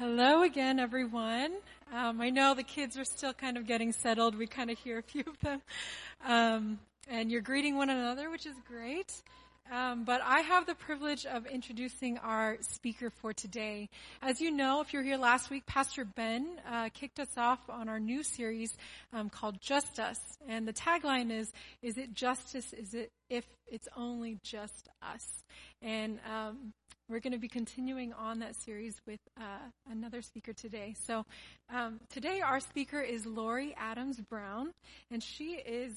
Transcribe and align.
Hello 0.00 0.40
again, 0.44 0.80
everyone. 0.80 1.52
Um, 1.92 2.22
I 2.22 2.30
know 2.30 2.54
the 2.54 2.62
kids 2.62 2.96
are 2.96 3.04
still 3.04 3.34
kind 3.34 3.58
of 3.58 3.66
getting 3.66 3.92
settled. 3.92 4.34
We 4.34 4.46
kind 4.46 4.70
of 4.70 4.78
hear 4.78 4.96
a 4.96 5.02
few 5.02 5.24
of 5.26 5.38
them. 5.40 5.60
Um, 6.24 6.78
and 7.06 7.30
you're 7.30 7.42
greeting 7.42 7.76
one 7.76 7.90
another, 7.90 8.30
which 8.30 8.46
is 8.46 8.54
great. 8.66 9.12
Um, 9.70 10.04
but 10.04 10.22
I 10.24 10.40
have 10.40 10.64
the 10.64 10.74
privilege 10.74 11.26
of 11.26 11.44
introducing 11.44 12.16
our 12.16 12.56
speaker 12.62 13.10
for 13.10 13.34
today. 13.34 13.90
As 14.22 14.40
you 14.40 14.50
know, 14.50 14.80
if 14.80 14.94
you 14.94 15.00
were 15.00 15.04
here 15.04 15.18
last 15.18 15.50
week, 15.50 15.66
Pastor 15.66 16.06
Ben 16.06 16.48
uh, 16.66 16.88
kicked 16.94 17.20
us 17.20 17.36
off 17.36 17.60
on 17.68 17.90
our 17.90 18.00
new 18.00 18.22
series 18.22 18.74
um, 19.12 19.28
called 19.28 19.60
Just 19.60 20.00
Us, 20.00 20.18
and 20.48 20.66
the 20.66 20.72
tagline 20.72 21.30
is 21.30 21.52
"Is 21.82 21.98
it 21.98 22.14
justice? 22.14 22.72
Is 22.72 22.94
it 22.94 23.12
if 23.28 23.44
it's 23.66 23.86
only 23.94 24.38
just 24.42 24.88
us?" 25.02 25.44
And 25.82 26.20
um, 26.26 26.72
we're 27.10 27.18
going 27.18 27.32
to 27.32 27.38
be 27.38 27.48
continuing 27.48 28.12
on 28.12 28.38
that 28.38 28.54
series 28.54 29.00
with 29.04 29.18
uh, 29.36 29.42
another 29.90 30.22
speaker 30.22 30.52
today. 30.52 30.94
So 31.06 31.26
um, 31.68 31.98
today 32.08 32.40
our 32.40 32.60
speaker 32.60 33.00
is 33.00 33.26
Lori 33.26 33.74
Adams 33.76 34.20
Brown, 34.20 34.72
and 35.10 35.20
she 35.20 35.54
is 35.54 35.92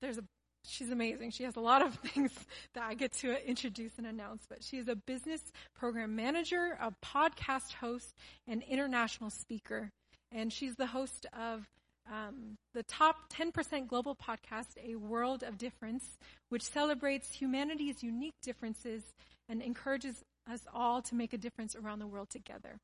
there's 0.00 0.16
a 0.16 0.24
she's 0.64 0.90
amazing. 0.90 1.30
She 1.30 1.44
has 1.44 1.56
a 1.56 1.60
lot 1.60 1.82
of 1.82 1.94
things 2.06 2.32
that 2.74 2.84
I 2.84 2.94
get 2.94 3.12
to 3.18 3.46
introduce 3.46 3.92
and 3.98 4.06
announce, 4.06 4.46
but 4.48 4.64
she 4.64 4.78
is 4.78 4.88
a 4.88 4.96
business 4.96 5.42
program 5.74 6.16
manager, 6.16 6.78
a 6.80 6.90
podcast 7.04 7.74
host, 7.74 8.14
and 8.48 8.62
international 8.62 9.30
speaker. 9.30 9.90
And 10.32 10.50
she's 10.52 10.74
the 10.74 10.86
host 10.86 11.26
of 11.38 11.68
um, 12.10 12.56
the 12.72 12.82
top 12.82 13.32
10% 13.32 13.88
global 13.88 14.16
podcast, 14.16 14.76
A 14.82 14.96
World 14.96 15.42
of 15.42 15.58
Difference, 15.58 16.18
which 16.48 16.62
celebrates 16.62 17.32
humanity's 17.32 18.02
unique 18.02 18.34
differences 18.42 19.02
and 19.48 19.62
encourages 19.62 20.24
us 20.50 20.60
all 20.72 21.02
to 21.02 21.14
make 21.14 21.32
a 21.32 21.38
difference 21.38 21.74
around 21.76 21.98
the 21.98 22.06
world 22.06 22.30
together. 22.30 22.78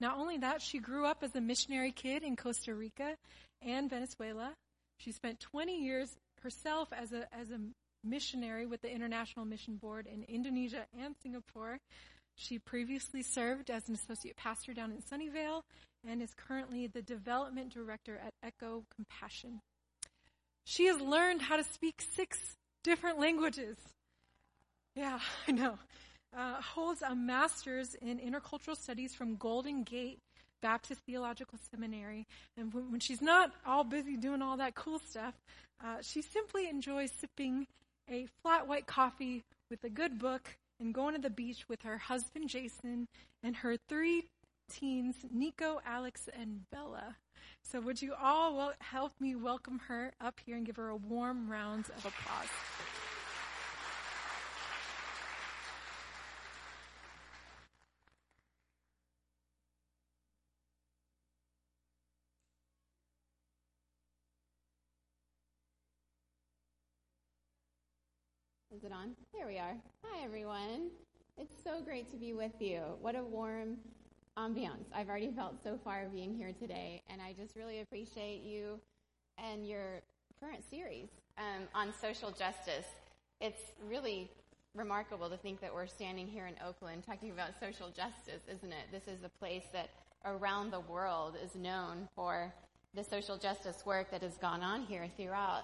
Not 0.00 0.18
only 0.18 0.38
that, 0.38 0.60
she 0.60 0.78
grew 0.78 1.06
up 1.06 1.22
as 1.22 1.34
a 1.34 1.40
missionary 1.40 1.92
kid 1.92 2.22
in 2.22 2.36
Costa 2.36 2.74
Rica 2.74 3.16
and 3.62 3.88
Venezuela. 3.88 4.54
She 4.98 5.12
spent 5.12 5.40
20 5.40 5.78
years 5.80 6.16
herself 6.42 6.88
as 6.92 7.12
a, 7.12 7.26
as 7.34 7.50
a 7.50 7.58
missionary 8.02 8.66
with 8.66 8.82
the 8.82 8.90
International 8.90 9.44
Mission 9.44 9.76
Board 9.76 10.06
in 10.06 10.24
Indonesia 10.24 10.86
and 10.98 11.14
Singapore. 11.22 11.78
She 12.36 12.58
previously 12.58 13.22
served 13.22 13.70
as 13.70 13.88
an 13.88 13.94
associate 13.94 14.36
pastor 14.36 14.74
down 14.74 14.92
in 14.92 14.98
Sunnyvale 14.98 15.62
and 16.06 16.20
is 16.20 16.34
currently 16.34 16.86
the 16.86 17.02
development 17.02 17.72
director 17.72 18.20
at 18.24 18.34
Echo 18.42 18.84
Compassion. 18.94 19.60
She 20.64 20.86
has 20.86 21.00
learned 21.00 21.42
how 21.42 21.56
to 21.56 21.64
speak 21.64 22.02
six 22.14 22.56
different 22.82 23.18
languages. 23.18 23.76
Yeah, 24.94 25.18
I 25.48 25.52
know. 25.52 25.78
Uh, 26.36 26.60
holds 26.60 27.00
a 27.02 27.14
master's 27.14 27.94
in 27.94 28.18
intercultural 28.18 28.76
studies 28.76 29.14
from 29.14 29.36
Golden 29.36 29.84
Gate 29.84 30.18
Baptist 30.60 31.00
Theological 31.06 31.58
Seminary. 31.70 32.26
And 32.56 32.72
when, 32.74 32.98
she's 32.98 33.22
not 33.22 33.52
all 33.64 33.84
busy 33.84 34.16
doing 34.16 34.42
all 34.42 34.56
that 34.56 34.74
cool 34.74 34.98
stuff, 34.98 35.34
uh, 35.84 35.98
she 36.00 36.22
simply 36.22 36.68
enjoys 36.68 37.12
sipping 37.12 37.66
a 38.10 38.26
flat 38.42 38.66
white 38.66 38.86
coffee 38.86 39.44
with 39.70 39.84
a 39.84 39.88
good 39.88 40.18
book 40.18 40.56
and 40.80 40.92
going 40.92 41.14
to 41.14 41.20
the 41.20 41.30
beach 41.30 41.68
with 41.68 41.82
her 41.82 41.98
husband 41.98 42.48
Jason 42.48 43.06
and 43.42 43.56
her 43.56 43.76
three 43.88 44.24
teens, 44.72 45.16
Nico, 45.30 45.80
Alex, 45.86 46.28
and 46.36 46.62
Bella. 46.70 47.16
So 47.62 47.80
would 47.80 48.02
you 48.02 48.14
all 48.20 48.72
help 48.80 49.12
me 49.20 49.34
welcome 49.36 49.80
her 49.86 50.12
up 50.20 50.40
here 50.44 50.56
and 50.56 50.66
give 50.66 50.76
her 50.76 50.88
a 50.88 50.96
warm 50.96 51.50
round 51.50 51.86
of 51.96 52.06
applause? 52.06 52.48
It 68.84 68.92
on? 68.92 69.12
There 69.32 69.46
we 69.46 69.56
are. 69.56 69.74
Hi, 70.02 70.24
everyone. 70.24 70.90
It's 71.38 71.54
so 71.64 71.80
great 71.80 72.10
to 72.10 72.18
be 72.18 72.34
with 72.34 72.52
you. 72.60 72.82
What 73.00 73.16
a 73.16 73.24
warm 73.24 73.78
ambiance 74.36 74.84
I've 74.94 75.08
already 75.08 75.30
felt 75.30 75.54
so 75.64 75.78
far 75.82 76.04
being 76.12 76.34
here 76.34 76.52
today, 76.60 77.02
and 77.08 77.22
I 77.22 77.32
just 77.32 77.56
really 77.56 77.80
appreciate 77.80 78.42
you 78.42 78.78
and 79.38 79.66
your 79.66 80.02
current 80.38 80.62
series 80.68 81.08
um, 81.38 81.62
on 81.74 81.94
social 81.98 82.30
justice. 82.30 82.84
It's 83.40 83.62
really 83.88 84.30
remarkable 84.74 85.30
to 85.30 85.38
think 85.38 85.62
that 85.62 85.72
we're 85.72 85.86
standing 85.86 86.26
here 86.26 86.46
in 86.46 86.54
Oakland 86.62 87.04
talking 87.06 87.30
about 87.30 87.58
social 87.58 87.88
justice, 87.88 88.42
isn't 88.54 88.72
it? 88.72 88.84
This 88.92 89.08
is 89.08 89.24
a 89.24 89.30
place 89.38 89.64
that 89.72 89.88
around 90.26 90.72
the 90.72 90.80
world 90.80 91.36
is 91.42 91.54
known 91.54 92.06
for 92.14 92.52
the 92.92 93.02
social 93.02 93.38
justice 93.38 93.86
work 93.86 94.10
that 94.10 94.20
has 94.20 94.36
gone 94.36 94.60
on 94.60 94.82
here 94.82 95.08
throughout 95.16 95.62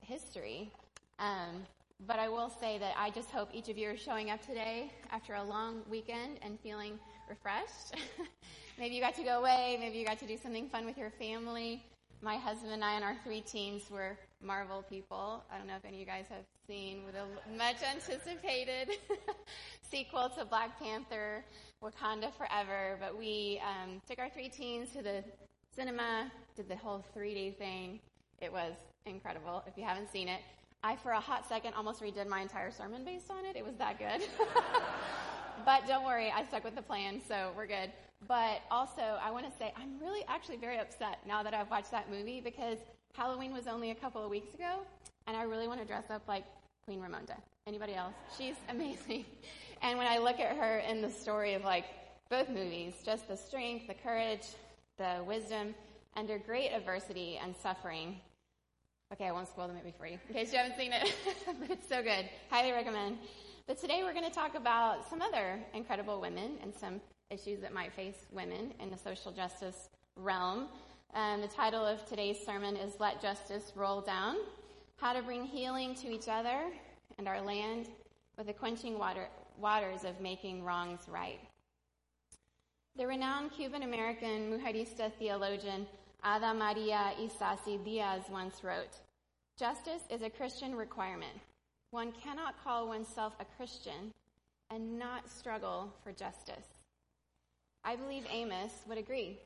history. 0.00 0.70
Um, 1.18 1.66
but 2.06 2.18
I 2.18 2.28
will 2.28 2.50
say 2.60 2.78
that 2.78 2.94
I 2.96 3.10
just 3.10 3.30
hope 3.30 3.50
each 3.52 3.68
of 3.68 3.76
you 3.76 3.90
are 3.90 3.96
showing 3.96 4.30
up 4.30 4.44
today 4.46 4.90
after 5.10 5.34
a 5.34 5.42
long 5.42 5.82
weekend 5.90 6.38
and 6.42 6.58
feeling 6.60 6.98
refreshed. 7.28 7.94
maybe 8.78 8.94
you 8.94 9.00
got 9.00 9.14
to 9.16 9.22
go 9.22 9.38
away. 9.38 9.76
Maybe 9.78 9.98
you 9.98 10.06
got 10.06 10.18
to 10.20 10.26
do 10.26 10.36
something 10.36 10.68
fun 10.68 10.86
with 10.86 10.96
your 10.96 11.10
family. 11.10 11.84
My 12.22 12.36
husband 12.36 12.72
and 12.72 12.84
I 12.84 12.94
and 12.94 13.04
our 13.04 13.16
three 13.24 13.40
teens 13.40 13.82
were 13.90 14.18
Marvel 14.42 14.82
people. 14.88 15.44
I 15.52 15.58
don't 15.58 15.66
know 15.66 15.76
if 15.76 15.84
any 15.84 15.96
of 15.96 16.00
you 16.00 16.06
guys 16.06 16.24
have 16.30 16.44
seen 16.66 17.02
a 17.14 17.56
much 17.56 17.76
anticipated 17.82 18.96
sequel 19.90 20.30
to 20.38 20.44
Black 20.44 20.78
Panther, 20.78 21.44
Wakanda 21.82 22.32
Forever. 22.36 22.96
But 23.00 23.18
we 23.18 23.60
um, 23.64 24.00
took 24.08 24.18
our 24.18 24.30
three 24.30 24.48
teens 24.48 24.90
to 24.92 25.02
the 25.02 25.22
cinema, 25.74 26.30
did 26.56 26.68
the 26.68 26.76
whole 26.76 27.04
three 27.14 27.34
day 27.34 27.50
thing. 27.52 28.00
It 28.40 28.52
was 28.52 28.72
incredible. 29.06 29.62
If 29.66 29.76
you 29.76 29.84
haven't 29.84 30.10
seen 30.10 30.28
it, 30.28 30.40
I, 30.82 30.96
for 30.96 31.12
a 31.12 31.20
hot 31.20 31.46
second, 31.46 31.74
almost 31.74 32.02
redid 32.02 32.26
my 32.26 32.40
entire 32.40 32.70
sermon 32.70 33.04
based 33.04 33.30
on 33.30 33.44
it. 33.44 33.54
It 33.54 33.64
was 33.64 33.76
that 33.76 33.98
good. 33.98 34.26
but 35.64 35.86
don't 35.86 36.04
worry, 36.04 36.32
I 36.34 36.44
stuck 36.44 36.64
with 36.64 36.74
the 36.74 36.82
plan, 36.82 37.20
so 37.26 37.52
we're 37.56 37.66
good. 37.66 37.90
But 38.26 38.62
also, 38.70 39.18
I 39.22 39.30
want 39.30 39.50
to 39.50 39.58
say 39.58 39.72
I'm 39.76 39.98
really 40.00 40.24
actually 40.28 40.56
very 40.56 40.78
upset 40.78 41.18
now 41.26 41.42
that 41.42 41.54
I've 41.54 41.70
watched 41.70 41.90
that 41.90 42.10
movie 42.10 42.40
because 42.40 42.78
Halloween 43.14 43.52
was 43.52 43.66
only 43.66 43.90
a 43.90 43.94
couple 43.94 44.22
of 44.22 44.30
weeks 44.30 44.54
ago, 44.54 44.80
and 45.26 45.36
I 45.36 45.42
really 45.42 45.68
want 45.68 45.80
to 45.80 45.86
dress 45.86 46.10
up 46.10 46.22
like 46.28 46.44
Queen 46.84 47.00
Ramonda. 47.00 47.36
Anybody 47.66 47.94
else? 47.94 48.14
She's 48.36 48.56
amazing. 48.68 49.26
And 49.82 49.98
when 49.98 50.06
I 50.06 50.18
look 50.18 50.40
at 50.40 50.56
her 50.56 50.78
in 50.78 51.02
the 51.02 51.10
story 51.10 51.54
of 51.54 51.64
like 51.64 51.84
both 52.30 52.48
movies, 52.48 52.94
just 53.04 53.28
the 53.28 53.36
strength, 53.36 53.86
the 53.86 53.94
courage, 53.94 54.46
the 54.96 55.22
wisdom, 55.26 55.74
under 56.16 56.38
great 56.38 56.70
adversity 56.70 57.38
and 57.42 57.54
suffering, 57.56 58.20
Okay, 59.12 59.26
I 59.26 59.32
won't 59.32 59.48
spoil 59.48 59.66
the 59.66 59.74
movie 59.74 59.92
for 59.98 60.06
you 60.06 60.18
in 60.28 60.34
case 60.34 60.52
you 60.52 60.58
haven't 60.58 60.76
seen 60.76 60.92
it, 60.92 61.12
but 61.60 61.68
it's 61.68 61.88
so 61.88 62.00
good. 62.00 62.28
Highly 62.48 62.70
recommend. 62.70 63.18
But 63.66 63.76
today 63.76 64.04
we're 64.04 64.12
going 64.12 64.24
to 64.24 64.30
talk 64.34 64.54
about 64.54 65.08
some 65.10 65.20
other 65.20 65.58
incredible 65.74 66.20
women 66.20 66.58
and 66.62 66.72
some 66.72 67.00
issues 67.28 67.60
that 67.62 67.74
might 67.74 67.92
face 67.92 68.26
women 68.30 68.72
in 68.78 68.88
the 68.88 68.96
social 68.96 69.32
justice 69.32 69.88
realm. 70.14 70.68
Um, 71.14 71.40
the 71.40 71.48
title 71.48 71.84
of 71.84 72.06
today's 72.06 72.38
sermon 72.46 72.76
is 72.76 73.00
Let 73.00 73.20
Justice 73.20 73.72
Roll 73.74 74.00
Down 74.00 74.36
How 74.98 75.12
to 75.12 75.22
Bring 75.22 75.44
Healing 75.44 75.96
to 75.96 76.08
Each 76.08 76.28
Other 76.28 76.66
and 77.18 77.26
Our 77.26 77.40
Land 77.40 77.88
with 78.38 78.46
the 78.46 78.52
Quenching 78.52 78.96
water, 78.96 79.26
Waters 79.58 80.04
of 80.04 80.20
Making 80.20 80.64
Wrongs 80.64 81.00
Right. 81.08 81.40
The 82.96 83.08
renowned 83.08 83.50
Cuban 83.50 83.82
American 83.82 84.52
Mujerista 84.52 85.12
theologian 85.18 85.88
Ada 86.24 86.52
Maria 86.52 87.12
Isasi 87.18 87.82
Diaz 87.82 88.22
once 88.30 88.62
wrote, 88.62 88.98
Justice 89.58 90.02
is 90.10 90.22
a 90.22 90.30
Christian 90.30 90.74
requirement. 90.74 91.32
One 91.90 92.12
cannot 92.12 92.62
call 92.62 92.88
oneself 92.88 93.32
a 93.40 93.44
Christian 93.56 94.12
and 94.70 94.98
not 94.98 95.30
struggle 95.30 95.92
for 96.04 96.12
justice. 96.12 96.66
I 97.84 97.96
believe 97.96 98.24
Amos 98.30 98.72
would 98.86 98.98
agree 98.98 99.38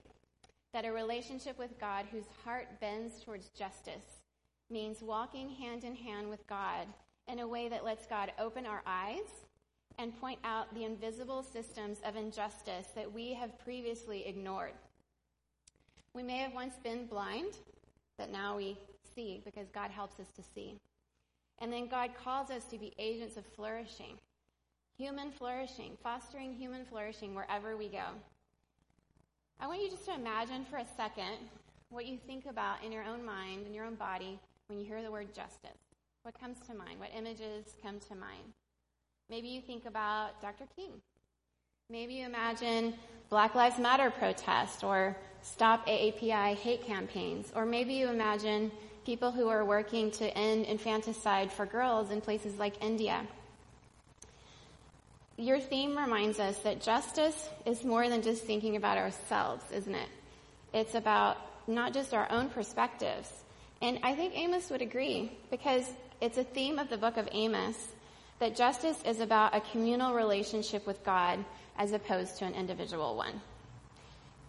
that 0.73 0.85
a 0.85 0.93
relationship 0.93 1.59
with 1.59 1.79
God 1.79 2.07
whose 2.11 2.25
heart 2.45 2.67
bends 2.81 3.23
towards 3.23 3.49
justice 3.51 4.23
means 4.69 5.01
walking 5.01 5.49
hand 5.49 5.85
in 5.85 5.95
hand 5.95 6.29
with 6.29 6.45
God 6.49 6.87
in 7.29 7.39
a 7.39 7.47
way 7.49 7.69
that 7.69 7.85
lets 7.85 8.07
God 8.07 8.33
open 8.39 8.67
our 8.67 8.83
eyes 8.87 9.47
and 9.99 10.21
point 10.21 10.41
out 10.43 10.75
the 10.75 10.85
invisible 10.85 11.43
systems 11.45 11.99
of 12.05 12.17
injustice 12.17 12.89
that 12.97 13.13
we 13.13 13.33
have 13.35 13.59
previously 13.61 14.27
ignored. 14.27 14.73
We 16.15 16.23
may 16.23 16.39
have 16.39 16.55
once 16.55 16.75
been 16.83 17.07
blind, 17.07 17.55
but 18.17 18.31
now 18.31 18.57
we 18.57 18.79
see 19.15 19.43
because 19.45 19.69
God 19.75 19.91
helps 19.91 20.21
us 20.21 20.29
to 20.37 20.43
see. 20.55 20.79
And 21.59 21.73
then 21.73 21.89
God 21.89 22.11
calls 22.23 22.51
us 22.51 22.65
to 22.67 22.79
be 22.79 22.95
agents 22.99 23.37
of 23.37 23.45
flourishing, 23.45 24.17
human 24.97 25.33
flourishing, 25.33 25.97
fostering 26.03 26.55
human 26.55 26.85
flourishing 26.85 27.35
wherever 27.35 27.77
we 27.77 27.89
go. 27.89 28.05
I 29.59 29.67
want 29.67 29.83
you 29.83 29.91
just 29.91 30.05
to 30.07 30.15
imagine 30.15 30.65
for 30.65 30.77
a 30.77 30.87
second 30.97 31.39
what 31.89 32.07
you 32.07 32.19
think 32.27 32.47
about 32.47 32.83
in 32.85 32.93
your 32.93 33.05
own 33.05 33.25
mind, 33.25 33.67
in 33.67 33.75
your 33.75 33.85
own 33.85 33.95
body, 33.95 34.39
when 34.69 34.79
you 34.79 34.85
hear 34.85 35.03
the 35.03 35.11
word 35.11 35.35
justice. 35.35 35.79
What 36.23 36.39
comes 36.39 36.59
to 36.67 36.75
mind? 36.75 37.01
What 37.01 37.11
images 37.17 37.75
come 37.83 37.99
to 38.09 38.15
mind? 38.15 38.53
Maybe 39.29 39.49
you 39.49 39.61
think 39.61 39.85
about 39.87 40.41
Dr. 40.41 40.65
King. 40.77 40.93
Maybe 41.95 42.15
you 42.15 42.27
imagine 42.27 42.95
Black 43.31 43.55
Lives 43.55 43.79
Matter 43.79 44.11
protests 44.11 44.83
or 44.83 45.17
Stop 45.43 45.87
AAPI 45.87 46.57
hate 46.57 46.85
campaigns. 46.85 47.53
Or 47.55 47.65
maybe 47.65 47.95
you 47.95 48.09
imagine 48.09 48.73
people 49.07 49.31
who 49.31 49.47
are 49.47 49.65
working 49.65 50.11
to 50.11 50.25
end 50.37 50.65
infanticide 50.65 51.53
for 51.53 51.67
girls 51.67 52.11
in 52.11 52.21
places 52.21 52.59
like 52.59 52.83
India. 52.83 53.25
Your 55.37 55.61
theme 55.61 55.97
reminds 55.97 56.41
us 56.41 56.59
that 56.65 56.83
justice 56.83 57.49
is 57.65 57.85
more 57.85 58.09
than 58.09 58.23
just 58.23 58.43
thinking 58.43 58.75
about 58.75 58.99
ourselves, 58.99 59.63
isn't 59.73 59.95
it? 59.95 60.09
It's 60.73 60.97
about 60.97 61.37
not 61.69 61.95
just 61.95 62.13
our 62.13 62.29
own 62.29 62.49
perspectives. 62.49 63.31
And 63.81 64.01
I 64.03 64.17
think 64.17 64.37
Amos 64.37 64.69
would 64.69 64.83
agree 64.83 65.31
because 65.49 65.89
it's 66.21 66.39
a 66.39 66.45
theme 66.45 66.81
of 66.81 66.91
the 66.91 66.99
book 66.99 67.19
of 67.19 67.29
Amos 67.31 67.77
that 68.41 68.57
justice 68.57 69.01
is 69.07 69.21
about 69.21 69.55
a 69.55 69.61
communal 69.61 70.13
relationship 70.13 70.89
with 70.89 71.05
God 71.05 71.45
as 71.77 71.93
opposed 71.93 72.39
to 72.39 72.45
an 72.45 72.55
individual 72.55 73.17
one. 73.17 73.41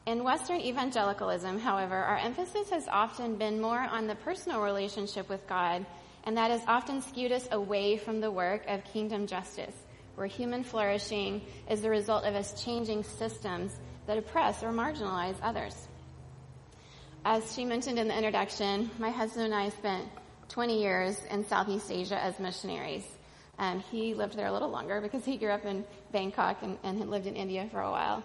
In 0.05 0.23
Western 0.23 0.61
evangelicalism, 0.61 1.59
however, 1.59 1.95
our 1.95 2.17
emphasis 2.17 2.69
has 2.69 2.87
often 2.87 3.37
been 3.37 3.59
more 3.59 3.79
on 3.79 4.05
the 4.05 4.15
personal 4.15 4.61
relationship 4.61 5.27
with 5.29 5.47
God, 5.47 5.83
and 6.25 6.37
that 6.37 6.51
has 6.51 6.61
often 6.67 7.01
skewed 7.01 7.31
us 7.31 7.47
away 7.51 7.97
from 7.97 8.21
the 8.21 8.29
work 8.29 8.63
of 8.67 8.83
kingdom 8.83 9.25
justice, 9.25 9.75
where 10.13 10.27
human 10.27 10.63
flourishing 10.63 11.41
is 11.69 11.81
the 11.81 11.89
result 11.89 12.23
of 12.23 12.35
us 12.35 12.63
changing 12.63 13.03
systems 13.03 13.71
that 14.05 14.17
oppress 14.17 14.61
or 14.61 14.71
marginalize 14.71 15.37
others. 15.41 15.87
As 17.23 17.55
she 17.55 17.65
mentioned 17.65 17.97
in 17.97 18.07
the 18.07 18.15
introduction, 18.15 18.91
my 18.99 19.09
husband 19.09 19.45
and 19.45 19.55
I 19.55 19.69
spent 19.69 20.07
20 20.49 20.79
years 20.79 21.19
in 21.31 21.47
Southeast 21.47 21.91
Asia 21.91 22.21
as 22.21 22.39
missionaries. 22.39 23.14
Um, 23.57 23.79
he 23.91 24.13
lived 24.13 24.35
there 24.35 24.47
a 24.47 24.51
little 24.51 24.69
longer 24.69 24.99
because 25.01 25.23
he 25.23 25.37
grew 25.37 25.49
up 25.49 25.65
in 25.65 25.85
Bangkok 26.11 26.61
and, 26.61 26.77
and 26.83 26.97
had 26.97 27.07
lived 27.07 27.27
in 27.27 27.35
India 27.35 27.67
for 27.71 27.81
a 27.81 27.89
while 27.89 28.23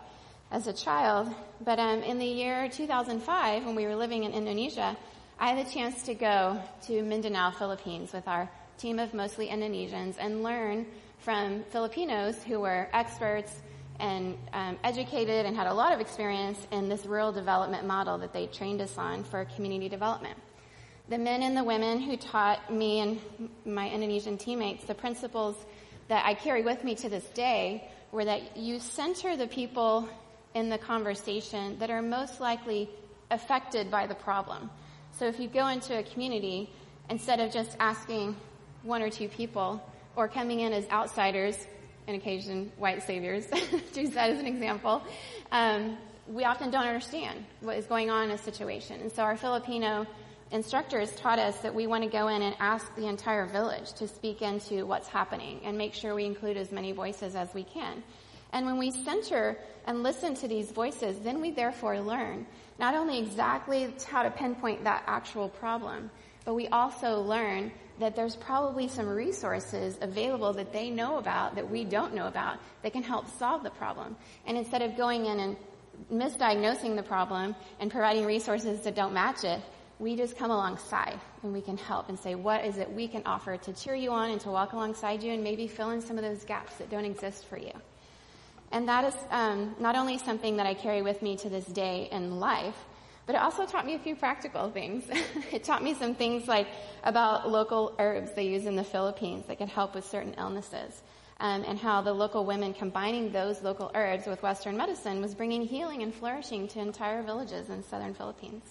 as 0.51 0.67
a 0.67 0.73
child. 0.73 1.33
But 1.65 1.79
um, 1.79 2.03
in 2.03 2.19
the 2.19 2.27
year 2.27 2.69
2005, 2.69 3.65
when 3.65 3.75
we 3.75 3.87
were 3.87 3.97
living 3.97 4.25
in 4.25 4.33
Indonesia, 4.33 4.97
I 5.39 5.53
had 5.53 5.67
the 5.67 5.71
chance 5.71 6.03
to 6.03 6.15
go 6.15 6.61
to 6.87 7.03
Mindanao, 7.03 7.53
Philippines 7.53 8.13
with 8.13 8.27
our 8.27 8.51
team 8.79 8.99
of 8.99 9.15
mostly 9.15 9.49
Indonesians 9.49 10.17
and 10.19 10.43
learn 10.43 10.87
from 11.21 11.65
Filipinos 11.71 12.43
who 12.43 12.61
were 12.61 12.89
experts 12.93 13.61
and 14.01 14.37
um, 14.53 14.79
educated 14.83 15.47
and 15.47 15.55
had 15.55 15.67
a 15.67 15.75
lot 15.75 15.93
of 15.93 16.01
experience 16.01 16.59
in 16.73 16.89
this 16.89 17.05
rural 17.05 17.31
development 17.31 17.87
model 17.87 18.19
that 18.19 18.33
they 18.33 18.47
trained 18.47 18.81
us 18.81 18.97
on 18.97 19.23
for 19.25 19.45
community 19.57 19.89
development. 19.89 20.37
The 21.11 21.19
men 21.19 21.43
and 21.43 21.57
the 21.57 21.65
women 21.65 22.01
who 22.01 22.17
taught 22.17 22.73
me 22.73 23.01
and 23.01 23.21
my 23.67 23.91
Indonesian 23.91 24.39
teammates 24.39 24.85
the 24.85 24.95
principles 24.95 25.57
that 26.07 26.25
I 26.25 26.35
carry 26.35 26.63
with 26.63 26.85
me 26.85 26.95
to 26.95 27.09
this 27.09 27.25
day 27.31 27.91
were 28.13 28.25
that 28.25 28.57
you 28.57 28.79
center 28.79 29.37
the 29.37 29.49
people 29.49 30.09
in 30.55 30.69
the 30.69 30.79
conversation 30.79 31.77
that 31.81 31.91
are 31.91 32.01
most 32.01 32.41
likely 32.41 32.89
affected 33.33 33.91
by 33.91 34.07
the 34.07 34.15
problem. 34.15 34.71
So 35.11 35.27
if 35.27 35.41
you 35.41 35.49
go 35.49 35.67
into 35.67 35.99
a 35.99 36.05
community, 36.05 36.71
instead 37.09 37.41
of 37.41 37.53
just 37.53 37.77
asking 37.81 38.37
one 38.85 39.03
or 39.03 39.11
two 39.11 39.27
people 39.27 39.83
or 40.15 40.29
coming 40.29 40.61
in 40.61 40.73
as 40.73 40.89
outsiders, 40.91 41.59
and 42.07 42.17
occasion 42.17 42.71
white 42.77 43.03
saviors, 43.03 43.47
to 43.95 44.01
use 44.01 44.11
that 44.11 44.31
as 44.31 44.39
an 44.39 44.47
example, 44.47 45.03
um, 45.51 45.99
we 46.29 46.45
often 46.45 46.71
don't 46.71 46.87
understand 46.87 47.45
what 47.61 47.77
is 47.77 47.87
going 47.87 48.11
on 48.11 48.27
in 48.27 48.31
a 48.31 48.39
situation. 48.39 49.01
And 49.01 49.11
so 49.11 49.25
our 49.25 49.37
Filipino 49.37 50.07
instructors 50.51 51.13
taught 51.13 51.39
us 51.39 51.57
that 51.59 51.75
we 51.75 51.87
want 51.87 52.05
to 52.05 52.11
go 52.11 52.29
in 52.29 52.43
and 52.43 52.55
ask 52.59 52.95
the 52.97 53.07
entire 53.07 53.47
village 53.47 53.93
to 53.95 54.09
speak 54.09 54.43
into 54.43 54.85
what's 54.85 55.09
happening 55.09 55.61
and 55.65 55.79
make 55.79 55.95
sure 55.95 56.15
we 56.15 56.25
include 56.25 56.57
as 56.57 56.73
many 56.73 56.93
voices 56.93 57.35
as 57.35 57.53
we 57.55 57.65
can. 57.65 58.03
And 58.53 58.67
when 58.67 58.79
we 58.79 58.91
center 58.91 59.57
and 59.87 60.03
listen 60.03 60.35
to 60.35 60.49
these 60.49 60.73
voices, 60.73 61.19
then 61.21 61.41
we 61.41 61.51
therefore 61.53 62.01
learn 62.01 62.47
not 62.79 62.95
only 62.95 63.19
exactly 63.19 63.93
how 64.09 64.23
to 64.23 64.31
pinpoint 64.31 64.85
that 64.85 65.05
actual 65.07 65.49
problem, 65.49 66.11
but 66.45 66.55
we 66.55 66.67
also 66.69 67.21
learn 67.21 67.71
that 68.01 68.17
there's 68.17 68.35
probably 68.35 68.89
some 68.89 69.07
resources 69.07 69.99
available 70.01 70.53
that 70.55 70.73
they 70.73 70.91
know 70.91 71.19
about 71.19 71.55
that 71.55 71.71
we 71.71 71.85
don't 71.85 72.15
know 72.15 72.27
about 72.27 72.59
that 72.83 72.93
can 72.93 73.03
help 73.03 73.29
solve 73.39 73.63
the 73.63 73.71
problem. 73.71 74.17
And 74.47 74.57
instead 74.57 74.83
of 74.83 74.97
going 74.97 75.27
in 75.27 75.39
and 75.39 75.57
misdiagnosing 76.11 76.97
the 76.97 77.03
problem 77.03 77.55
and 77.79 77.91
providing 77.91 78.25
resources 78.25 78.81
that 78.81 78.95
don't 78.95 79.13
match 79.13 79.45
it, 79.45 79.61
we 80.01 80.17
just 80.17 80.37
come 80.39 80.51
alongside 80.51 81.21
and 81.43 81.53
we 81.53 81.61
can 81.61 81.77
help 81.77 82.09
and 82.09 82.19
say, 82.19 82.35
what 82.35 82.65
is 82.65 82.79
it 82.79 82.91
we 82.91 83.07
can 83.07 83.23
offer 83.27 83.59
to 83.59 83.73
cheer 83.75 83.95
you 83.95 84.11
on 84.11 84.31
and 84.31 84.41
to 84.41 84.51
walk 84.51 84.73
alongside 84.73 85.23
you 85.23 85.31
and 85.33 85.45
maybe 85.45 85.69
fill 85.69 85.91
in 85.91 86.01
some 86.01 86.17
of 86.17 86.25
those 86.25 86.43
gaps 86.45 86.75
that 86.77 86.89
don't 86.89 87.05
exist 87.05 87.45
for 87.45 87.59
you. 87.59 87.73
And 88.73 88.89
that 88.89 89.05
is 89.05 89.15
um, 89.31 89.77
not 89.79 89.97
only 89.97 90.17
something 90.17 90.57
that 90.57 90.67
I 90.67 90.73
carry 90.73 91.03
with 91.03 91.21
me 91.21 91.37
to 91.37 91.51
this 91.51 91.67
day 91.67 92.09
in 92.11 92.41
life, 92.41 92.77
but 93.27 93.35
it 93.35 93.43
also 93.43 93.67
taught 93.67 93.85
me 93.85 93.95
a 93.95 93.99
few 93.99 94.17
practical 94.17 94.71
things. 94.71 95.05
it 95.53 95.65
taught 95.65 95.85
me 95.85 95.93
some 95.93 96.15
things 96.15 96.49
like 96.49 96.69
about 97.05 97.51
local 97.51 97.95
herbs 97.99 98.33
they 98.33 98.47
use 98.47 98.65
in 98.65 98.77
the 98.77 98.85
Philippines 98.85 99.45
that 99.49 99.59
could 99.59 99.69
help 99.69 99.95
with 99.95 100.09
certain 100.09 100.35
illnesses. 100.39 101.03
Um, 101.41 101.65
and 101.67 101.79
how 101.79 102.03
the 102.03 102.13
local 102.13 102.45
women 102.45 102.75
combining 102.75 103.33
those 103.33 103.63
local 103.63 103.91
herbs 103.95 104.27
with 104.27 104.43
Western 104.43 104.77
medicine 104.77 105.23
was 105.23 105.35
bringing 105.35 105.63
healing 105.63 106.03
and 106.03 106.15
flourishing 106.15 106.69
to 106.69 106.81
entire 106.81 107.23
villages 107.23 107.71
in 107.71 107.83
southern 107.83 108.13
Philippines. 108.13 108.63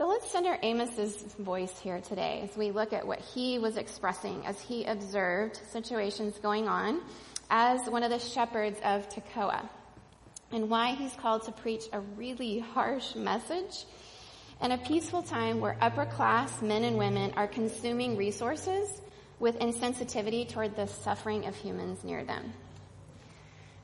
So 0.00 0.08
let's 0.08 0.30
center 0.30 0.56
Amos's 0.62 1.14
voice 1.38 1.78
here 1.78 2.00
today 2.00 2.40
as 2.42 2.56
we 2.56 2.70
look 2.70 2.94
at 2.94 3.06
what 3.06 3.18
he 3.18 3.58
was 3.58 3.76
expressing 3.76 4.46
as 4.46 4.58
he 4.58 4.86
observed 4.86 5.60
situations 5.72 6.38
going 6.38 6.68
on 6.68 7.02
as 7.50 7.86
one 7.86 8.02
of 8.02 8.08
the 8.08 8.18
shepherds 8.18 8.80
of 8.82 9.06
Tekoa 9.10 9.68
and 10.52 10.70
why 10.70 10.94
he's 10.94 11.12
called 11.16 11.42
to 11.42 11.52
preach 11.52 11.82
a 11.92 12.00
really 12.00 12.60
harsh 12.60 13.14
message 13.14 13.84
in 14.62 14.72
a 14.72 14.78
peaceful 14.78 15.22
time 15.22 15.60
where 15.60 15.76
upper 15.82 16.06
class 16.06 16.62
men 16.62 16.84
and 16.84 16.96
women 16.96 17.34
are 17.36 17.46
consuming 17.46 18.16
resources 18.16 19.02
with 19.38 19.58
insensitivity 19.58 20.48
toward 20.48 20.76
the 20.76 20.86
suffering 20.86 21.44
of 21.44 21.54
humans 21.54 22.02
near 22.04 22.24
them. 22.24 22.54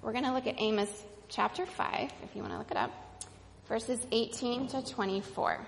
We're 0.01 0.13
going 0.13 0.25
to 0.25 0.33
look 0.33 0.47
at 0.47 0.55
Amos 0.57 0.89
chapter 1.29 1.67
5, 1.67 2.11
if 2.25 2.35
you 2.35 2.41
want 2.41 2.55
to 2.55 2.59
look 2.59 2.71
it 2.71 2.79
up, 2.79 2.91
verses 3.69 4.01
18 4.11 4.69
to 4.69 4.83
24. 4.83 5.67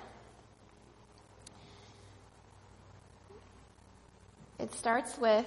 It 4.58 4.74
starts 4.74 5.16
with 5.18 5.46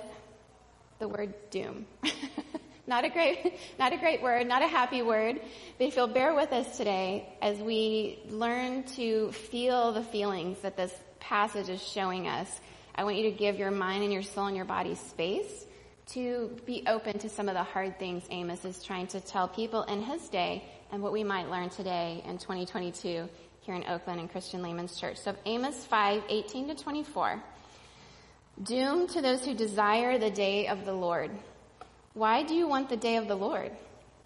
the 1.00 1.08
word 1.08 1.34
doom. 1.50 1.86
not 2.88 3.04
a 3.04 3.10
great, 3.10 3.60
not 3.78 3.92
a 3.92 3.98
great 3.98 4.22
word, 4.22 4.48
not 4.48 4.62
a 4.62 4.68
happy 4.68 5.02
word. 5.02 5.42
But 5.78 5.88
if 5.88 5.98
you'll 5.98 6.08
bear 6.08 6.34
with 6.34 6.54
us 6.54 6.78
today 6.78 7.28
as 7.42 7.58
we 7.58 8.20
learn 8.30 8.84
to 8.96 9.32
feel 9.34 9.92
the 9.92 10.04
feelings 10.04 10.60
that 10.62 10.78
this 10.78 10.94
passage 11.20 11.68
is 11.68 11.86
showing 11.86 12.28
us, 12.28 12.48
I 12.96 13.04
want 13.04 13.18
you 13.18 13.30
to 13.30 13.38
give 13.38 13.58
your 13.58 13.72
mind 13.72 14.04
and 14.04 14.14
your 14.14 14.24
soul 14.24 14.46
and 14.46 14.56
your 14.56 14.66
body 14.66 14.96
space 14.96 15.66
to 16.08 16.56
be 16.66 16.84
open 16.88 17.20
to 17.20 17.30
some 17.30 17.50
of 17.50 17.56
the 17.56 17.64
hard 17.64 18.00
things 18.00 18.24
Amos 18.30 18.64
is 18.64 18.84
trying 18.84 19.08
to 19.08 19.20
tell 19.20 19.48
people 19.48 19.84
in 19.84 20.02
his 20.02 20.30
day 20.30 20.64
and 20.92 21.02
what 21.02 21.12
we 21.12 21.24
might 21.24 21.50
learn 21.50 21.70
today 21.70 22.24
in 22.26 22.38
2022 22.38 23.28
here 23.62 23.76
in 23.76 23.84
Oakland 23.88 24.20
and 24.20 24.32
Christian 24.32 24.62
Layman's 24.62 25.00
Church. 25.00 25.18
So 25.18 25.36
Amos 25.46 25.86
5, 25.86 26.24
18 26.30 26.68
to 26.70 26.76
24. 26.76 27.44
Doom 28.64 29.08
to 29.08 29.22
those 29.22 29.44
who 29.44 29.56
desire 29.56 30.20
the 30.20 30.30
day 30.30 30.68
of 30.68 30.86
the 30.86 30.94
Lord. 30.94 31.32
Why 32.14 32.44
do 32.44 32.54
you 32.54 32.68
want 32.68 32.90
the 32.90 32.98
day 32.98 33.16
of 33.16 33.28
the 33.28 33.36
Lord? 33.36 33.72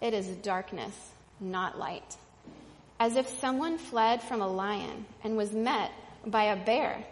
It 0.00 0.12
is 0.12 0.26
darkness, 0.26 0.94
not 1.40 1.78
light. 1.78 2.16
As 3.00 3.16
if 3.16 3.28
someone 3.40 3.78
fled 3.78 4.22
from 4.22 4.42
a 4.42 4.48
lion 4.48 5.06
and 5.24 5.36
was 5.36 5.52
met 5.52 5.90
by 6.26 6.44
a 6.44 6.64
bear, 6.64 7.02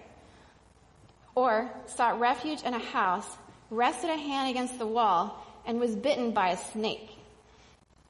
or 1.35 1.71
sought 1.87 2.21
refuge 2.21 2.63
in 2.63 2.75
a 2.75 2.79
house, 2.79 3.29
rested 3.71 4.11
a 4.11 4.17
hand 4.17 4.51
against 4.51 4.79
the 4.79 4.87
wall, 4.87 5.47
and 5.67 5.81
was 5.81 5.97
bitten 5.97 6.33
by 6.33 6.51
a 6.51 6.73
snake. 6.73 7.11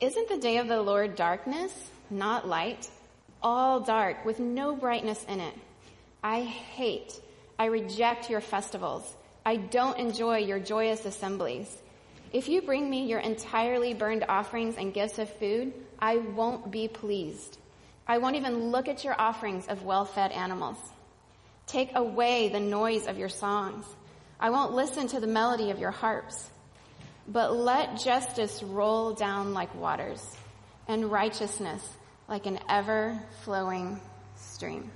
Isn't 0.00 0.28
the 0.28 0.38
day 0.38 0.56
of 0.56 0.66
the 0.66 0.82
Lord 0.82 1.14
darkness, 1.14 1.72
not 2.10 2.48
light? 2.48 2.88
All 3.42 3.78
dark, 3.78 4.24
with 4.24 4.40
no 4.40 4.74
brightness 4.74 5.24
in 5.28 5.40
it. 5.40 5.54
I 6.22 6.40
hate 6.40 7.20
I 7.58 7.66
reject 7.66 8.30
your 8.30 8.40
festivals. 8.40 9.16
I 9.46 9.56
don't 9.56 9.98
enjoy 9.98 10.38
your 10.38 10.58
joyous 10.58 11.04
assemblies. 11.04 11.68
If 12.32 12.48
you 12.48 12.62
bring 12.62 12.90
me 12.90 13.06
your 13.06 13.20
entirely 13.20 13.94
burned 13.94 14.24
offerings 14.28 14.76
and 14.76 14.92
gifts 14.92 15.18
of 15.18 15.28
food, 15.38 15.72
I 15.98 16.16
won't 16.16 16.70
be 16.70 16.88
pleased. 16.88 17.58
I 18.08 18.18
won't 18.18 18.36
even 18.36 18.70
look 18.70 18.88
at 18.88 19.04
your 19.04 19.14
offerings 19.18 19.68
of 19.68 19.84
well-fed 19.84 20.32
animals. 20.32 20.76
Take 21.66 21.94
away 21.94 22.48
the 22.48 22.60
noise 22.60 23.06
of 23.06 23.18
your 23.18 23.28
songs. 23.28 23.86
I 24.40 24.50
won't 24.50 24.72
listen 24.72 25.06
to 25.08 25.20
the 25.20 25.26
melody 25.26 25.70
of 25.70 25.78
your 25.78 25.92
harps. 25.92 26.50
But 27.26 27.56
let 27.56 28.00
justice 28.00 28.62
roll 28.62 29.14
down 29.14 29.54
like 29.54 29.74
waters 29.74 30.36
and 30.88 31.10
righteousness 31.10 31.82
like 32.28 32.46
an 32.46 32.58
ever 32.68 33.18
flowing 33.44 34.00
stream. 34.36 34.90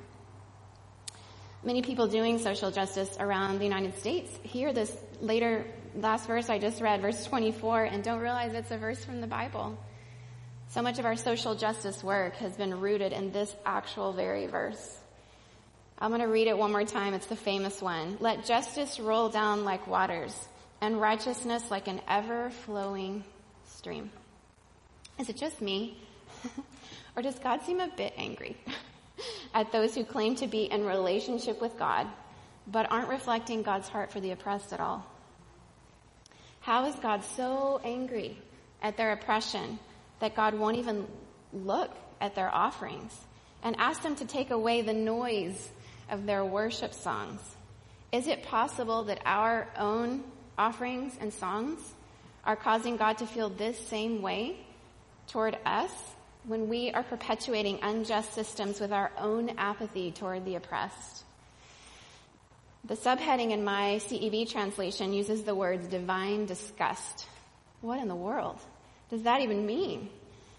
Many 1.65 1.83
people 1.83 2.07
doing 2.07 2.39
social 2.39 2.71
justice 2.71 3.17
around 3.19 3.59
the 3.59 3.65
United 3.65 3.99
States 3.99 4.31
hear 4.45 4.73
this 4.73 4.97
later 5.21 5.65
last 5.97 6.27
verse 6.27 6.49
I 6.49 6.59
just 6.59 6.81
read, 6.81 7.01
verse 7.01 7.25
24, 7.25 7.85
and 7.85 8.05
don't 8.05 8.21
realize 8.21 8.55
it's 8.55 8.71
a 8.71 8.79
verse 8.79 9.05
from 9.05 9.21
the 9.21 9.27
Bible. 9.27 9.77
So 10.69 10.83
much 10.83 10.99
of 10.99 11.05
our 11.05 11.17
social 11.17 11.55
justice 11.55 12.05
work 12.05 12.37
has 12.37 12.57
been 12.57 12.79
rooted 12.79 13.13
in 13.13 13.33
this 13.33 13.53
actual 13.67 14.13
very 14.13 14.47
verse. 14.47 14.99
I'm 15.99 16.11
going 16.11 16.21
to 16.21 16.29
read 16.29 16.47
it 16.47 16.57
one 16.57 16.71
more 16.71 16.85
time. 16.85 17.15
It's 17.15 17.27
the 17.27 17.37
famous 17.37 17.83
one. 17.83 18.19
Let 18.21 18.45
justice 18.45 19.01
roll 19.01 19.29
down 19.29 19.65
like 19.65 19.89
waters 19.89 20.49
and 20.81 21.01
righteousness 21.01 21.71
like 21.71 21.89
an 21.89 22.01
ever 22.07 22.51
flowing 22.51 23.25
stream. 23.67 24.13
Is 25.19 25.29
it 25.29 25.37
just 25.37 25.61
me? 25.61 25.99
or 27.17 27.23
does 27.23 27.39
God 27.41 27.63
seem 27.63 27.81
a 27.81 27.89
bit 27.89 28.13
angry 28.17 28.57
at 29.55 29.73
those 29.73 29.95
who 29.95 30.05
claim 30.05 30.35
to 30.37 30.47
be 30.47 30.65
in 30.65 30.85
relationship 30.85 31.61
with 31.61 31.79
God 31.79 32.07
but 32.67 32.91
aren't 32.91 33.09
reflecting 33.09 33.63
God's 33.63 33.89
heart 33.89 34.13
for 34.13 34.21
the 34.21 34.33
oppressed 34.33 34.73
at 34.73 34.81
all? 34.81 35.07
How 36.61 36.87
is 36.87 36.95
God 36.97 37.25
so 37.25 37.81
angry 37.83 38.37
at 38.83 38.97
their 38.97 39.13
oppression 39.13 39.79
that 40.21 40.35
God 40.35 40.55
won't 40.55 40.77
even 40.77 41.07
look 41.53 41.91
at 42.21 42.35
their 42.35 42.55
offerings 42.55 43.17
and 43.63 43.77
ask 43.79 44.03
them 44.03 44.17
to 44.17 44.27
take 44.27 44.51
away 44.51 44.83
the 44.83 44.93
noise 44.93 45.71
of 46.11 46.27
their 46.27 46.45
worship 46.45 46.93
songs? 46.93 47.41
Is 48.13 48.27
it 48.27 48.43
possible 48.43 49.05
that 49.05 49.21
our 49.25 49.69
own 49.77 50.25
offerings 50.57 51.17
and 51.21 51.33
songs 51.33 51.79
are 52.45 52.57
causing 52.57 52.97
God 52.97 53.19
to 53.19 53.27
feel 53.27 53.49
this 53.49 53.79
same 53.79 54.23
way 54.23 54.57
toward 55.29 55.59
us 55.65 55.93
when 56.49 56.69
we 56.69 56.91
are 56.91 57.03
perpetuating 57.03 57.79
unjust 57.83 58.33
systems 58.33 58.81
with 58.81 58.91
our 58.91 59.13
own 59.19 59.51
apathy 59.59 60.11
toward 60.11 60.47
the 60.47 60.55
oppressed? 60.55 61.25
The 62.87 62.97
subheading 62.97 63.51
in 63.51 63.65
my 63.65 64.01
CEV 64.07 64.51
translation 64.51 65.13
uses 65.13 65.43
the 65.43 65.55
words 65.55 65.87
divine 65.89 66.47
disgust. 66.47 67.27
What 67.83 68.01
in 68.01 68.09
the 68.09 68.17
world 68.17 68.59
does 69.11 69.23
that 69.25 69.43
even 69.43 69.67
mean? 69.67 70.09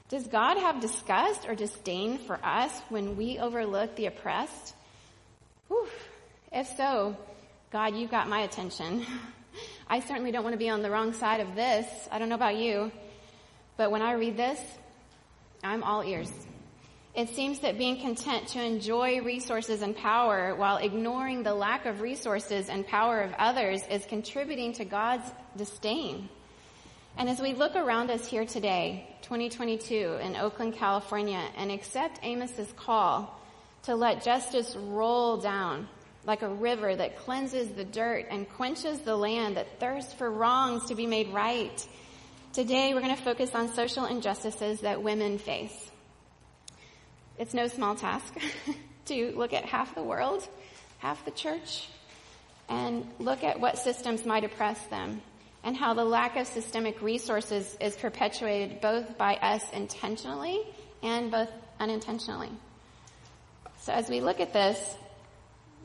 Does 0.09 0.27
God 0.27 0.57
have 0.57 0.79
disgust 0.79 1.47
or 1.47 1.55
disdain 1.55 2.19
for 2.19 2.39
us 2.43 2.71
when 2.89 3.17
we 3.17 3.39
overlook 3.39 3.95
the 3.95 4.05
oppressed? 4.05 4.75
Whew. 5.69 5.87
If 6.51 6.67
so, 6.77 7.17
God, 7.71 7.95
you've 7.95 8.11
got 8.11 8.29
my 8.29 8.41
attention. 8.41 9.05
I 9.87 10.01
certainly 10.01 10.31
don't 10.31 10.43
want 10.43 10.53
to 10.53 10.59
be 10.59 10.69
on 10.69 10.83
the 10.83 10.91
wrong 10.91 11.13
side 11.13 11.41
of 11.41 11.55
this. 11.55 11.87
I 12.11 12.19
don't 12.19 12.29
know 12.29 12.35
about 12.35 12.57
you, 12.57 12.91
but 13.75 13.89
when 13.89 14.03
I 14.03 14.13
read 14.13 14.37
this, 14.37 14.59
I'm 15.63 15.83
all 15.83 16.03
ears. 16.03 16.31
It 17.15 17.29
seems 17.29 17.59
that 17.59 17.77
being 17.77 17.99
content 17.99 18.47
to 18.49 18.63
enjoy 18.63 19.21
resources 19.21 19.81
and 19.81 19.95
power 19.95 20.55
while 20.55 20.77
ignoring 20.77 21.43
the 21.43 21.53
lack 21.53 21.85
of 21.85 22.01
resources 22.01 22.69
and 22.69 22.87
power 22.87 23.21
of 23.21 23.33
others 23.37 23.81
is 23.89 24.05
contributing 24.05 24.73
to 24.73 24.85
God's 24.85 25.29
disdain. 25.57 26.29
And 27.17 27.27
as 27.27 27.41
we 27.41 27.53
look 27.53 27.75
around 27.75 28.09
us 28.09 28.25
here 28.25 28.45
today, 28.45 29.05
2022 29.23 30.19
in 30.21 30.37
Oakland, 30.37 30.75
California, 30.75 31.43
and 31.57 31.71
accept 31.71 32.23
Amos's 32.23 32.71
call 32.77 33.37
to 33.83 33.95
let 33.95 34.23
justice 34.23 34.75
roll 34.77 35.37
down 35.37 35.89
like 36.25 36.41
a 36.41 36.49
river 36.49 36.95
that 36.95 37.17
cleanses 37.17 37.69
the 37.69 37.83
dirt 37.83 38.27
and 38.29 38.47
quenches 38.49 38.99
the 38.99 39.15
land 39.15 39.57
that 39.57 39.79
thirsts 39.79 40.13
for 40.13 40.31
wrongs 40.31 40.85
to 40.85 40.95
be 40.95 41.07
made 41.07 41.27
right. 41.29 41.85
Today 42.51 42.95
we're 42.95 43.01
going 43.01 43.15
to 43.15 43.21
focus 43.21 43.53
on 43.53 43.71
social 43.75 44.05
injustices 44.05 44.79
that 44.79 45.03
women 45.03 45.37
face. 45.37 45.91
It's 47.37 47.53
no 47.53 47.67
small 47.67 47.93
task 47.93 48.33
to 49.05 49.33
look 49.35 49.53
at 49.53 49.65
half 49.65 49.93
the 49.93 50.01
world, 50.01 50.47
half 50.97 51.23
the 51.25 51.31
church, 51.31 51.87
and 52.67 53.07
look 53.19 53.43
at 53.43 53.59
what 53.59 53.77
systems 53.77 54.25
might 54.25 54.43
oppress 54.43 54.83
them 54.87 55.21
and 55.63 55.77
how 55.77 55.93
the 55.93 56.03
lack 56.03 56.37
of 56.37 56.47
systemic 56.47 57.03
resources 57.03 57.77
is 57.79 57.95
perpetuated 57.95 58.81
both 58.81 59.15
by 59.15 59.35
us 59.35 59.63
intentionally 59.71 60.59
and 61.03 61.29
both 61.29 61.51
unintentionally. 61.79 62.49
So 63.81 63.93
as 63.93 64.09
we 64.09 64.21
look 64.21 64.39
at 64.39 64.53
this, 64.53 64.97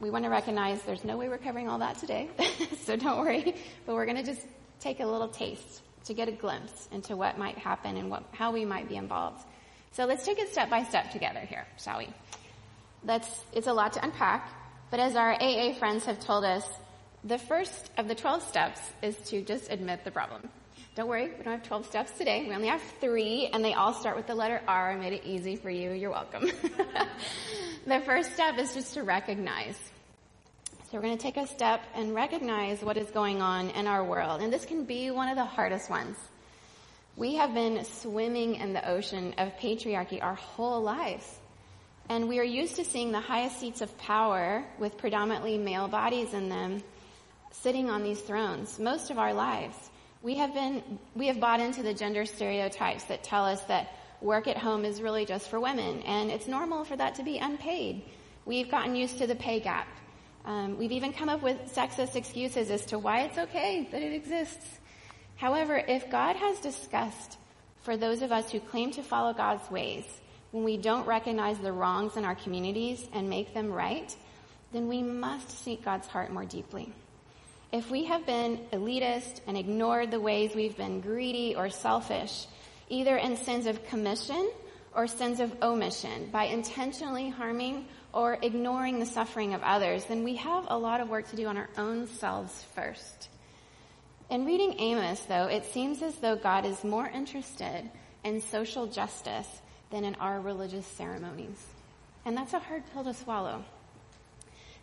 we 0.00 0.08
want 0.08 0.24
to 0.24 0.30
recognize 0.30 0.80
there's 0.84 1.04
no 1.04 1.18
way 1.18 1.28
we're 1.28 1.36
covering 1.36 1.68
all 1.68 1.80
that 1.80 1.98
today, 1.98 2.30
so 2.84 2.96
don't 2.96 3.18
worry, 3.18 3.54
but 3.84 3.94
we're 3.94 4.06
going 4.06 4.16
to 4.16 4.24
just 4.24 4.46
take 4.80 5.00
a 5.00 5.06
little 5.06 5.28
taste 5.28 5.82
to 6.04 6.14
get 6.14 6.28
a 6.28 6.32
glimpse 6.32 6.88
into 6.92 7.16
what 7.16 7.38
might 7.38 7.58
happen 7.58 7.96
and 7.96 8.10
what, 8.10 8.24
how 8.32 8.52
we 8.52 8.64
might 8.64 8.88
be 8.88 8.96
involved. 8.96 9.44
So 9.92 10.04
let's 10.04 10.24
take 10.24 10.38
it 10.38 10.50
step 10.50 10.70
by 10.70 10.84
step 10.84 11.10
together 11.10 11.40
here, 11.40 11.66
shall 11.78 11.98
we? 11.98 12.08
That's, 13.04 13.28
it's 13.52 13.66
a 13.66 13.72
lot 13.72 13.92
to 13.94 14.04
unpack, 14.04 14.50
but 14.90 15.00
as 15.00 15.16
our 15.16 15.34
AA 15.34 15.74
friends 15.74 16.04
have 16.06 16.20
told 16.20 16.44
us, 16.44 16.66
the 17.22 17.38
first 17.38 17.90
of 17.96 18.08
the 18.08 18.14
12 18.14 18.42
steps 18.42 18.80
is 19.02 19.16
to 19.28 19.42
just 19.42 19.70
admit 19.70 20.04
the 20.04 20.10
problem. 20.10 20.48
Don't 20.94 21.08
worry, 21.08 21.26
we 21.26 21.42
don't 21.42 21.54
have 21.54 21.62
12 21.62 21.86
steps 21.86 22.12
today. 22.12 22.44
We 22.46 22.54
only 22.54 22.68
have 22.68 22.82
three, 23.00 23.50
and 23.52 23.64
they 23.64 23.74
all 23.74 23.94
start 23.94 24.16
with 24.16 24.26
the 24.28 24.34
letter 24.34 24.60
R. 24.68 24.92
I 24.92 24.96
made 24.96 25.12
it 25.12 25.24
easy 25.24 25.56
for 25.56 25.70
you. 25.70 25.90
You're 25.90 26.10
welcome. 26.10 26.44
the 27.86 28.00
first 28.00 28.32
step 28.34 28.58
is 28.58 28.74
just 28.74 28.94
to 28.94 29.02
recognize. 29.02 29.76
So 30.90 30.98
we're 30.98 31.02
going 31.02 31.16
to 31.16 31.22
take 31.22 31.38
a 31.38 31.46
step 31.46 31.80
and 31.94 32.14
recognize 32.14 32.82
what 32.82 32.98
is 32.98 33.10
going 33.10 33.40
on 33.40 33.70
in 33.70 33.86
our 33.86 34.04
world. 34.04 34.42
And 34.42 34.52
this 34.52 34.66
can 34.66 34.84
be 34.84 35.10
one 35.10 35.28
of 35.28 35.36
the 35.36 35.44
hardest 35.44 35.88
ones. 35.88 36.16
We 37.16 37.36
have 37.36 37.54
been 37.54 37.84
swimming 37.84 38.56
in 38.56 38.74
the 38.74 38.86
ocean 38.86 39.34
of 39.38 39.56
patriarchy 39.56 40.22
our 40.22 40.34
whole 40.34 40.82
lives. 40.82 41.38
And 42.10 42.28
we 42.28 42.38
are 42.38 42.44
used 42.44 42.76
to 42.76 42.84
seeing 42.84 43.12
the 43.12 43.20
highest 43.20 43.58
seats 43.58 43.80
of 43.80 43.96
power 43.96 44.62
with 44.78 44.98
predominantly 44.98 45.56
male 45.56 45.88
bodies 45.88 46.34
in 46.34 46.50
them 46.50 46.82
sitting 47.50 47.88
on 47.88 48.02
these 48.02 48.20
thrones 48.20 48.78
most 48.78 49.10
of 49.10 49.18
our 49.18 49.32
lives. 49.32 49.76
We 50.22 50.34
have 50.36 50.52
been, 50.52 50.98
we 51.16 51.28
have 51.28 51.40
bought 51.40 51.60
into 51.60 51.82
the 51.82 51.94
gender 51.94 52.26
stereotypes 52.26 53.04
that 53.04 53.24
tell 53.24 53.46
us 53.46 53.62
that 53.62 53.96
work 54.20 54.46
at 54.48 54.58
home 54.58 54.84
is 54.84 55.00
really 55.00 55.24
just 55.24 55.48
for 55.48 55.58
women 55.58 56.02
and 56.02 56.30
it's 56.30 56.46
normal 56.46 56.84
for 56.84 56.96
that 56.96 57.14
to 57.14 57.22
be 57.22 57.38
unpaid. 57.38 58.02
We've 58.44 58.70
gotten 58.70 58.94
used 58.94 59.18
to 59.18 59.26
the 59.26 59.34
pay 59.34 59.60
gap. 59.60 59.88
Um, 60.44 60.76
we've 60.76 60.92
even 60.92 61.12
come 61.12 61.28
up 61.28 61.42
with 61.42 61.56
sexist 61.74 62.16
excuses 62.16 62.70
as 62.70 62.84
to 62.86 62.98
why 62.98 63.22
it's 63.22 63.38
okay 63.38 63.88
that 63.90 64.02
it 64.02 64.12
exists. 64.12 64.78
However, 65.36 65.76
if 65.76 66.10
God 66.10 66.36
has 66.36 66.60
disgust 66.60 67.38
for 67.82 67.96
those 67.96 68.22
of 68.22 68.30
us 68.30 68.50
who 68.50 68.60
claim 68.60 68.90
to 68.92 69.02
follow 69.02 69.32
God's 69.32 69.70
ways, 69.70 70.04
when 70.50 70.64
we 70.64 70.76
don't 70.76 71.06
recognize 71.06 71.58
the 71.58 71.72
wrongs 71.72 72.16
in 72.16 72.24
our 72.24 72.34
communities 72.34 73.06
and 73.12 73.28
make 73.28 73.54
them 73.54 73.72
right, 73.72 74.14
then 74.72 74.86
we 74.86 75.02
must 75.02 75.64
seek 75.64 75.84
God's 75.84 76.06
heart 76.06 76.30
more 76.30 76.44
deeply. 76.44 76.92
If 77.72 77.90
we 77.90 78.04
have 78.04 78.24
been 78.24 78.60
elitist 78.72 79.40
and 79.46 79.56
ignored 79.56 80.10
the 80.10 80.20
ways 80.20 80.54
we've 80.54 80.76
been 80.76 81.00
greedy 81.00 81.56
or 81.56 81.70
selfish, 81.70 82.46
either 82.88 83.16
in 83.16 83.36
sins 83.36 83.66
of 83.66 83.84
commission 83.86 84.50
or 84.94 85.06
sins 85.08 85.40
of 85.40 85.52
omission, 85.62 86.28
by 86.30 86.44
intentionally 86.44 87.30
harming 87.30 87.86
or 88.14 88.38
ignoring 88.40 89.00
the 89.00 89.06
suffering 89.06 89.52
of 89.52 89.62
others, 89.62 90.04
then 90.04 90.24
we 90.24 90.36
have 90.36 90.64
a 90.68 90.78
lot 90.78 91.00
of 91.00 91.10
work 91.10 91.28
to 91.30 91.36
do 91.36 91.46
on 91.46 91.56
our 91.56 91.68
own 91.76 92.06
selves 92.06 92.64
first. 92.74 93.28
In 94.30 94.46
reading 94.46 94.76
Amos, 94.78 95.20
though, 95.22 95.46
it 95.46 95.64
seems 95.66 96.00
as 96.00 96.14
though 96.16 96.36
God 96.36 96.64
is 96.64 96.82
more 96.84 97.08
interested 97.08 97.90
in 98.22 98.40
social 98.40 98.86
justice 98.86 99.48
than 99.90 100.04
in 100.04 100.14
our 100.14 100.40
religious 100.40 100.86
ceremonies. 100.86 101.66
And 102.24 102.36
that's 102.36 102.54
a 102.54 102.58
hard 102.58 102.84
pill 102.92 103.04
to 103.04 103.12
swallow 103.12 103.64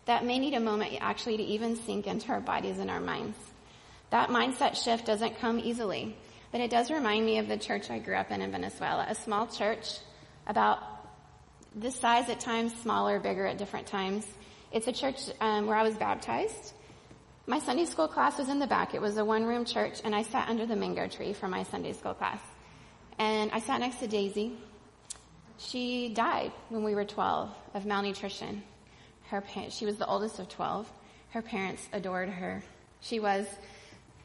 that 0.04 0.24
may 0.24 0.38
need 0.38 0.54
a 0.54 0.60
moment 0.60 0.96
actually 1.00 1.36
to 1.36 1.42
even 1.42 1.76
sink 1.76 2.06
into 2.06 2.30
our 2.32 2.40
bodies 2.40 2.78
and 2.78 2.90
our 2.90 3.00
minds. 3.00 3.38
That 4.10 4.30
mindset 4.30 4.82
shift 4.82 5.06
doesn't 5.06 5.38
come 5.38 5.58
easily, 5.58 6.16
but 6.50 6.60
it 6.60 6.70
does 6.70 6.90
remind 6.90 7.24
me 7.24 7.38
of 7.38 7.48
the 7.48 7.56
church 7.56 7.90
I 7.90 7.98
grew 7.98 8.16
up 8.16 8.30
in 8.30 8.42
in 8.42 8.50
Venezuela, 8.50 9.06
a 9.08 9.14
small 9.14 9.46
church 9.46 9.98
about 10.46 10.91
this 11.74 11.96
size 11.96 12.28
at 12.28 12.40
times, 12.40 12.74
smaller, 12.82 13.18
bigger 13.18 13.46
at 13.46 13.58
different 13.58 13.86
times. 13.86 14.26
It's 14.70 14.86
a 14.86 14.92
church 14.92 15.18
um, 15.40 15.66
where 15.66 15.76
I 15.76 15.82
was 15.82 15.94
baptized. 15.94 16.72
My 17.46 17.58
Sunday 17.58 17.86
school 17.86 18.08
class 18.08 18.38
was 18.38 18.48
in 18.48 18.58
the 18.58 18.66
back. 18.66 18.94
It 18.94 19.00
was 19.00 19.16
a 19.16 19.24
one 19.24 19.44
room 19.44 19.64
church 19.64 20.00
and 20.04 20.14
I 20.14 20.22
sat 20.22 20.48
under 20.48 20.66
the 20.66 20.76
mango 20.76 21.08
tree 21.08 21.32
for 21.32 21.48
my 21.48 21.64
Sunday 21.64 21.92
school 21.92 22.14
class. 22.14 22.40
And 23.18 23.50
I 23.52 23.60
sat 23.60 23.80
next 23.80 23.96
to 23.96 24.06
Daisy. 24.06 24.52
She 25.58 26.08
died 26.08 26.52
when 26.68 26.84
we 26.84 26.94
were 26.94 27.04
12 27.04 27.50
of 27.74 27.84
malnutrition. 27.86 28.62
Her 29.28 29.42
she 29.70 29.86
was 29.86 29.96
the 29.96 30.06
oldest 30.06 30.38
of 30.38 30.48
12. 30.48 30.90
Her 31.30 31.42
parents 31.42 31.86
adored 31.92 32.28
her. 32.28 32.62
She 33.00 33.18
was 33.18 33.46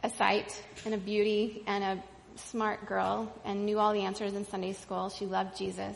a 0.03 0.09
sight 0.09 0.61
and 0.85 0.93
a 0.93 0.97
beauty 0.97 1.63
and 1.65 1.83
a 1.83 2.03
smart 2.35 2.85
girl 2.85 3.31
and 3.43 3.65
knew 3.65 3.79
all 3.79 3.93
the 3.93 4.01
answers 4.01 4.33
in 4.33 4.45
Sunday 4.45 4.73
school. 4.73 5.09
She 5.09 5.25
loved 5.25 5.57
Jesus. 5.57 5.95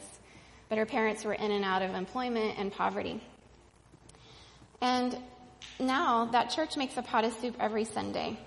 But 0.71 0.77
her 0.77 0.85
parents 0.85 1.25
were 1.25 1.33
in 1.33 1.51
and 1.51 1.65
out 1.65 1.81
of 1.81 1.95
employment 1.95 2.57
and 2.57 2.71
poverty. 2.71 3.19
And 4.79 5.17
now 5.81 6.29
that 6.31 6.49
church 6.49 6.77
makes 6.77 6.95
a 6.95 7.01
pot 7.01 7.25
of 7.25 7.33
soup 7.33 7.57
every 7.59 7.83
Sunday. 7.83 8.39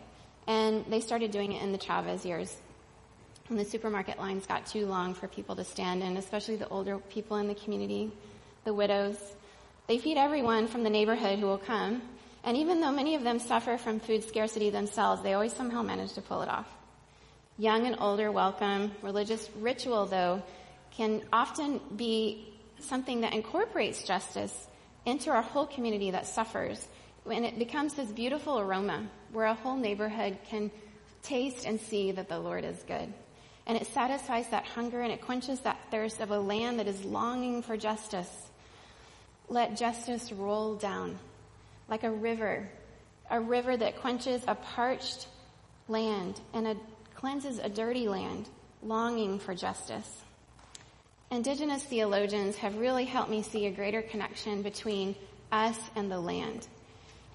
And 0.46 0.86
they 0.88 1.00
started 1.00 1.32
doing 1.32 1.52
it 1.52 1.62
in 1.62 1.72
the 1.72 1.76
Chavez 1.76 2.24
years. 2.24 2.56
When 3.48 3.58
the 3.58 3.64
supermarket 3.66 4.18
lines 4.18 4.46
got 4.46 4.64
too 4.64 4.86
long 4.86 5.12
for 5.12 5.28
people 5.28 5.54
to 5.56 5.64
stand 5.64 6.02
in, 6.02 6.16
especially 6.16 6.56
the 6.56 6.66
older 6.70 6.96
people 6.96 7.36
in 7.36 7.46
the 7.46 7.54
community, 7.54 8.10
the 8.64 8.72
widows. 8.72 9.18
They 9.86 9.98
feed 9.98 10.16
everyone 10.16 10.66
from 10.66 10.82
the 10.82 10.88
neighborhood 10.88 11.38
who 11.40 11.44
will 11.44 11.58
come, 11.58 12.00
And 12.42 12.56
even 12.58 12.80
though 12.80 12.92
many 12.92 13.14
of 13.14 13.22
them 13.22 13.38
suffer 13.38 13.78
from 13.78 14.00
food 14.00 14.22
scarcity 14.22 14.70
themselves, 14.70 15.22
they 15.22 15.34
always 15.34 15.52
somehow 15.52 15.82
manage 15.82 16.14
to 16.14 16.22
pull 16.22 16.40
it 16.40 16.48
off. 16.48 16.68
Young 17.58 17.86
and 17.86 17.96
older 17.98 18.30
welcome. 18.30 18.92
Religious 19.02 19.50
ritual, 19.60 20.04
though, 20.06 20.42
can 20.96 21.22
often 21.32 21.80
be 21.96 22.54
something 22.78 23.22
that 23.22 23.32
incorporates 23.32 24.04
justice 24.04 24.66
into 25.06 25.30
our 25.30 25.42
whole 25.42 25.66
community 25.66 26.10
that 26.10 26.26
suffers. 26.26 26.86
And 27.30 27.44
it 27.44 27.58
becomes 27.58 27.94
this 27.94 28.10
beautiful 28.10 28.58
aroma 28.58 29.06
where 29.32 29.46
a 29.46 29.54
whole 29.54 29.76
neighborhood 29.76 30.38
can 30.48 30.70
taste 31.22 31.64
and 31.64 31.80
see 31.80 32.12
that 32.12 32.28
the 32.28 32.38
Lord 32.38 32.64
is 32.64 32.82
good. 32.86 33.12
And 33.66 33.78
it 33.78 33.86
satisfies 33.88 34.48
that 34.50 34.66
hunger 34.66 35.00
and 35.00 35.12
it 35.12 35.22
quenches 35.22 35.60
that 35.60 35.78
thirst 35.90 36.20
of 36.20 36.30
a 36.30 36.38
land 36.38 36.78
that 36.78 36.86
is 36.86 37.04
longing 37.04 37.62
for 37.62 37.76
justice. 37.76 38.30
Let 39.48 39.76
justice 39.76 40.32
roll 40.32 40.74
down 40.74 41.18
like 41.88 42.04
a 42.04 42.10
river, 42.10 42.68
a 43.30 43.40
river 43.40 43.76
that 43.76 44.00
quenches 44.00 44.42
a 44.46 44.54
parched 44.54 45.28
land 45.88 46.40
and 46.52 46.66
a, 46.66 46.76
cleanses 47.14 47.58
a 47.58 47.68
dirty 47.68 48.08
land, 48.08 48.48
longing 48.82 49.38
for 49.38 49.54
justice. 49.54 50.23
Indigenous 51.30 51.82
theologians 51.82 52.56
have 52.56 52.76
really 52.76 53.04
helped 53.04 53.30
me 53.30 53.42
see 53.42 53.66
a 53.66 53.70
greater 53.70 54.02
connection 54.02 54.62
between 54.62 55.16
us 55.50 55.78
and 55.96 56.10
the 56.10 56.20
land. 56.20 56.68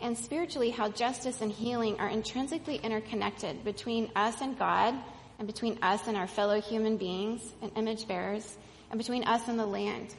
And 0.01 0.17
spiritually, 0.17 0.69
how 0.69 0.89
justice 0.89 1.41
and 1.41 1.51
healing 1.51 1.99
are 1.99 2.07
intrinsically 2.07 2.77
interconnected 2.77 3.63
between 3.65 4.09
us 4.15 4.41
and 4.41 4.57
God, 4.57 4.95
and 5.37 5.47
between 5.47 5.77
us 5.81 6.07
and 6.07 6.15
our 6.15 6.27
fellow 6.27 6.61
human 6.61 6.97
beings 6.97 7.41
and 7.61 7.71
image 7.75 8.07
bearers, 8.07 8.57
and 8.91 8.97
between 8.97 9.23
us 9.23 9.47
and 9.47 9.59
the 9.59 9.65
land. 9.65 10.15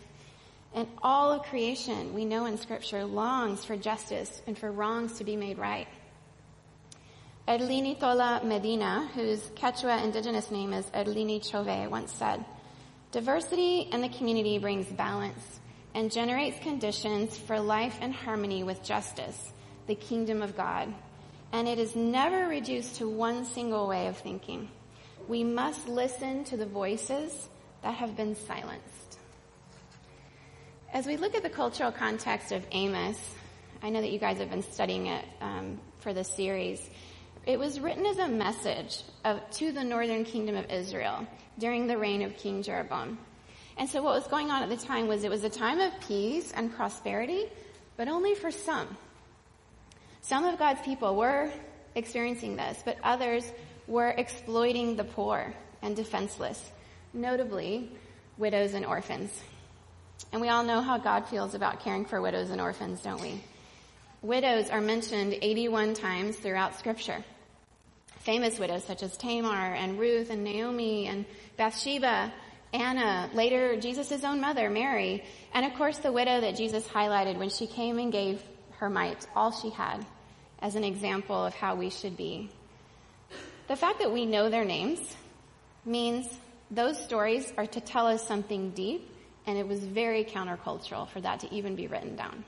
And 0.74 0.86
all 1.02 1.32
of 1.32 1.42
creation, 1.44 2.14
we 2.14 2.24
know 2.24 2.46
in 2.46 2.58
scripture, 2.58 3.04
longs 3.04 3.64
for 3.64 3.76
justice 3.76 4.42
and 4.46 4.56
for 4.56 4.70
wrongs 4.70 5.18
to 5.18 5.24
be 5.24 5.36
made 5.36 5.58
right. 5.58 5.88
Erlini 7.48 7.98
Tola 7.98 8.42
Medina, 8.44 9.08
whose 9.14 9.40
Quechua 9.56 10.04
indigenous 10.04 10.50
name 10.50 10.72
is 10.72 10.86
Erlini 10.90 11.40
Chove, 11.40 11.90
once 11.90 12.12
said, 12.12 12.44
Diversity 13.12 13.88
in 13.90 14.02
the 14.02 14.08
community 14.08 14.58
brings 14.58 14.86
balance 14.86 15.58
and 15.94 16.12
generates 16.12 16.60
conditions 16.60 17.36
for 17.36 17.58
life 17.58 17.98
and 18.00 18.14
harmony 18.14 18.62
with 18.62 18.84
justice, 18.84 19.52
the 19.88 19.96
kingdom 19.96 20.42
of 20.42 20.56
God. 20.56 20.94
And 21.50 21.66
it 21.66 21.80
is 21.80 21.96
never 21.96 22.46
reduced 22.46 22.96
to 22.96 23.08
one 23.08 23.44
single 23.44 23.88
way 23.88 24.06
of 24.06 24.16
thinking. 24.16 24.68
We 25.26 25.42
must 25.42 25.88
listen 25.88 26.44
to 26.44 26.56
the 26.56 26.66
voices 26.66 27.48
that 27.82 27.94
have 27.94 28.16
been 28.16 28.36
silenced. 28.36 29.18
As 30.92 31.04
we 31.04 31.16
look 31.16 31.34
at 31.34 31.42
the 31.42 31.50
cultural 31.50 31.90
context 31.90 32.52
of 32.52 32.64
Amos, 32.70 33.18
I 33.82 33.90
know 33.90 34.00
that 34.02 34.12
you 34.12 34.20
guys 34.20 34.38
have 34.38 34.50
been 34.50 34.62
studying 34.62 35.06
it 35.06 35.24
um, 35.40 35.80
for 35.98 36.12
this 36.12 36.28
series. 36.28 36.88
It 37.44 37.58
was 37.58 37.80
written 37.80 38.06
as 38.06 38.18
a 38.18 38.28
message 38.28 39.02
of, 39.24 39.40
to 39.52 39.72
the 39.72 39.82
northern 39.82 40.24
kingdom 40.24 40.54
of 40.54 40.70
Israel 40.70 41.26
during 41.60 41.86
the 41.86 41.96
reign 41.96 42.22
of 42.22 42.36
King 42.36 42.62
Jeroboam. 42.62 43.18
And 43.76 43.88
so 43.88 44.02
what 44.02 44.14
was 44.14 44.26
going 44.26 44.50
on 44.50 44.62
at 44.62 44.68
the 44.68 44.76
time 44.76 45.06
was 45.06 45.22
it 45.22 45.30
was 45.30 45.44
a 45.44 45.50
time 45.50 45.78
of 45.78 45.92
peace 46.08 46.52
and 46.52 46.74
prosperity, 46.74 47.44
but 47.96 48.08
only 48.08 48.34
for 48.34 48.50
some. 48.50 48.96
Some 50.22 50.44
of 50.44 50.58
God's 50.58 50.80
people 50.82 51.14
were 51.16 51.50
experiencing 51.94 52.56
this, 52.56 52.82
but 52.84 52.96
others 53.02 53.44
were 53.86 54.08
exploiting 54.08 54.96
the 54.96 55.04
poor 55.04 55.54
and 55.82 55.94
defenseless, 55.94 56.70
notably 57.12 57.90
widows 58.38 58.74
and 58.74 58.84
orphans. 58.84 59.30
And 60.32 60.40
we 60.40 60.48
all 60.48 60.64
know 60.64 60.80
how 60.80 60.98
God 60.98 61.26
feels 61.28 61.54
about 61.54 61.80
caring 61.80 62.04
for 62.04 62.20
widows 62.20 62.50
and 62.50 62.60
orphans, 62.60 63.02
don't 63.02 63.20
we? 63.20 63.42
Widows 64.22 64.68
are 64.70 64.80
mentioned 64.80 65.36
81 65.40 65.94
times 65.94 66.36
throughout 66.36 66.78
scripture. 66.78 67.24
Famous 68.20 68.58
widows 68.58 68.84
such 68.84 69.02
as 69.02 69.16
Tamar 69.16 69.74
and 69.74 69.98
Ruth 69.98 70.30
and 70.30 70.44
Naomi 70.44 71.06
and 71.06 71.24
Bathsheba, 71.56 72.32
Anna, 72.72 73.30
later 73.34 73.80
Jesus' 73.80 74.24
own 74.24 74.40
mother, 74.40 74.70
Mary, 74.70 75.24
and 75.52 75.66
of 75.66 75.74
course 75.74 75.98
the 75.98 76.12
widow 76.12 76.40
that 76.40 76.56
Jesus 76.56 76.86
highlighted 76.86 77.38
when 77.38 77.50
she 77.50 77.66
came 77.66 77.98
and 77.98 78.12
gave 78.12 78.42
her 78.78 78.88
mite, 78.88 79.26
all 79.34 79.50
she 79.50 79.70
had, 79.70 80.04
as 80.60 80.74
an 80.74 80.84
example 80.84 81.44
of 81.44 81.54
how 81.54 81.74
we 81.74 81.90
should 81.90 82.16
be. 82.16 82.50
The 83.68 83.76
fact 83.76 84.00
that 84.00 84.12
we 84.12 84.26
know 84.26 84.50
their 84.50 84.64
names 84.64 85.00
means 85.84 86.26
those 86.70 87.02
stories 87.02 87.52
are 87.56 87.66
to 87.66 87.80
tell 87.80 88.06
us 88.06 88.26
something 88.26 88.70
deep 88.70 89.10
and 89.46 89.58
it 89.58 89.66
was 89.66 89.80
very 89.80 90.24
countercultural 90.24 91.08
for 91.08 91.20
that 91.20 91.40
to 91.40 91.54
even 91.54 91.74
be 91.74 91.86
written 91.86 92.16
down. 92.16 92.44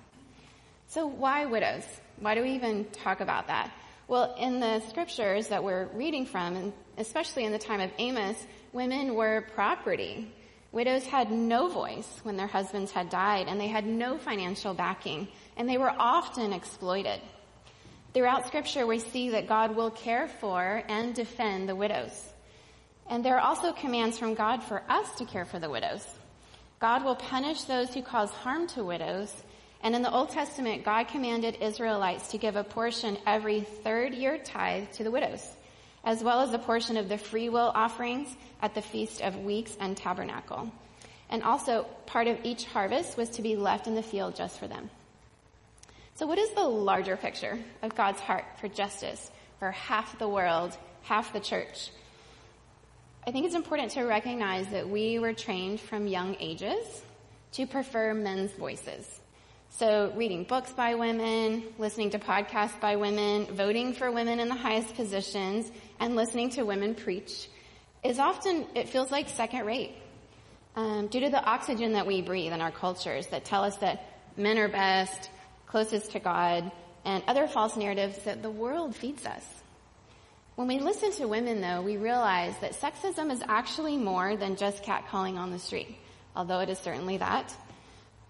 So 0.88 1.06
why 1.06 1.46
widows? 1.46 1.84
Why 2.20 2.34
do 2.34 2.42
we 2.42 2.50
even 2.52 2.84
talk 2.86 3.20
about 3.20 3.46
that? 3.46 3.72
Well, 4.08 4.34
in 4.38 4.60
the 4.60 4.80
scriptures 4.88 5.48
that 5.48 5.62
we're 5.62 5.86
reading 5.94 6.26
from, 6.26 6.56
and 6.56 6.72
especially 6.98 7.44
in 7.44 7.52
the 7.52 7.58
time 7.58 7.80
of 7.80 7.90
Amos, 7.98 8.36
women 8.72 9.14
were 9.14 9.46
property. 9.54 10.32
Widows 10.72 11.06
had 11.06 11.30
no 11.30 11.68
voice 11.68 12.20
when 12.22 12.36
their 12.36 12.46
husbands 12.46 12.90
had 12.90 13.10
died, 13.10 13.46
and 13.48 13.60
they 13.60 13.68
had 13.68 13.86
no 13.86 14.18
financial 14.18 14.74
backing, 14.74 15.28
and 15.56 15.68
they 15.68 15.78
were 15.78 15.94
often 15.96 16.52
exploited. 16.52 17.20
Throughout 18.12 18.46
scripture, 18.46 18.86
we 18.86 18.98
see 18.98 19.30
that 19.30 19.48
God 19.48 19.76
will 19.76 19.90
care 19.90 20.28
for 20.28 20.82
and 20.88 21.14
defend 21.14 21.68
the 21.68 21.76
widows. 21.76 22.32
And 23.08 23.24
there 23.24 23.36
are 23.36 23.40
also 23.40 23.72
commands 23.72 24.18
from 24.18 24.34
God 24.34 24.62
for 24.62 24.82
us 24.88 25.14
to 25.16 25.24
care 25.24 25.44
for 25.44 25.58
the 25.58 25.70
widows. 25.70 26.06
God 26.80 27.04
will 27.04 27.16
punish 27.16 27.62
those 27.62 27.94
who 27.94 28.02
cause 28.02 28.30
harm 28.30 28.66
to 28.68 28.82
widows. 28.82 29.32
And 29.82 29.96
in 29.96 30.02
the 30.02 30.12
Old 30.12 30.30
Testament, 30.30 30.84
God 30.84 31.08
commanded 31.08 31.56
Israelites 31.60 32.28
to 32.28 32.38
give 32.38 32.54
a 32.54 32.62
portion 32.62 33.18
every 33.26 33.62
third 33.62 34.14
year 34.14 34.38
tithe 34.38 34.90
to 34.92 35.04
the 35.04 35.10
widows, 35.10 35.44
as 36.04 36.22
well 36.22 36.40
as 36.40 36.52
a 36.54 36.58
portion 36.58 36.96
of 36.96 37.08
the 37.08 37.18
free 37.18 37.48
will 37.48 37.72
offerings 37.74 38.28
at 38.60 38.74
the 38.74 38.82
Feast 38.82 39.20
of 39.20 39.38
Weeks 39.38 39.76
and 39.80 39.96
Tabernacle. 39.96 40.70
And 41.30 41.42
also, 41.42 41.86
part 42.06 42.28
of 42.28 42.38
each 42.44 42.64
harvest 42.66 43.16
was 43.16 43.30
to 43.30 43.42
be 43.42 43.56
left 43.56 43.86
in 43.86 43.94
the 43.94 44.02
field 44.02 44.36
just 44.36 44.58
for 44.58 44.68
them. 44.68 44.90
So 46.14 46.26
what 46.26 46.38
is 46.38 46.50
the 46.50 46.62
larger 46.62 47.16
picture 47.16 47.58
of 47.80 47.96
God's 47.96 48.20
heart 48.20 48.44
for 48.60 48.68
justice 48.68 49.30
for 49.58 49.72
half 49.72 50.18
the 50.18 50.28
world, 50.28 50.76
half 51.02 51.32
the 51.32 51.40
church? 51.40 51.90
I 53.26 53.30
think 53.30 53.46
it's 53.46 53.54
important 53.54 53.92
to 53.92 54.02
recognize 54.02 54.68
that 54.68 54.88
we 54.88 55.18
were 55.18 55.32
trained 55.32 55.80
from 55.80 56.06
young 56.06 56.36
ages 56.38 57.02
to 57.52 57.66
prefer 57.66 58.14
men's 58.14 58.52
voices. 58.52 59.21
So 59.78 60.12
reading 60.14 60.44
books 60.44 60.70
by 60.70 60.96
women, 60.96 61.64
listening 61.78 62.10
to 62.10 62.18
podcasts 62.18 62.78
by 62.78 62.96
women, 62.96 63.46
voting 63.46 63.94
for 63.94 64.12
women 64.12 64.38
in 64.38 64.48
the 64.48 64.54
highest 64.54 64.94
positions, 64.96 65.72
and 65.98 66.14
listening 66.14 66.50
to 66.50 66.62
women 66.62 66.94
preach 66.94 67.48
is 68.04 68.18
often, 68.18 68.66
it 68.74 68.90
feels 68.90 69.10
like 69.10 69.30
second 69.30 69.64
rate. 69.64 69.94
Um, 70.76 71.06
due 71.06 71.20
to 71.20 71.30
the 71.30 71.42
oxygen 71.42 71.94
that 71.94 72.06
we 72.06 72.20
breathe 72.20 72.52
in 72.52 72.60
our 72.60 72.70
cultures 72.70 73.28
that 73.28 73.46
tell 73.46 73.64
us 73.64 73.76
that 73.76 74.04
men 74.36 74.58
are 74.58 74.68
best, 74.68 75.30
closest 75.66 76.12
to 76.12 76.20
God, 76.20 76.70
and 77.06 77.22
other 77.26 77.48
false 77.48 77.74
narratives 77.74 78.18
that 78.24 78.42
the 78.42 78.50
world 78.50 78.94
feeds 78.94 79.24
us. 79.24 79.44
When 80.54 80.68
we 80.68 80.80
listen 80.80 81.12
to 81.12 81.26
women, 81.26 81.62
though, 81.62 81.80
we 81.80 81.96
realize 81.96 82.54
that 82.60 82.74
sexism 82.74 83.32
is 83.32 83.42
actually 83.48 83.96
more 83.96 84.36
than 84.36 84.56
just 84.56 84.84
catcalling 84.84 85.38
on 85.38 85.50
the 85.50 85.58
street, 85.58 85.96
although 86.36 86.60
it 86.60 86.68
is 86.68 86.78
certainly 86.78 87.16
that. 87.16 87.56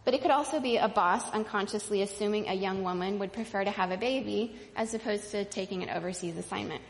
But 0.05 0.15
it 0.15 0.23
could 0.23 0.31
also 0.31 0.59
be 0.59 0.79
a 0.79 0.89
boss 0.89 1.31
unconsciously 1.31 2.03
assuming 2.03 2.49
a 2.49 2.55
young 2.55 2.83
woman 2.83 3.19
would 3.21 3.33
prefer 3.33 3.63
to 3.63 3.71
have 3.71 3.93
a 3.93 3.97
baby 3.97 4.57
as 4.75 4.95
opposed 4.95 5.31
to 5.31 5.45
taking 5.45 5.83
an 5.83 5.91
overseas 5.91 6.37
assignment. 6.37 6.83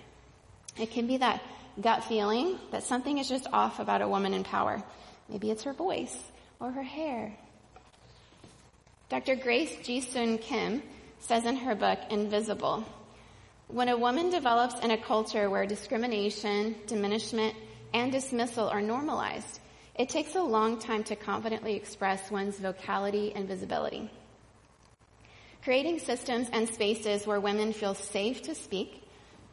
It 0.79 0.91
can 0.91 1.07
be 1.07 1.19
that 1.19 1.43
gut 1.81 2.05
feeling 2.05 2.59
that 2.71 2.85
something 2.85 3.19
is 3.19 3.29
just 3.29 3.47
off 3.53 3.81
about 3.81 4.01
a 4.01 4.09
woman 4.09 4.33
in 4.33 4.45
power. 4.45 4.83
Maybe 5.29 5.51
it's 5.51 5.65
her 5.65 5.75
voice 5.75 6.17
or 6.61 6.71
her 6.71 6.83
hair. 6.83 7.37
Dr. 9.11 9.37
Grace 9.37 9.77
Ji-sun 9.83 10.39
Kim 10.39 10.83
says 11.21 11.45
in 11.45 11.57
her 11.57 11.75
book, 11.75 11.99
Invisible, 12.11 12.85
when 13.69 13.89
a 13.89 13.97
woman 13.97 14.31
develops 14.31 14.79
in 14.81 14.91
a 14.91 14.97
culture 14.97 15.51
where 15.51 15.67
discrimination, 15.67 16.75
diminishment, 16.87 17.55
and 17.93 18.11
dismissal 18.11 18.69
are 18.69 18.81
normalized, 18.81 19.61
it 19.95 20.09
takes 20.09 20.35
a 20.35 20.43
long 20.43 20.79
time 20.79 21.05
to 21.05 21.17
confidently 21.17 21.75
express 21.75 22.31
one's 22.31 22.59
vocality 22.59 23.33
and 23.35 23.47
visibility. 23.47 24.11
Creating 25.63 25.99
systems 25.99 26.49
and 26.53 26.69
spaces 26.69 27.27
where 27.27 27.41
women 27.41 27.73
feel 27.73 27.95
safe 27.95 28.43
to 28.43 28.55
speak, 28.55 29.03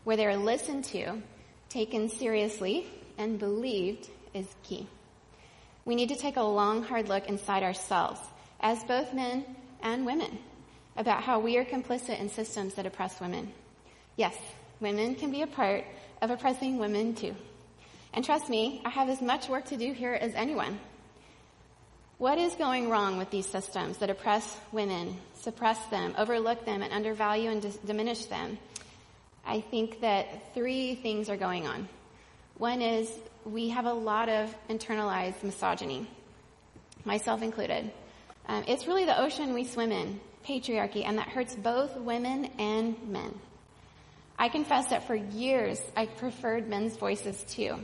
where 0.06 0.18
they're 0.18 0.38
listened 0.38 0.84
to, 0.86 1.22
taken 1.68 2.10
seriously, 2.10 2.88
and 3.18 3.38
believed 3.38 4.10
is 4.34 4.48
key. 4.64 4.88
We 5.86 5.96
need 5.96 6.10
to 6.10 6.16
take 6.16 6.38
a 6.38 6.42
long, 6.42 6.84
hard 6.84 7.10
look 7.10 7.28
inside 7.28 7.64
ourselves, 7.64 8.20
as 8.60 8.84
both 8.86 9.14
men 9.14 9.46
and 9.82 10.06
women, 10.06 10.40
about 10.96 11.22
how 11.22 11.40
we 11.40 11.58
are 11.58 11.66
complicit 11.66 12.20
in 12.20 12.30
systems 12.30 12.76
that 12.76 12.86
oppress 12.86 13.20
women. 13.20 13.52
Yes, 14.16 14.36
women 14.80 15.16
can 15.16 15.32
be 15.32 15.42
a 15.42 15.48
part 15.48 15.84
of 16.22 16.32
oppressing 16.32 16.78
women 16.78 17.14
too. 17.14 17.36
And 18.14 18.26
trust 18.26 18.50
me, 18.50 18.82
I 18.84 18.90
have 18.90 19.10
as 19.10 19.22
much 19.22 19.50
work 19.50 19.66
to 19.66 19.78
do 19.78 19.94
here 19.94 20.14
as 20.14 20.34
anyone. 20.34 20.80
What 22.18 22.38
is 22.38 22.54
going 22.56 22.90
wrong 22.90 23.18
with 23.18 23.30
these 23.30 23.48
systems 23.48 23.98
that 24.00 24.10
oppress 24.10 24.58
women, 24.72 25.16
suppress 25.36 25.80
them, 25.86 26.16
overlook 26.18 26.66
them, 26.66 26.82
and 26.82 26.92
undervalue 26.92 27.50
and 27.50 27.62
dis- 27.62 27.78
diminish 27.78 28.26
them? 28.26 28.58
I 29.46 29.62
think 29.62 30.02
that 30.02 30.54
three 30.54 30.96
things 30.96 31.30
are 31.30 31.38
going 31.38 31.66
on. 31.66 31.88
One 32.58 32.82
is 32.82 33.10
we 33.46 33.70
have 33.70 33.86
a 33.86 33.94
lot 33.94 34.28
of 34.28 34.54
internalized 34.70 35.42
misogyny, 35.44 36.08
myself 37.06 37.42
included. 37.42 37.90
Um, 38.48 38.66
it's 38.68 38.86
really 38.86 39.06
the 39.06 39.18
ocean 39.18 39.54
we 39.54 39.64
swim 39.64 39.92
in, 39.92 40.20
patriarchy, 40.46 41.06
and 41.06 41.20
that 41.20 41.30
hurts 41.30 41.56
both 41.56 41.96
women 41.96 42.50
and 42.60 42.98
men. 43.08 43.34
I 44.38 44.50
confess 44.50 44.88
that 44.88 45.08
for 45.08 45.16
years 45.16 45.82
I 45.96 46.06
preferred 46.06 46.68
men's 46.68 46.98
voices 46.98 47.44
too, 47.50 47.78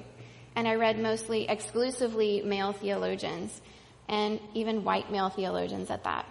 and 0.56 0.68
I 0.68 0.76
read 0.76 1.00
mostly 1.00 1.48
exclusively 1.48 2.42
male 2.44 2.74
theologians 2.74 3.62
and 4.08 4.40
even 4.54 4.84
white 4.84 5.12
male 5.12 5.30
theologians 5.30 5.90
at 5.90 6.04
that. 6.04 6.26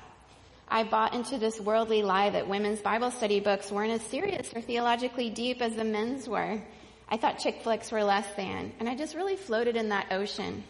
I 0.68 0.84
bought 0.84 1.14
into 1.14 1.38
this 1.38 1.60
worldly 1.60 2.02
lie 2.02 2.30
that 2.30 2.48
women's 2.48 2.80
Bible 2.80 3.10
study 3.10 3.40
books 3.40 3.70
weren't 3.70 3.92
as 3.92 4.02
serious 4.02 4.52
or 4.54 4.60
theologically 4.60 5.30
deep 5.30 5.60
as 5.60 5.76
the 5.76 5.84
men's 5.84 6.28
were. 6.28 6.60
I 7.08 7.16
thought 7.16 7.38
chick 7.38 7.60
flicks 7.62 7.92
were 7.92 8.02
less 8.02 8.26
than, 8.34 8.72
and 8.80 8.88
I 8.88 8.96
just 8.96 9.14
really 9.14 9.36
floated 9.36 9.76
in 9.76 9.90
that 9.90 10.10
ocean, 10.10 10.64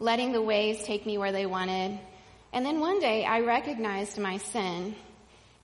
letting 0.00 0.32
the 0.32 0.42
waves 0.42 0.82
take 0.82 1.06
me 1.06 1.18
where 1.18 1.32
they 1.32 1.46
wanted. 1.46 1.98
And 2.52 2.66
then 2.66 2.80
one 2.80 2.98
day 2.98 3.24
I 3.24 3.40
recognized 3.40 4.18
my 4.18 4.38
sin 4.38 4.96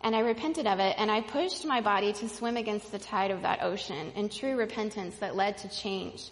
and 0.03 0.15
I 0.15 0.21
repented 0.21 0.67
of 0.67 0.79
it 0.79 0.95
and 0.99 1.11
I 1.11 1.23
pushed 1.23 1.65
my 1.65 1.81
body 1.81 2.13
to 2.13 2.29
swim 2.29 2.57
against 2.57 2.93
the 2.93 2.99
tide 2.99 3.31
of 3.31 3.43
that 3.43 3.63
ocean 3.63 4.13
in 4.15 4.29
true 4.29 4.55
repentance 4.55 5.17
that 5.17 5.35
led 5.35 5.59
to 5.59 5.69
change. 5.69 6.31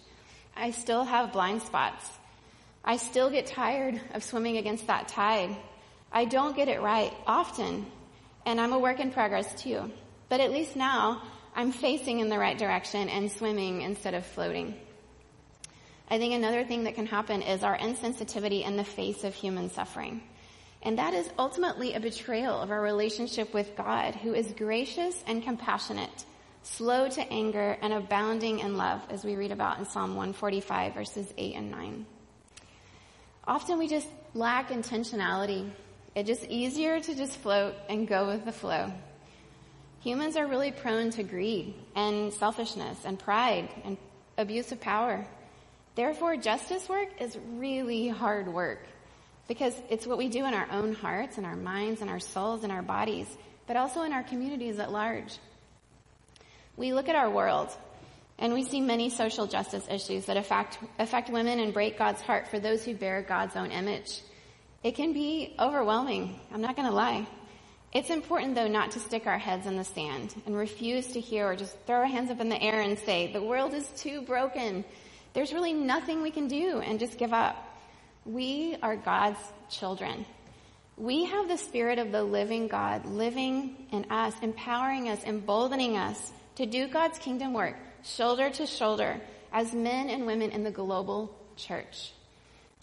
I 0.55 0.71
still 0.71 1.03
have 1.03 1.33
blind 1.33 1.61
spots. 1.61 2.09
I 2.83 2.97
still 2.97 3.29
get 3.29 3.45
tired 3.45 3.99
of 4.13 4.23
swimming 4.23 4.57
against 4.57 4.87
that 4.87 5.07
tide. 5.07 5.55
I 6.11 6.25
don't 6.25 6.55
get 6.55 6.67
it 6.67 6.81
right 6.81 7.13
often, 7.25 7.85
and 8.45 8.59
I'm 8.59 8.73
a 8.73 8.79
work 8.79 8.99
in 8.99 9.11
progress 9.11 9.61
too. 9.61 9.91
But 10.29 10.41
at 10.41 10.51
least 10.51 10.75
now, 10.75 11.21
I'm 11.55 11.71
facing 11.71 12.19
in 12.19 12.29
the 12.29 12.39
right 12.39 12.57
direction 12.57 13.09
and 13.09 13.31
swimming 13.31 13.81
instead 13.81 14.13
of 14.13 14.25
floating. 14.25 14.75
I 16.09 16.17
think 16.17 16.33
another 16.33 16.63
thing 16.63 16.83
that 16.83 16.95
can 16.95 17.05
happen 17.05 17.41
is 17.41 17.63
our 17.63 17.77
insensitivity 17.77 18.65
in 18.65 18.77
the 18.77 18.83
face 18.83 19.23
of 19.23 19.33
human 19.33 19.69
suffering. 19.69 20.21
And 20.81 20.97
that 20.97 21.13
is 21.13 21.29
ultimately 21.39 21.93
a 21.93 21.99
betrayal 21.99 22.59
of 22.59 22.69
our 22.69 22.81
relationship 22.81 23.53
with 23.53 23.75
God, 23.77 24.15
who 24.15 24.33
is 24.33 24.51
gracious 24.51 25.23
and 25.25 25.41
compassionate, 25.41 26.25
slow 26.63 27.07
to 27.07 27.21
anger, 27.31 27.77
and 27.81 27.93
abounding 27.93 28.59
in 28.59 28.77
love, 28.77 29.01
as 29.09 29.23
we 29.23 29.35
read 29.35 29.51
about 29.51 29.79
in 29.79 29.85
Psalm 29.85 30.15
145, 30.15 30.93
verses 30.93 31.33
8 31.37 31.55
and 31.55 31.71
9 31.71 32.05
often 33.47 33.77
we 33.77 33.87
just 33.87 34.07
lack 34.33 34.69
intentionality. 34.69 35.69
It's 36.15 36.27
just 36.27 36.45
easier 36.45 36.99
to 36.99 37.15
just 37.15 37.37
float 37.37 37.75
and 37.89 38.07
go 38.07 38.27
with 38.27 38.45
the 38.45 38.51
flow. 38.51 38.91
Humans 40.01 40.35
are 40.35 40.47
really 40.47 40.71
prone 40.71 41.11
to 41.11 41.23
greed 41.23 41.73
and 41.95 42.33
selfishness 42.33 43.05
and 43.05 43.17
pride 43.17 43.69
and 43.83 43.97
abuse 44.37 44.71
of 44.71 44.81
power. 44.81 45.25
Therefore, 45.95 46.35
justice 46.35 46.89
work 46.89 47.09
is 47.19 47.37
really 47.55 48.07
hard 48.09 48.47
work 48.47 48.79
because 49.47 49.75
it's 49.89 50.07
what 50.07 50.17
we 50.17 50.29
do 50.29 50.45
in 50.45 50.53
our 50.53 50.67
own 50.71 50.93
hearts 50.93 51.37
and 51.37 51.45
our 51.45 51.55
minds 51.55 52.01
and 52.01 52.09
our 52.09 52.19
souls 52.19 52.63
and 52.63 52.71
our 52.71 52.81
bodies, 52.81 53.27
but 53.67 53.77
also 53.77 54.01
in 54.01 54.13
our 54.13 54.23
communities 54.23 54.79
at 54.79 54.91
large. 54.91 55.37
We 56.75 56.93
look 56.93 57.09
at 57.09 57.15
our 57.15 57.29
world 57.29 57.69
and 58.39 58.53
we 58.53 58.63
see 58.63 58.81
many 58.81 59.09
social 59.09 59.45
justice 59.45 59.85
issues 59.89 60.25
that 60.25 60.37
affect, 60.37 60.79
affect 60.97 61.29
women 61.29 61.59
and 61.59 61.73
break 61.73 61.97
God's 61.97 62.21
heart 62.21 62.47
for 62.47 62.59
those 62.59 62.83
who 62.83 62.95
bear 62.95 63.21
God's 63.21 63.55
own 63.55 63.71
image. 63.71 64.21
It 64.83 64.95
can 64.95 65.13
be 65.13 65.55
overwhelming. 65.59 66.39
I'm 66.51 66.61
not 66.61 66.75
going 66.75 66.87
to 66.87 66.93
lie. 66.93 67.27
It's 67.93 68.09
important 68.09 68.55
though 68.55 68.67
not 68.67 68.91
to 68.91 68.99
stick 68.99 69.27
our 69.27 69.37
heads 69.37 69.67
in 69.67 69.77
the 69.77 69.83
sand 69.83 70.33
and 70.47 70.57
refuse 70.57 71.07
to 71.13 71.19
hear 71.19 71.47
or 71.47 71.55
just 71.55 71.77
throw 71.85 71.97
our 71.97 72.05
hands 72.07 72.31
up 72.31 72.39
in 72.41 72.49
the 72.49 72.61
air 72.61 72.81
and 72.81 72.97
say, 72.97 73.31
the 73.31 73.43
world 73.43 73.75
is 73.75 73.87
too 73.89 74.23
broken. 74.23 74.83
There's 75.33 75.53
really 75.53 75.73
nothing 75.73 76.23
we 76.23 76.31
can 76.31 76.47
do 76.47 76.79
and 76.79 76.99
just 76.99 77.19
give 77.19 77.33
up. 77.33 77.55
We 78.25 78.77
are 78.81 78.95
God's 78.95 79.39
children. 79.69 80.25
We 80.97 81.25
have 81.25 81.47
the 81.47 81.57
spirit 81.57 81.99
of 81.99 82.11
the 82.11 82.23
living 82.23 82.67
God 82.67 83.05
living 83.05 83.87
in 83.91 84.11
us, 84.11 84.33
empowering 84.41 85.09
us, 85.09 85.23
emboldening 85.23 85.97
us 85.97 86.31
to 86.55 86.65
do 86.65 86.87
God's 86.87 87.17
kingdom 87.19 87.53
work 87.53 87.75
shoulder 88.03 88.49
to 88.49 88.65
shoulder 88.65 89.19
as 89.51 89.73
men 89.73 90.09
and 90.09 90.25
women 90.25 90.51
in 90.51 90.63
the 90.63 90.71
global 90.71 91.35
church. 91.55 92.11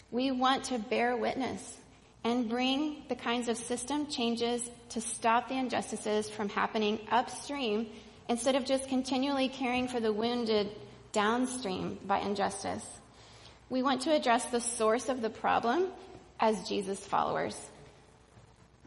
We 0.09 0.31
want 0.31 0.65
to 0.65 0.79
bear 0.79 1.15
witness 1.15 1.77
and 2.23 2.49
bring 2.49 3.03
the 3.09 3.15
kinds 3.15 3.47
of 3.47 3.57
system 3.57 4.07
changes 4.07 4.69
to 4.89 5.01
stop 5.01 5.47
the 5.47 5.55
injustices 5.55 6.29
from 6.29 6.49
happening 6.49 6.99
upstream 7.09 7.87
instead 8.29 8.55
of 8.55 8.65
just 8.65 8.89
continually 8.89 9.49
caring 9.49 9.87
for 9.87 9.99
the 9.99 10.13
wounded 10.13 10.69
downstream 11.11 11.97
by 12.05 12.19
injustice. 12.19 12.85
We 13.69 13.83
want 13.83 14.01
to 14.03 14.13
address 14.13 14.45
the 14.45 14.61
source 14.61 15.09
of 15.09 15.21
the 15.21 15.29
problem 15.29 15.87
as 16.39 16.67
Jesus 16.67 16.99
followers. 16.99 17.57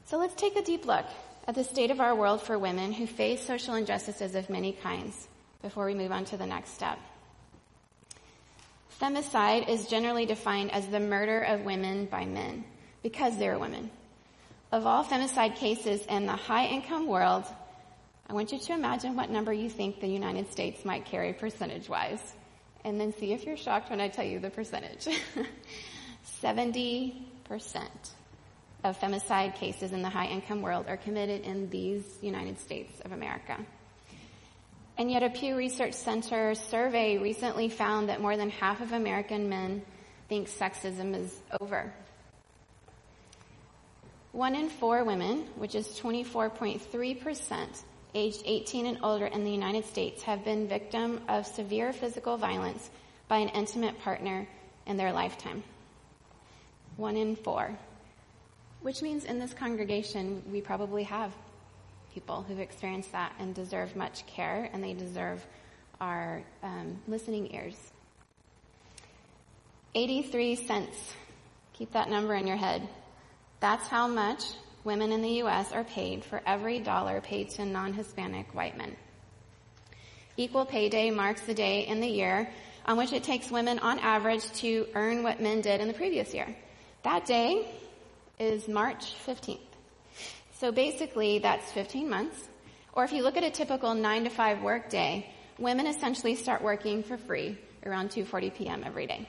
So 0.07 0.18
let's 0.18 0.35
take 0.35 0.57
a 0.57 0.62
deep 0.62 0.87
look 0.87 1.07
at 1.46 1.54
the 1.54 1.64
state 1.64 1.90
of 1.90 2.00
our 2.00 2.14
world 2.14 2.40
for 2.40 2.59
women 2.59 2.92
who 2.92 3.07
face 3.07 3.44
social 3.46 3.74
injustices 3.74 4.35
of 4.35 4.48
many 4.48 4.72
kinds 4.72 5.28
before 5.62 5.87
we 5.87 5.94
move 5.94 6.12
on 6.12 6.24
to 6.26 6.37
the 6.37 6.46
next 6.46 6.74
step. 6.74 6.98
Femicide 9.00 9.68
is 9.68 9.88
generally 9.88 10.24
defined 10.24 10.72
as 10.72 10.87
the 10.87 11.00
murder 11.00 11.40
of 11.40 11.64
women 11.64 12.07
by 12.07 12.24
men 12.24 12.64
because 13.02 13.37
they're 13.38 13.59
women. 13.59 13.90
Of 14.72 14.87
all 14.87 15.04
femicide 15.04 15.57
cases 15.57 16.04
in 16.07 16.26
the 16.26 16.33
high 16.33 16.66
income 16.66 17.07
world, 17.07 17.44
I 18.28 18.33
want 18.33 18.52
you 18.52 18.59
to 18.59 18.72
imagine 18.72 19.16
what 19.16 19.30
number 19.30 19.52
you 19.52 19.68
think 19.68 20.00
the 20.00 20.09
United 20.09 20.50
States 20.50 20.85
might 20.85 21.04
carry 21.04 21.33
percentage 21.33 21.88
wise. 21.88 22.20
And 22.85 23.00
then 23.00 23.14
see 23.14 23.33
if 23.33 23.44
you're 23.44 23.57
shocked 23.57 23.90
when 23.90 24.00
I 24.00 24.09
tell 24.09 24.24
you 24.24 24.40
the 24.40 24.50
percentage. 24.50 25.07
70% 26.42 27.14
of 28.85 29.01
femicide 29.01 29.55
cases 29.55 29.92
in 29.92 30.03
the 30.03 30.11
high 30.11 30.27
income 30.27 30.62
world 30.62 30.87
are 30.88 30.99
committed 30.99 31.42
in 31.42 31.70
these 31.70 32.05
United 32.20 32.61
States 32.61 33.01
of 33.01 33.12
America. 33.12 33.59
And 34.97 35.11
yet 35.11 35.23
a 35.25 35.31
Pew 35.31 35.57
Research 35.57 35.94
Center 35.94 36.55
survey 36.55 37.18
recently 37.18 37.68
found 37.68 38.11
that 38.11 38.20
more 38.20 38.37
than 38.37 38.51
half 38.51 38.81
of 38.81 38.92
American 38.92 39.49
men 39.49 39.83
think 40.29 40.49
sexism 40.49 41.16
is 41.16 41.40
over. 41.61 41.92
One 44.33 44.55
in 44.55 44.68
four 44.68 45.05
women, 45.05 45.47
which 45.57 45.75
is 45.75 45.87
24.3%, 46.01 47.83
aged 48.14 48.42
18 48.44 48.87
and 48.87 48.99
older 49.03 49.27
in 49.27 49.44
the 49.44 49.51
United 49.51 49.85
States 49.87 50.23
have 50.23 50.44
been 50.44 50.68
victim 50.68 51.20
of 51.29 51.47
severe 51.47 51.92
physical 51.92 52.37
violence 52.37 52.90
by 53.27 53.38
an 53.38 53.49
intimate 53.49 53.99
partner 54.01 54.47
in 54.87 54.97
their 54.97 55.12
lifetime. 55.12 55.62
One 56.97 57.16
in 57.16 57.35
four. 57.35 57.77
Which 58.85 59.01
means 59.01 59.25
in 59.25 59.38
this 59.38 59.55
congregation, 59.55 60.42
we 60.53 60.61
probably 60.61 61.05
have 61.05 61.33
people 62.12 62.42
who've 62.42 62.61
experienced 62.61 63.12
that 63.12 63.33
and 63.38 63.55
deserve 63.55 63.97
much 63.97 64.27
care, 64.27 64.68
and 64.75 64.85
they 64.85 64.92
deserve 64.92 65.42
our 66.03 66.42
um, 66.62 67.01
listening 67.09 67.55
ears. 67.55 67.79
83 69.94 70.57
cents. 70.57 71.14
Keep 71.73 71.92
that 71.92 72.11
number 72.11 72.35
in 72.35 72.47
your 72.47 72.59
head. 72.59 72.87
That's 73.59 73.88
how 73.88 74.07
much 74.07 74.44
women 74.85 75.12
in 75.12 75.23
the 75.23 75.37
U.S. 75.44 75.73
are 75.73 75.85
paid 75.85 76.23
for 76.23 76.42
every 76.44 76.79
dollar 76.79 77.23
paid 77.23 77.49
to 77.53 77.64
non-Hispanic 77.64 78.55
white 78.55 78.77
men. 78.77 78.94
Equal 80.37 80.66
Pay 80.66 80.90
Day 80.90 81.11
marks 81.11 81.40
the 81.40 81.55
day 81.55 81.87
in 81.87 82.03
the 82.03 82.07
year 82.07 82.51
on 82.85 82.99
which 82.99 83.14
it 83.14 83.25
takes 83.25 83.51
women 83.51 83.79
on 83.79 83.99
average 84.01 84.44
to 84.57 84.87
earn 84.94 85.23
what 85.23 85.40
men 85.40 85.62
did 85.62 85.81
in 85.81 85.88
the 85.88 85.94
previous 85.94 86.35
year. 86.35 86.55
That 87.03 87.25
day 87.25 87.66
is 88.44 88.68
March 88.68 89.14
15th. 89.26 89.59
So 90.61 90.70
basically, 90.70 91.38
that's 91.38 91.72
15 91.72 92.09
months. 92.09 92.48
Or 92.92 93.04
if 93.04 93.12
you 93.12 93.22
look 93.22 93.37
at 93.37 93.42
a 93.42 93.50
typical 93.50 93.94
9 93.94 94.24
to 94.24 94.30
5 94.30 94.62
work 94.62 94.90
day, 94.90 95.33
women 95.59 95.87
essentially 95.87 96.35
start 96.37 96.62
working 96.62 97.02
for 97.02 97.16
free 97.16 97.59
around 97.85 98.11
2.40 98.11 98.54
p.m. 98.54 98.85
every 98.85 99.07
day. 99.07 99.26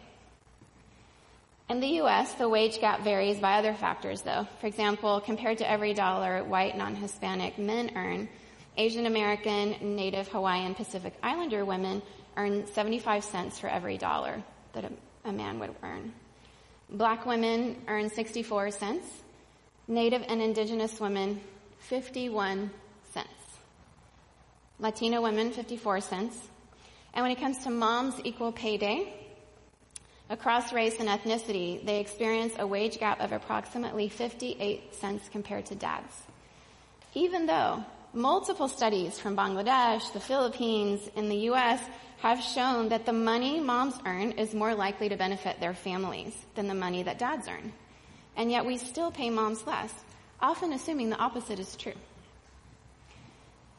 In 1.70 1.80
the 1.80 1.88
U.S., 2.04 2.32
the 2.34 2.48
wage 2.48 2.80
gap 2.80 3.04
varies 3.04 3.40
by 3.40 3.58
other 3.58 3.74
factors 3.74 4.22
though. 4.22 4.48
For 4.60 4.68
example, 4.68 5.20
compared 5.22 5.58
to 5.60 5.70
every 5.70 5.94
dollar 5.94 6.44
white 6.44 6.78
non-Hispanic 6.78 7.58
men 7.58 7.92
earn, 7.96 8.30
Asian 8.78 9.06
American, 9.06 9.96
Native 9.96 10.28
Hawaiian, 10.28 10.76
Pacific 10.76 11.14
Islander 11.24 11.66
women 11.66 12.02
earn 12.38 12.68
75 12.68 13.24
cents 13.24 13.58
for 13.58 13.68
every 13.68 13.98
dollar 13.98 14.44
that 14.74 14.86
a, 14.86 14.92
a 15.24 15.32
man 15.32 15.60
would 15.60 15.74
earn. 15.82 16.14
Black 16.90 17.26
women 17.26 17.82
earn 17.88 18.10
64 18.10 18.72
cents, 18.72 19.06
Native 19.88 20.24
and 20.28 20.42
Indigenous 20.42 21.00
women, 21.00 21.42
51 21.80 22.70
cents. 23.12 23.30
Latino 24.80 25.22
women, 25.22 25.52
54 25.52 26.02
cents. 26.02 26.38
And 27.14 27.24
when 27.24 27.32
it 27.32 27.40
comes 27.40 27.60
to 27.60 27.70
mom's 27.70 28.16
equal 28.24 28.52
pay 28.52 28.78
day, 28.78 29.14
Across 30.28 30.74
race 30.74 31.00
and 31.00 31.08
ethnicity, 31.08 31.86
they 31.86 32.00
experience 32.00 32.54
a 32.58 32.66
wage 32.66 32.98
gap 32.98 33.22
of 33.22 33.32
approximately 33.32 34.10
58 34.10 34.96
cents 34.96 35.30
compared 35.32 35.68
to 35.68 35.76
dads. 35.76 36.24
Even 37.14 37.46
though 37.46 37.86
multiple 38.16 38.70
studies 38.70 39.20
from 39.20 39.36
Bangladesh, 39.36 40.12
the 40.14 40.20
Philippines, 40.20 41.10
and 41.16 41.30
the 41.30 41.50
US 41.52 41.82
have 42.20 42.42
shown 42.42 42.90
that 42.90 43.06
the 43.06 43.14
money 43.14 43.60
moms 43.60 43.96
earn 44.06 44.32
is 44.32 44.54
more 44.54 44.74
likely 44.74 45.10
to 45.10 45.18
benefit 45.18 45.60
their 45.60 45.74
families 45.74 46.34
than 46.56 46.68
the 46.68 46.74
money 46.74 47.04
that 47.04 47.20
dads 47.20 47.48
earn. 47.48 47.74
And 48.38 48.50
yet 48.50 48.66
we 48.66 48.78
still 48.78 49.12
pay 49.12 49.30
moms 49.30 49.68
less, 49.68 49.94
often 50.42 50.72
assuming 50.74 51.10
the 51.10 51.18
opposite 51.18 51.60
is 51.60 51.76
true. 51.76 51.94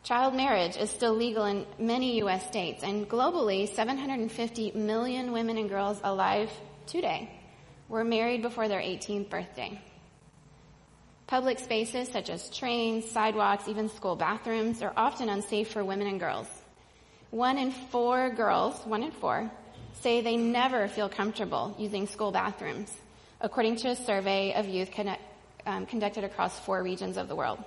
Child 0.05 0.35
marriage 0.35 0.77
is 0.77 0.90
still 0.90 1.14
legal 1.14 1.46
in 1.46 1.66
many 1.79 2.18
U.S. 2.18 2.46
states, 2.46 2.85
and 2.85 3.09
globally, 3.09 3.75
750 3.75 4.72
million 4.72 5.33
women 5.33 5.59
and 5.59 5.68
girls 5.68 5.99
alive 6.05 6.51
today 6.87 7.29
were 7.88 8.05
married 8.05 8.42
before 8.42 8.68
their 8.68 8.81
18th 8.81 9.29
birthday. 9.31 9.81
Public 11.27 11.59
spaces 11.59 12.09
such 12.09 12.31
as 12.31 12.49
trains, 12.57 13.11
sidewalks, 13.11 13.67
even 13.67 13.89
school 13.89 14.15
bathrooms 14.15 14.81
are 14.81 14.93
often 14.97 15.29
unsafe 15.29 15.73
for 15.73 15.85
women 15.85 16.07
and 16.07 16.21
girls. 16.21 16.47
One 17.31 17.59
in 17.59 17.73
four 17.73 18.31
girls, 18.31 18.81
one 18.85 19.03
in 19.03 19.11
four, 19.11 19.51
say 19.95 20.21
they 20.21 20.37
never 20.37 20.87
feel 20.87 21.09
comfortable 21.09 21.75
using 21.81 22.07
school 22.07 22.31
bathrooms, 22.31 22.93
according 23.41 23.75
to 23.77 23.89
a 23.89 23.97
survey 23.97 24.55
of 24.55 24.69
youth 24.69 24.93
connect, 24.93 25.21
um, 25.67 25.85
conducted 25.87 26.23
across 26.23 26.61
four 26.61 26.81
regions 26.81 27.17
of 27.17 27.27
the 27.27 27.35
world. 27.35 27.59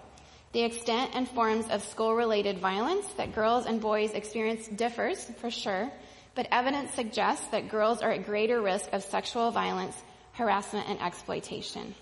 The 0.53 0.63
extent 0.63 1.11
and 1.13 1.27
forms 1.27 1.67
of 1.69 1.83
school-related 1.83 2.59
violence 2.59 3.07
that 3.17 3.35
girls 3.35 3.65
and 3.65 3.81
boys 3.81 4.13
experience 4.13 4.69
differs, 4.69 5.25
for 5.41 5.51
sure, 5.51 5.91
but 6.33 6.47
evidence 6.49 6.93
suggests 6.93 7.45
that 7.47 7.67
girls 7.67 8.01
are 8.01 8.11
at 8.11 8.25
greater 8.25 8.61
risk 8.61 8.93
of 8.93 9.03
sexual 9.03 9.51
violence, 9.51 10.01
harassment, 10.31 10.87
and 10.87 11.01
exploitation. 11.01 11.93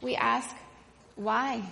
We 0.00 0.16
ask, 0.16 0.54
why? 1.16 1.62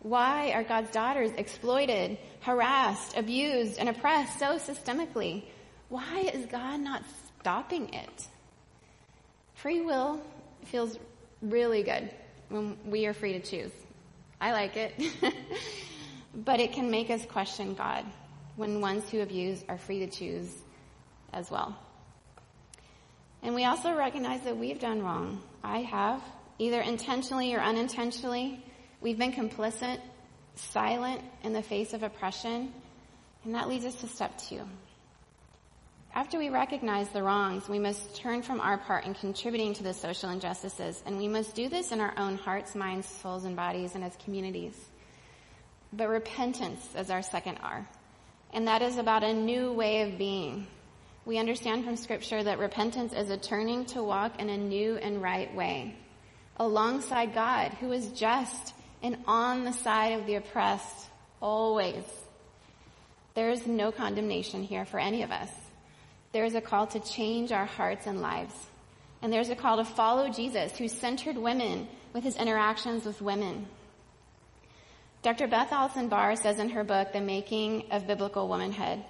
Why 0.00 0.52
are 0.52 0.62
God's 0.62 0.90
daughters 0.90 1.30
exploited, 1.36 2.18
harassed, 2.40 3.16
abused, 3.16 3.78
and 3.78 3.88
oppressed 3.88 4.38
so 4.38 4.58
systemically? 4.58 5.44
Why 5.88 6.30
is 6.32 6.46
God 6.46 6.80
not 6.80 7.02
stopping 7.40 7.92
it? 7.92 8.28
Free 9.54 9.80
will 9.80 10.22
feels 10.66 10.98
really 11.42 11.82
good 11.82 12.10
when 12.48 12.76
we 12.84 13.06
are 13.06 13.14
free 13.14 13.32
to 13.34 13.40
choose. 13.40 13.72
I 14.40 14.52
like 14.52 14.76
it. 14.76 14.94
but 16.34 16.60
it 16.60 16.72
can 16.72 16.90
make 16.90 17.10
us 17.10 17.24
question 17.26 17.74
God 17.74 18.04
when 18.56 18.80
ones 18.80 19.08
who 19.10 19.20
abuse 19.20 19.64
are 19.68 19.78
free 19.78 20.00
to 20.00 20.06
choose 20.06 20.52
as 21.32 21.50
well. 21.50 21.76
And 23.42 23.54
we 23.54 23.64
also 23.64 23.94
recognize 23.94 24.42
that 24.42 24.56
we've 24.56 24.80
done 24.80 25.02
wrong. 25.02 25.40
I 25.62 25.78
have, 25.82 26.22
either 26.58 26.80
intentionally 26.80 27.54
or 27.54 27.60
unintentionally. 27.60 28.64
We've 29.00 29.18
been 29.18 29.32
complicit, 29.32 30.00
silent 30.56 31.22
in 31.42 31.52
the 31.52 31.62
face 31.62 31.92
of 31.92 32.02
oppression, 32.02 32.72
and 33.44 33.54
that 33.54 33.68
leads 33.68 33.84
us 33.84 33.94
to 33.96 34.08
step 34.08 34.36
two. 34.38 34.62
After 36.14 36.38
we 36.38 36.48
recognize 36.48 37.08
the 37.10 37.22
wrongs, 37.22 37.68
we 37.68 37.78
must 37.78 38.16
turn 38.16 38.42
from 38.42 38.60
our 38.60 38.78
part 38.78 39.04
in 39.04 39.14
contributing 39.14 39.74
to 39.74 39.82
the 39.82 39.94
social 39.94 40.30
injustices, 40.30 41.02
and 41.06 41.16
we 41.16 41.28
must 41.28 41.54
do 41.54 41.68
this 41.68 41.92
in 41.92 42.00
our 42.00 42.12
own 42.16 42.36
hearts, 42.36 42.74
minds, 42.74 43.06
souls, 43.06 43.44
and 43.44 43.54
bodies, 43.54 43.94
and 43.94 44.02
as 44.02 44.16
communities. 44.24 44.74
But 45.92 46.08
repentance 46.08 46.86
is 46.96 47.10
our 47.10 47.22
second 47.22 47.58
R, 47.62 47.86
and 48.52 48.66
that 48.66 48.82
is 48.82 48.96
about 48.96 49.22
a 49.22 49.32
new 49.32 49.72
way 49.72 50.02
of 50.02 50.18
being. 50.18 50.66
We 51.24 51.38
understand 51.38 51.84
from 51.84 51.96
scripture 51.96 52.42
that 52.42 52.58
repentance 52.58 53.12
is 53.12 53.30
a 53.30 53.36
turning 53.36 53.84
to 53.86 54.02
walk 54.02 54.40
in 54.40 54.48
a 54.48 54.56
new 54.56 54.96
and 54.96 55.22
right 55.22 55.54
way, 55.54 55.94
alongside 56.58 57.34
God, 57.34 57.72
who 57.74 57.92
is 57.92 58.08
just 58.08 58.74
and 59.02 59.16
on 59.26 59.64
the 59.64 59.72
side 59.72 60.18
of 60.18 60.26
the 60.26 60.36
oppressed, 60.36 61.06
always. 61.40 62.04
There 63.34 63.50
is 63.50 63.66
no 63.66 63.92
condemnation 63.92 64.62
here 64.62 64.84
for 64.84 64.98
any 64.98 65.22
of 65.22 65.30
us. 65.30 65.50
There 66.32 66.44
is 66.44 66.54
a 66.54 66.60
call 66.60 66.88
to 66.88 67.00
change 67.00 67.52
our 67.52 67.66
hearts 67.66 68.06
and 68.06 68.20
lives. 68.20 68.54
And 69.22 69.32
there's 69.32 69.50
a 69.50 69.56
call 69.56 69.76
to 69.76 69.84
follow 69.84 70.28
Jesus, 70.28 70.76
who 70.76 70.88
centered 70.88 71.36
women 71.36 71.88
with 72.12 72.24
his 72.24 72.36
interactions 72.36 73.04
with 73.04 73.22
women. 73.22 73.66
Dr. 75.22 75.48
Beth 75.48 75.72
Allison 75.72 76.08
Barr 76.08 76.36
says 76.36 76.58
in 76.58 76.70
her 76.70 76.84
book, 76.84 77.12
The 77.12 77.20
Making 77.20 77.90
of 77.90 78.06
Biblical 78.06 78.48
Womanhood, 78.48 79.02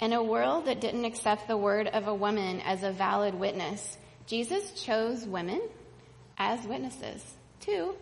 in 0.00 0.12
a 0.12 0.22
world 0.22 0.66
that 0.66 0.80
didn't 0.80 1.04
accept 1.04 1.48
the 1.48 1.56
word 1.56 1.88
of 1.88 2.06
a 2.06 2.14
woman 2.14 2.60
as 2.60 2.82
a 2.82 2.92
valid 2.92 3.34
witness, 3.34 3.96
Jesus 4.26 4.72
chose 4.82 5.24
women 5.24 5.60
as 6.38 6.66
witnesses 6.66 7.22
to 7.60 7.94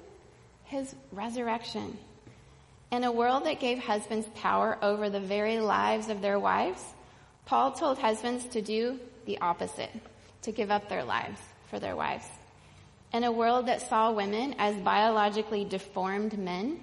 his 0.64 0.94
resurrection. 1.12 1.96
In 2.90 3.04
a 3.04 3.12
world 3.12 3.44
that 3.46 3.60
gave 3.60 3.78
husbands 3.78 4.28
power 4.34 4.78
over 4.82 5.10
the 5.10 5.20
very 5.20 5.58
lives 5.58 6.08
of 6.08 6.20
their 6.20 6.38
wives, 6.38 6.82
Paul 7.46 7.72
told 7.72 7.98
husbands 7.98 8.44
to 8.46 8.62
do 8.62 8.98
the 9.26 9.38
opposite, 9.40 9.90
to 10.42 10.52
give 10.52 10.70
up 10.70 10.88
their 10.88 11.04
lives 11.04 11.40
for 11.70 11.78
their 11.78 11.96
wives. 11.96 12.26
In 13.12 13.24
a 13.24 13.32
world 13.32 13.66
that 13.66 13.88
saw 13.88 14.12
women 14.12 14.54
as 14.58 14.76
biologically 14.76 15.64
deformed 15.64 16.38
men, 16.38 16.80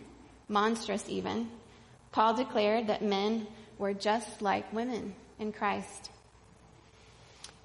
monstrous 0.47 1.07
even, 1.07 1.49
Paul 2.11 2.35
declared 2.35 2.87
that 2.87 3.03
men 3.03 3.47
were 3.77 3.93
just 3.93 4.41
like 4.41 4.71
women 4.71 5.15
in 5.39 5.51
Christ. 5.51 6.09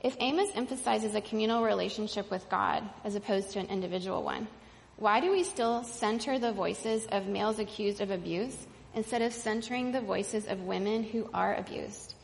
If 0.07 0.17
Amos 0.21 0.51
emphasizes 0.55 1.17
a 1.17 1.21
communal 1.21 1.65
relationship 1.65 2.31
with 2.31 2.49
God 2.49 2.89
as 3.03 3.17
opposed 3.17 3.51
to 3.51 3.59
an 3.59 3.67
individual 3.67 4.23
one, 4.23 4.47
why 4.99 5.19
do 5.19 5.33
we 5.33 5.43
still 5.43 5.83
center 5.83 6.39
the 6.39 6.53
voices 6.53 7.09
of 7.11 7.27
males 7.27 7.59
accused 7.59 8.01
of 8.01 8.13
abuse 8.13 8.57
instead 8.95 9.21
of 9.21 9.33
centering 9.33 9.91
the 9.91 10.01
voices 10.01 10.47
of 10.47 10.61
women 10.61 11.03
who 11.03 11.29
are 11.35 11.57
abused? 11.57 12.15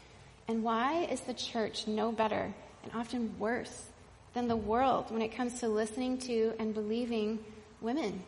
And 0.47 0.63
why 0.63 1.09
is 1.11 1.23
the 1.23 1.35
church 1.35 1.89
no 1.89 2.13
better 2.13 2.55
and 2.85 2.93
often 2.95 3.37
worse 3.41 3.87
than 4.33 4.47
the 4.47 4.55
world 4.55 5.11
when 5.11 5.21
it 5.21 5.35
comes 5.35 5.59
to 5.59 5.69
listening 5.69 6.19
to 6.19 6.53
and 6.61 6.73
believing 6.73 7.41
women, 7.81 8.23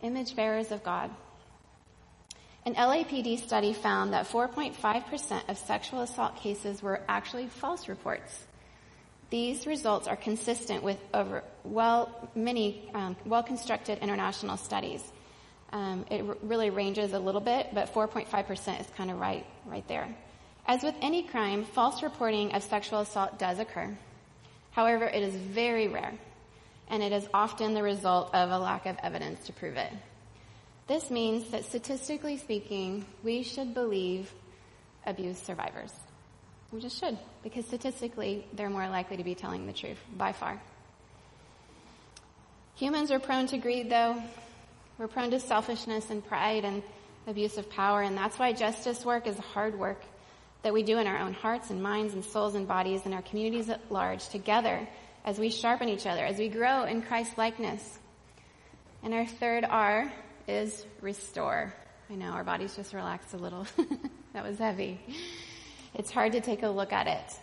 image 0.00 0.34
bearers 0.34 0.72
of 0.72 0.82
God? 0.82 1.10
An 2.64 2.74
LAPD 2.74 3.40
study 3.40 3.74
found 3.74 4.14
that 4.14 4.26
4.5% 4.26 5.50
of 5.50 5.58
sexual 5.58 6.00
assault 6.00 6.36
cases 6.36 6.82
were 6.82 7.02
actually 7.06 7.48
false 7.48 7.88
reports. 7.88 8.46
These 9.30 9.66
results 9.66 10.06
are 10.06 10.16
consistent 10.16 10.82
with 10.82 10.98
over 11.12 11.42
well 11.64 12.30
many 12.34 12.88
um, 12.94 13.16
well-constructed 13.24 13.98
international 13.98 14.56
studies. 14.56 15.02
Um, 15.72 16.06
it 16.10 16.24
r- 16.26 16.36
really 16.42 16.70
ranges 16.70 17.12
a 17.12 17.18
little 17.18 17.40
bit, 17.40 17.70
but 17.74 17.92
4.5% 17.92 18.80
is 18.80 18.86
kind 18.96 19.10
of 19.10 19.18
right 19.18 19.44
right 19.66 19.86
there. 19.88 20.08
As 20.66 20.82
with 20.82 20.94
any 21.00 21.24
crime, 21.24 21.64
false 21.64 22.02
reporting 22.02 22.52
of 22.52 22.62
sexual 22.62 23.00
assault 23.00 23.38
does 23.38 23.58
occur. 23.58 23.96
However, 24.70 25.04
it 25.04 25.22
is 25.22 25.34
very 25.34 25.88
rare, 25.88 26.12
and 26.88 27.02
it 27.02 27.12
is 27.12 27.26
often 27.32 27.74
the 27.74 27.82
result 27.82 28.34
of 28.34 28.50
a 28.50 28.58
lack 28.58 28.86
of 28.86 28.96
evidence 29.02 29.46
to 29.46 29.52
prove 29.52 29.76
it. 29.76 29.92
This 30.86 31.10
means 31.10 31.50
that 31.50 31.64
statistically 31.64 32.36
speaking, 32.36 33.06
we 33.24 33.42
should 33.42 33.74
believe 33.74 34.32
abuse 35.04 35.38
survivors. 35.38 35.92
We 36.76 36.82
just 36.82 37.00
should, 37.00 37.16
because 37.42 37.64
statistically, 37.64 38.46
they're 38.52 38.68
more 38.68 38.86
likely 38.86 39.16
to 39.16 39.24
be 39.24 39.34
telling 39.34 39.66
the 39.66 39.72
truth, 39.72 39.96
by 40.14 40.32
far. 40.32 40.60
Humans 42.74 43.10
are 43.10 43.18
prone 43.18 43.46
to 43.46 43.56
greed, 43.56 43.88
though. 43.88 44.22
We're 44.98 45.08
prone 45.08 45.30
to 45.30 45.40
selfishness 45.40 46.10
and 46.10 46.22
pride 46.22 46.66
and 46.66 46.82
abuse 47.26 47.56
of 47.56 47.70
power, 47.70 48.02
and 48.02 48.14
that's 48.14 48.38
why 48.38 48.52
justice 48.52 49.06
work 49.06 49.26
is 49.26 49.38
hard 49.38 49.78
work 49.78 50.02
that 50.64 50.74
we 50.74 50.82
do 50.82 50.98
in 50.98 51.06
our 51.06 51.16
own 51.16 51.32
hearts 51.32 51.70
and 51.70 51.82
minds 51.82 52.12
and 52.12 52.22
souls 52.22 52.54
and 52.54 52.68
bodies 52.68 53.00
and 53.06 53.14
our 53.14 53.22
communities 53.22 53.70
at 53.70 53.90
large 53.90 54.28
together 54.28 54.86
as 55.24 55.38
we 55.38 55.48
sharpen 55.48 55.88
each 55.88 56.06
other, 56.06 56.26
as 56.26 56.36
we 56.36 56.50
grow 56.50 56.84
in 56.84 57.00
Christ 57.00 57.38
likeness. 57.38 57.98
And 59.02 59.14
our 59.14 59.24
third 59.24 59.64
R 59.64 60.12
is 60.46 60.84
restore. 61.00 61.72
I 62.10 62.16
know 62.16 62.32
our 62.32 62.44
bodies 62.44 62.76
just 62.76 62.92
relaxed 62.92 63.32
a 63.32 63.38
little. 63.38 63.66
that 64.34 64.44
was 64.44 64.58
heavy. 64.58 65.00
It's 65.96 66.10
hard 66.10 66.32
to 66.32 66.40
take 66.40 66.62
a 66.62 66.68
look 66.68 66.92
at 66.92 67.06
it. 67.06 67.34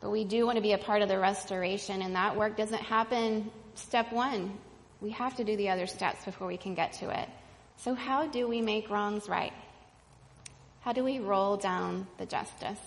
But 0.00 0.10
we 0.10 0.24
do 0.24 0.46
want 0.46 0.56
to 0.56 0.62
be 0.62 0.72
a 0.72 0.78
part 0.78 1.02
of 1.02 1.08
the 1.08 1.18
restoration 1.18 2.02
and 2.02 2.14
that 2.16 2.36
work 2.36 2.56
doesn't 2.56 2.80
happen 2.80 3.50
step 3.74 4.12
one. 4.12 4.58
We 5.00 5.10
have 5.10 5.36
to 5.36 5.44
do 5.44 5.56
the 5.56 5.68
other 5.68 5.86
steps 5.86 6.24
before 6.24 6.46
we 6.46 6.56
can 6.56 6.74
get 6.74 6.94
to 6.94 7.10
it. 7.10 7.28
So 7.76 7.94
how 7.94 8.26
do 8.26 8.48
we 8.48 8.62
make 8.62 8.90
wrongs 8.90 9.28
right? 9.28 9.52
How 10.80 10.92
do 10.92 11.04
we 11.04 11.20
roll 11.20 11.56
down 11.56 12.06
the 12.18 12.26
justice? 12.26 12.80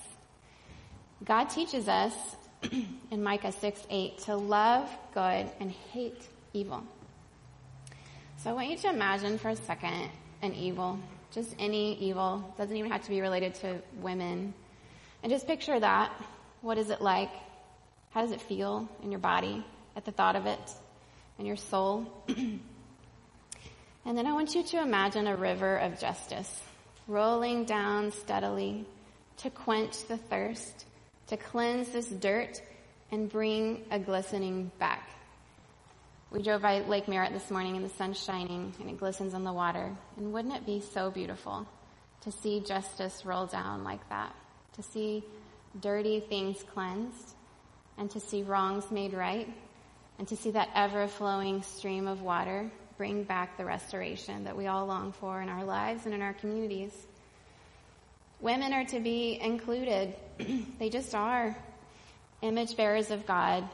God 1.23 1.45
teaches 1.45 1.87
us 1.87 2.13
in 3.11 3.23
Micah 3.23 3.51
6 3.51 3.81
8 3.89 4.17
to 4.19 4.35
love 4.35 4.89
good 5.13 5.47
and 5.59 5.71
hate 5.93 6.27
evil. 6.53 6.83
So 8.37 8.49
I 8.49 8.53
want 8.53 8.69
you 8.69 8.77
to 8.77 8.89
imagine 8.89 9.37
for 9.37 9.49
a 9.49 9.55
second 9.55 10.09
an 10.41 10.53
evil 10.53 10.99
just 11.31 11.53
any 11.59 11.97
evil. 11.97 12.53
Doesn't 12.57 12.75
even 12.75 12.89
have 12.91 13.03
to 13.03 13.09
be 13.09 13.21
related 13.21 13.55
to 13.55 13.81
women. 14.01 14.53
And 15.25 15.31
just 15.31 15.47
picture 15.47 15.79
that. 15.79 16.11
What 16.61 16.77
is 16.77 16.91
it 16.91 17.01
like? 17.01 17.31
How 18.11 18.21
does 18.21 18.29
it 18.29 18.41
feel 18.41 18.87
in 19.01 19.09
your 19.09 19.19
body 19.19 19.65
at 19.95 20.05
the 20.05 20.11
thought 20.11 20.35
of 20.35 20.45
it, 20.45 20.59
in 21.39 21.47
your 21.47 21.55
soul? 21.55 22.05
and 22.27 22.59
then 24.05 24.27
I 24.27 24.33
want 24.33 24.53
you 24.53 24.61
to 24.61 24.83
imagine 24.83 25.25
a 25.25 25.35
river 25.35 25.77
of 25.77 25.99
justice 25.99 26.61
rolling 27.07 27.65
down 27.65 28.11
steadily 28.11 28.85
to 29.37 29.49
quench 29.49 30.05
the 30.07 30.17
thirst, 30.17 30.85
to 31.29 31.37
cleanse 31.37 31.89
this 31.89 32.07
dirt 32.07 32.61
and 33.11 33.27
bring 33.27 33.83
a 33.89 33.97
glistening 33.97 34.69
back. 34.77 35.09
We 36.29 36.43
drove 36.43 36.61
by 36.61 36.81
Lake 36.81 37.07
Merritt 37.07 37.33
this 37.33 37.49
morning 37.49 37.75
and 37.75 37.83
the 37.83 37.95
sun's 37.95 38.23
shining 38.23 38.75
and 38.79 38.91
it 38.91 38.99
glistens 38.99 39.33
on 39.33 39.43
the 39.43 39.53
water. 39.53 39.91
And 40.17 40.31
wouldn't 40.31 40.53
it 40.53 40.67
be 40.67 40.81
so 40.93 41.09
beautiful 41.09 41.65
to 42.21 42.31
see 42.31 42.59
justice 42.59 43.25
roll 43.25 43.47
down 43.47 43.83
like 43.83 44.07
that? 44.09 44.31
To 44.75 44.83
see 44.83 45.23
dirty 45.79 46.19
things 46.19 46.63
cleansed 46.73 47.35
and 47.97 48.09
to 48.11 48.19
see 48.19 48.43
wrongs 48.43 48.91
made 48.91 49.13
right 49.13 49.47
and 50.19 50.27
to 50.27 50.35
see 50.35 50.51
that 50.51 50.69
ever 50.75 51.07
flowing 51.07 51.61
stream 51.61 52.07
of 52.07 52.21
water 52.21 52.69
bring 52.97 53.23
back 53.23 53.57
the 53.57 53.65
restoration 53.65 54.45
that 54.45 54.55
we 54.55 54.67
all 54.67 54.85
long 54.85 55.11
for 55.11 55.41
in 55.41 55.49
our 55.49 55.65
lives 55.65 56.05
and 56.05 56.13
in 56.13 56.21
our 56.21 56.33
communities. 56.33 56.93
Women 58.39 58.73
are 58.73 58.85
to 58.85 58.99
be 58.99 59.39
included. 59.41 60.13
they 60.79 60.89
just 60.89 61.13
are. 61.13 61.55
Image 62.41 62.77
bearers 62.77 63.11
of 63.11 63.25
God 63.25 63.67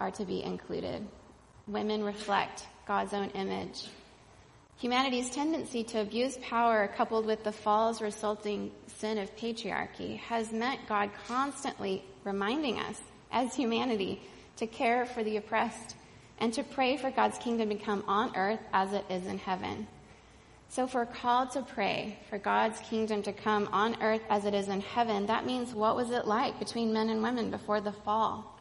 are 0.00 0.10
to 0.12 0.24
be 0.24 0.42
included. 0.42 1.06
Women 1.66 2.02
reflect 2.02 2.66
God's 2.86 3.12
own 3.12 3.30
image. 3.30 3.88
Humanity's 4.78 5.30
tendency 5.30 5.82
to 5.82 6.00
abuse 6.00 6.38
power 6.40 6.86
coupled 6.96 7.26
with 7.26 7.42
the 7.42 7.50
fall's 7.50 8.00
resulting 8.00 8.70
sin 8.86 9.18
of 9.18 9.36
patriarchy 9.36 10.18
has 10.20 10.52
meant 10.52 10.86
God 10.88 11.10
constantly 11.26 12.04
reminding 12.22 12.78
us 12.78 13.00
as 13.32 13.56
humanity 13.56 14.22
to 14.56 14.68
care 14.68 15.04
for 15.04 15.24
the 15.24 15.36
oppressed 15.36 15.96
and 16.38 16.54
to 16.54 16.62
pray 16.62 16.96
for 16.96 17.10
God's 17.10 17.38
kingdom 17.38 17.70
to 17.70 17.74
come 17.74 18.04
on 18.06 18.36
earth 18.36 18.60
as 18.72 18.92
it 18.92 19.04
is 19.10 19.26
in 19.26 19.38
heaven. 19.38 19.88
So 20.68 20.84
if 20.84 20.94
we're 20.94 21.06
called 21.06 21.50
to 21.52 21.62
pray 21.62 22.16
for 22.30 22.38
God's 22.38 22.78
kingdom 22.78 23.24
to 23.24 23.32
come 23.32 23.68
on 23.72 24.00
earth 24.00 24.22
as 24.30 24.44
it 24.44 24.54
is 24.54 24.68
in 24.68 24.80
heaven, 24.80 25.26
that 25.26 25.44
means 25.44 25.74
what 25.74 25.96
was 25.96 26.12
it 26.12 26.24
like 26.24 26.60
between 26.60 26.92
men 26.92 27.10
and 27.10 27.20
women 27.20 27.50
before 27.50 27.80
the 27.80 27.90
fall? 27.90 28.56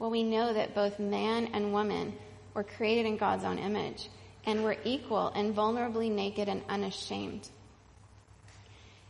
Well, 0.00 0.10
we 0.10 0.24
know 0.24 0.52
that 0.52 0.74
both 0.74 0.98
man 0.98 1.50
and 1.52 1.72
woman 1.72 2.14
were 2.54 2.64
created 2.64 3.06
in 3.06 3.18
God's 3.18 3.44
own 3.44 3.58
image 3.58 4.08
and 4.46 4.62
we're 4.62 4.76
equal 4.84 5.28
and 5.28 5.54
vulnerably 5.54 6.10
naked 6.10 6.48
and 6.48 6.62
unashamed. 6.68 7.48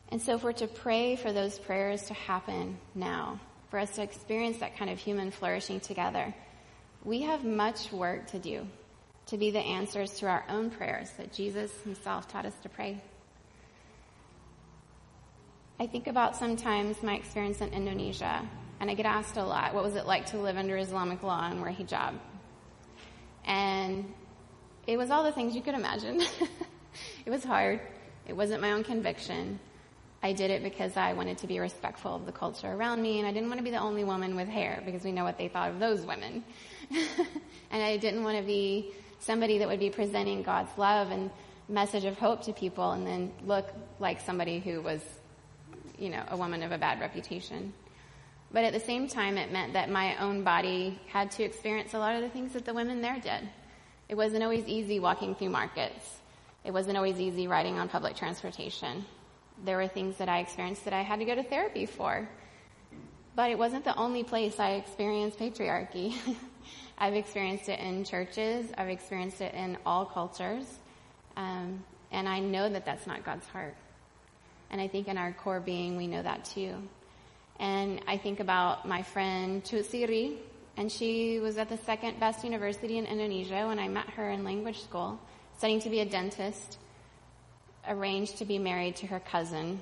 And 0.09 0.20
so 0.23 0.35
if 0.35 0.44
we're 0.44 0.53
to 0.53 0.66
pray 0.66 1.16
for 1.16 1.33
those 1.33 1.59
prayers 1.59 2.05
to 2.05 2.14
happen 2.14 2.79
now, 2.94 3.40
for 3.70 3.79
us 3.79 3.97
to 3.97 4.03
experience 4.03 4.59
that 4.59 4.77
kind 4.77 4.90
of 4.90 4.99
human 4.99 5.31
flourishing 5.31 5.81
together, 5.81 6.35
we 7.03 7.23
have 7.23 7.44
much 7.44 7.90
work 7.90 8.29
to 8.29 8.38
do 8.38 8.66
to 9.27 9.38
be 9.38 9.51
the 9.51 9.59
answers 9.59 10.18
to 10.18 10.27
our 10.27 10.44
own 10.49 10.70
prayers 10.70 11.11
that 11.18 11.33
Jesus 11.33 11.73
himself 11.83 12.29
taught 12.29 12.47
us 12.47 12.55
to 12.62 12.68
pray. 12.68 13.03
I 15.81 15.87
think 15.87 16.07
about 16.07 16.37
sometimes 16.37 17.03
my 17.03 17.14
experience 17.14 17.61
in 17.61 17.70
Indonesia, 17.70 18.49
and 18.81 18.90
I 18.90 18.94
get 18.94 19.07
asked 19.07 19.37
a 19.37 19.44
lot, 19.44 19.75
what 19.75 19.83
was 19.83 19.97
it 19.97 20.07
like 20.07 20.27
to 20.27 20.38
live 20.38 20.57
under 20.57 20.77
Islamic 20.77 21.23
law 21.23 21.49
and 21.51 21.61
wear 21.61 21.73
hijab? 21.73 22.14
And 23.44 24.12
it 24.87 24.97
was 24.97 25.11
all 25.11 25.23
the 25.23 25.33
things 25.33 25.55
you 25.55 25.62
could 25.62 25.75
imagine. 25.75 26.20
it 27.27 27.31
was 27.31 27.44
hard. 27.44 27.81
It 28.27 28.37
wasn't 28.37 28.62
my 28.62 28.73
own 28.73 28.85
conviction. 28.85 29.59
I 30.23 30.33
did 30.33 30.51
it 30.51 30.62
because 30.62 30.97
I 30.97 31.12
wanted 31.12 31.38
to 31.38 31.47
be 31.47 31.59
respectful 31.59 32.16
of 32.16 32.25
the 32.25 32.33
culture 32.33 32.73
around 32.73 33.03
me, 33.03 33.18
and 33.18 33.29
I 33.29 33.33
didn't 33.33 33.49
want 33.49 33.59
to 33.59 33.64
be 33.64 33.70
the 33.70 33.81
only 33.81 34.05
woman 34.05 34.37
with 34.37 34.49
hair 34.49 34.83
because 34.87 35.05
we 35.05 35.12
know 35.12 35.25
what 35.25 35.37
they 35.37 35.49
thought 35.49 35.70
of 35.70 35.79
those 35.79 36.01
women. 36.01 36.42
and 37.70 37.83
I 37.83 37.99
didn't 37.99 38.25
want 38.25 38.38
to 38.38 38.42
be 38.42 38.92
somebody 39.20 39.59
that 39.59 39.68
would 39.68 39.81
be 39.81 39.90
presenting 39.90 40.42
God's 40.42 40.77
love 40.79 41.11
and 41.11 41.31
message 41.68 42.05
of 42.05 42.18
hope 42.18 42.42
to 42.44 42.53
people 42.53 42.92
and 42.92 43.07
then 43.07 43.33
look 43.47 43.70
like 43.99 44.20
somebody 44.20 44.61
who 44.61 44.81
was, 44.81 45.03
you 45.99 46.09
know, 46.11 46.23
a 46.29 46.37
woman 46.37 46.62
of 46.62 46.73
a 46.73 46.79
bad 46.79 47.01
reputation. 47.01 47.73
But 48.51 48.64
at 48.64 48.73
the 48.73 48.81
same 48.81 49.09
time, 49.09 49.37
it 49.37 49.53
meant 49.53 49.73
that 49.73 49.90
my 49.90 50.16
own 50.18 50.44
body 50.44 50.99
had 51.09 51.31
to 51.33 51.42
experience 51.42 51.92
a 51.92 51.99
lot 51.99 52.16
of 52.16 52.23
the 52.23 52.29
things 52.29 52.53
that 52.53 52.64
the 52.64 52.73
women 52.73 53.03
there 53.03 53.18
did. 53.18 53.49
It 54.09 54.17
wasn't 54.17 54.43
always 54.43 54.67
easy 54.67 55.01
walking 55.01 55.35
through 55.35 55.51
markets. 55.51 56.19
It 56.64 56.73
wasn't 56.73 56.97
always 56.97 57.21
easy 57.21 57.47
riding 57.47 57.79
on 57.79 57.88
public 57.88 58.17
transportation. 58.17 59.05
There 59.64 59.77
were 59.77 59.88
things 59.88 60.17
that 60.19 60.29
I 60.29 60.40
experienced 60.40 60.85
that 60.85 60.95
I 60.95 61.03
had 61.03 61.21
to 61.21 61.25
go 61.25 61.35
to 61.35 61.43
therapy 61.43 61.87
for. 61.87 62.29
But 63.37 63.51
it 63.51 63.59
wasn't 63.59 63.85
the 63.85 63.97
only 63.97 64.23
place 64.23 64.61
I 64.61 64.73
experienced 64.73 65.38
patriarchy. 65.38 66.14
I've 66.99 67.14
experienced 67.14 67.69
it 67.69 67.81
in 67.81 68.05
churches. 68.05 68.67
I've 68.79 68.88
experienced 68.88 69.40
it 69.40 69.55
in 69.55 69.77
all 69.85 70.05
cultures. 70.05 70.64
Um, 71.37 71.83
and 72.12 72.29
I 72.29 72.38
know 72.38 72.69
that 72.69 72.85
that's 72.85 73.07
not 73.07 73.25
God's 73.25 73.47
heart. 73.49 73.75
And 74.71 74.81
I 74.81 74.88
think 74.88 75.09
in 75.09 75.19
our 75.19 75.33
core 75.33 75.61
being, 75.61 75.97
we 75.97 76.07
know 76.07 76.23
that 76.23 76.45
too. 76.45 76.75
And 77.59 78.01
I 78.07 78.17
think 78.17 78.40
about 78.40 78.87
my 78.87 79.03
friend 79.03 79.62
Chutsiri, 79.64 80.37
and 80.77 80.91
she 80.91 81.39
was 81.39 81.57
at 81.57 81.69
the 81.69 81.79
second 81.79 82.19
best 82.19 82.43
university 82.43 82.99
in 82.99 83.07
Indonesia 83.07 83.67
when 83.67 83.79
I 83.79 83.89
met 83.89 84.11
her 84.11 84.31
in 84.31 84.45
language 84.45 84.83
school, 84.83 85.19
studying 85.57 85.81
to 85.81 85.91
be 85.91 86.01
a 86.01 86.05
dentist, 86.05 86.79
arranged 87.87 88.39
to 88.39 88.45
be 88.45 88.59
married 88.59 88.97
to 88.97 89.07
her 89.07 89.21
cousin, 89.21 89.81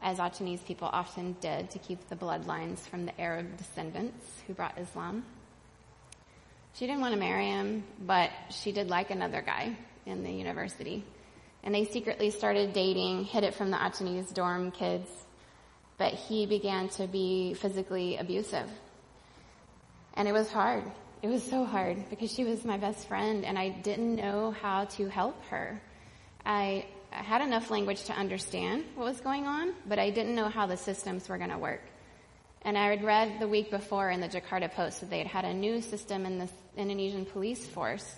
as 0.00 0.20
Achinese 0.20 0.60
people 0.60 0.88
often 0.92 1.36
did 1.40 1.70
to 1.70 1.78
keep 1.78 2.08
the 2.08 2.14
bloodlines 2.14 2.78
from 2.78 3.04
the 3.04 3.20
Arab 3.20 3.56
descendants 3.56 4.24
who 4.46 4.54
brought 4.54 4.78
Islam. 4.78 5.24
She 6.74 6.86
didn't 6.86 7.00
want 7.00 7.14
to 7.14 7.20
marry 7.20 7.46
him, 7.46 7.82
but 8.06 8.30
she 8.50 8.70
did 8.70 8.88
like 8.88 9.10
another 9.10 9.42
guy 9.42 9.76
in 10.06 10.22
the 10.22 10.30
university. 10.30 11.04
And 11.64 11.74
they 11.74 11.84
secretly 11.84 12.30
started 12.30 12.72
dating, 12.72 13.24
hid 13.24 13.42
it 13.42 13.54
from 13.54 13.72
the 13.72 13.82
Achinese 13.82 14.30
dorm 14.30 14.70
kids, 14.70 15.10
but 15.96 16.14
he 16.14 16.46
began 16.46 16.88
to 16.90 17.08
be 17.08 17.54
physically 17.54 18.16
abusive. 18.16 18.70
And 20.18 20.26
it 20.26 20.32
was 20.32 20.50
hard. 20.50 20.82
It 21.22 21.28
was 21.28 21.44
so 21.44 21.64
hard 21.64 22.10
because 22.10 22.32
she 22.34 22.42
was 22.42 22.64
my 22.64 22.76
best 22.76 23.06
friend 23.06 23.44
and 23.44 23.56
I 23.56 23.68
didn't 23.68 24.16
know 24.16 24.50
how 24.50 24.86
to 24.96 25.08
help 25.08 25.40
her. 25.44 25.80
I 26.44 26.86
had 27.10 27.40
enough 27.40 27.70
language 27.70 28.02
to 28.06 28.12
understand 28.12 28.82
what 28.96 29.04
was 29.04 29.20
going 29.20 29.46
on, 29.46 29.74
but 29.86 30.00
I 30.00 30.10
didn't 30.10 30.34
know 30.34 30.48
how 30.48 30.66
the 30.66 30.76
systems 30.76 31.28
were 31.28 31.38
going 31.38 31.50
to 31.50 31.58
work. 31.58 31.82
And 32.62 32.76
I 32.76 32.90
had 32.90 33.04
read 33.04 33.38
the 33.38 33.46
week 33.46 33.70
before 33.70 34.10
in 34.10 34.20
the 34.20 34.28
Jakarta 34.28 34.68
Post 34.72 35.02
that 35.02 35.10
they 35.10 35.18
had 35.18 35.28
had 35.28 35.44
a 35.44 35.54
new 35.54 35.80
system 35.80 36.26
in 36.26 36.38
the 36.38 36.48
Indonesian 36.76 37.24
police 37.24 37.64
force 37.64 38.16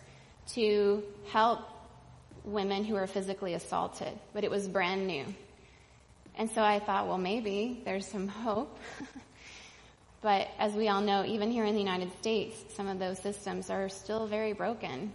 to 0.54 1.02
help 1.28 1.60
women 2.44 2.84
who 2.84 2.94
were 2.94 3.06
physically 3.06 3.52
assaulted, 3.52 4.18
but 4.32 4.42
it 4.42 4.50
was 4.50 4.66
brand 4.68 5.06
new. 5.06 5.26
And 6.34 6.50
so 6.50 6.62
I 6.62 6.78
thought, 6.78 7.08
well, 7.08 7.18
maybe 7.18 7.82
there's 7.84 8.06
some 8.06 8.26
hope. 8.26 8.78
but 10.22 10.48
as 10.58 10.74
we 10.74 10.88
all 10.88 11.00
know, 11.00 11.24
even 11.24 11.50
here 11.50 11.64
in 11.64 11.74
the 11.74 11.80
United 11.80 12.12
States, 12.18 12.62
some 12.74 12.88
of 12.88 12.98
those 12.98 13.18
systems 13.18 13.70
are 13.70 13.88
still 13.88 14.26
very 14.26 14.52
broken. 14.52 15.12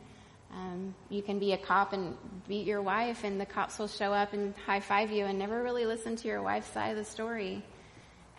Um, 0.52 0.96
you 1.10 1.22
can 1.22 1.38
be 1.38 1.52
a 1.54 1.58
cop 1.58 1.94
and 1.94 2.18
beat 2.48 2.65
your 2.65 2.82
wife, 2.82 3.24
and 3.24 3.39
the 3.39 3.46
cops 3.46 3.78
will 3.78 3.88
show 3.88 4.13
up 4.13 4.34
and 4.34 4.56
high 4.65 4.80
five 4.80 5.12
you 5.12 5.26
and 5.26 5.38
never 5.38 5.62
really 5.62 5.86
listen 5.86 6.15
to 6.15 6.28
your 6.28 6.41
wife's 6.41 6.72
side 6.72 6.89
of 6.89 6.98
the 6.98 7.04
story. 7.04 7.63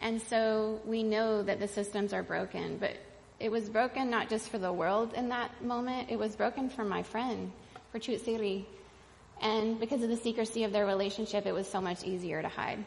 And 0.01 0.21
so 0.23 0.81
we 0.85 1.03
know 1.03 1.43
that 1.43 1.61
the 1.61 1.69
systems 1.69 2.13
are 2.13 2.23
broken, 2.23 2.79
but 2.79 2.97
it 3.39 3.51
was 3.51 3.69
broken 3.69 4.11
not 4.11 4.29
just 4.29 4.49
for 4.51 4.59
the 4.59 4.73
world 4.73 5.13
in 5.15 5.29
that 5.29 5.63
moment, 5.63 6.11
it 6.11 6.19
was 6.19 6.35
broken 6.35 6.69
for 6.69 6.85
my 6.85 7.03
friend, 7.03 7.53
for 7.93 7.99
Chutsiri. 7.99 8.65
And 9.41 9.79
because 9.79 10.03
of 10.03 10.09
the 10.09 10.17
secrecy 10.17 10.65
of 10.65 10.73
their 10.73 10.87
relationship, 10.87 11.47
it 11.47 11.53
was 11.53 11.69
so 11.69 11.81
much 11.81 12.03
easier 12.05 12.41
to 12.41 12.49
hide. 12.49 12.85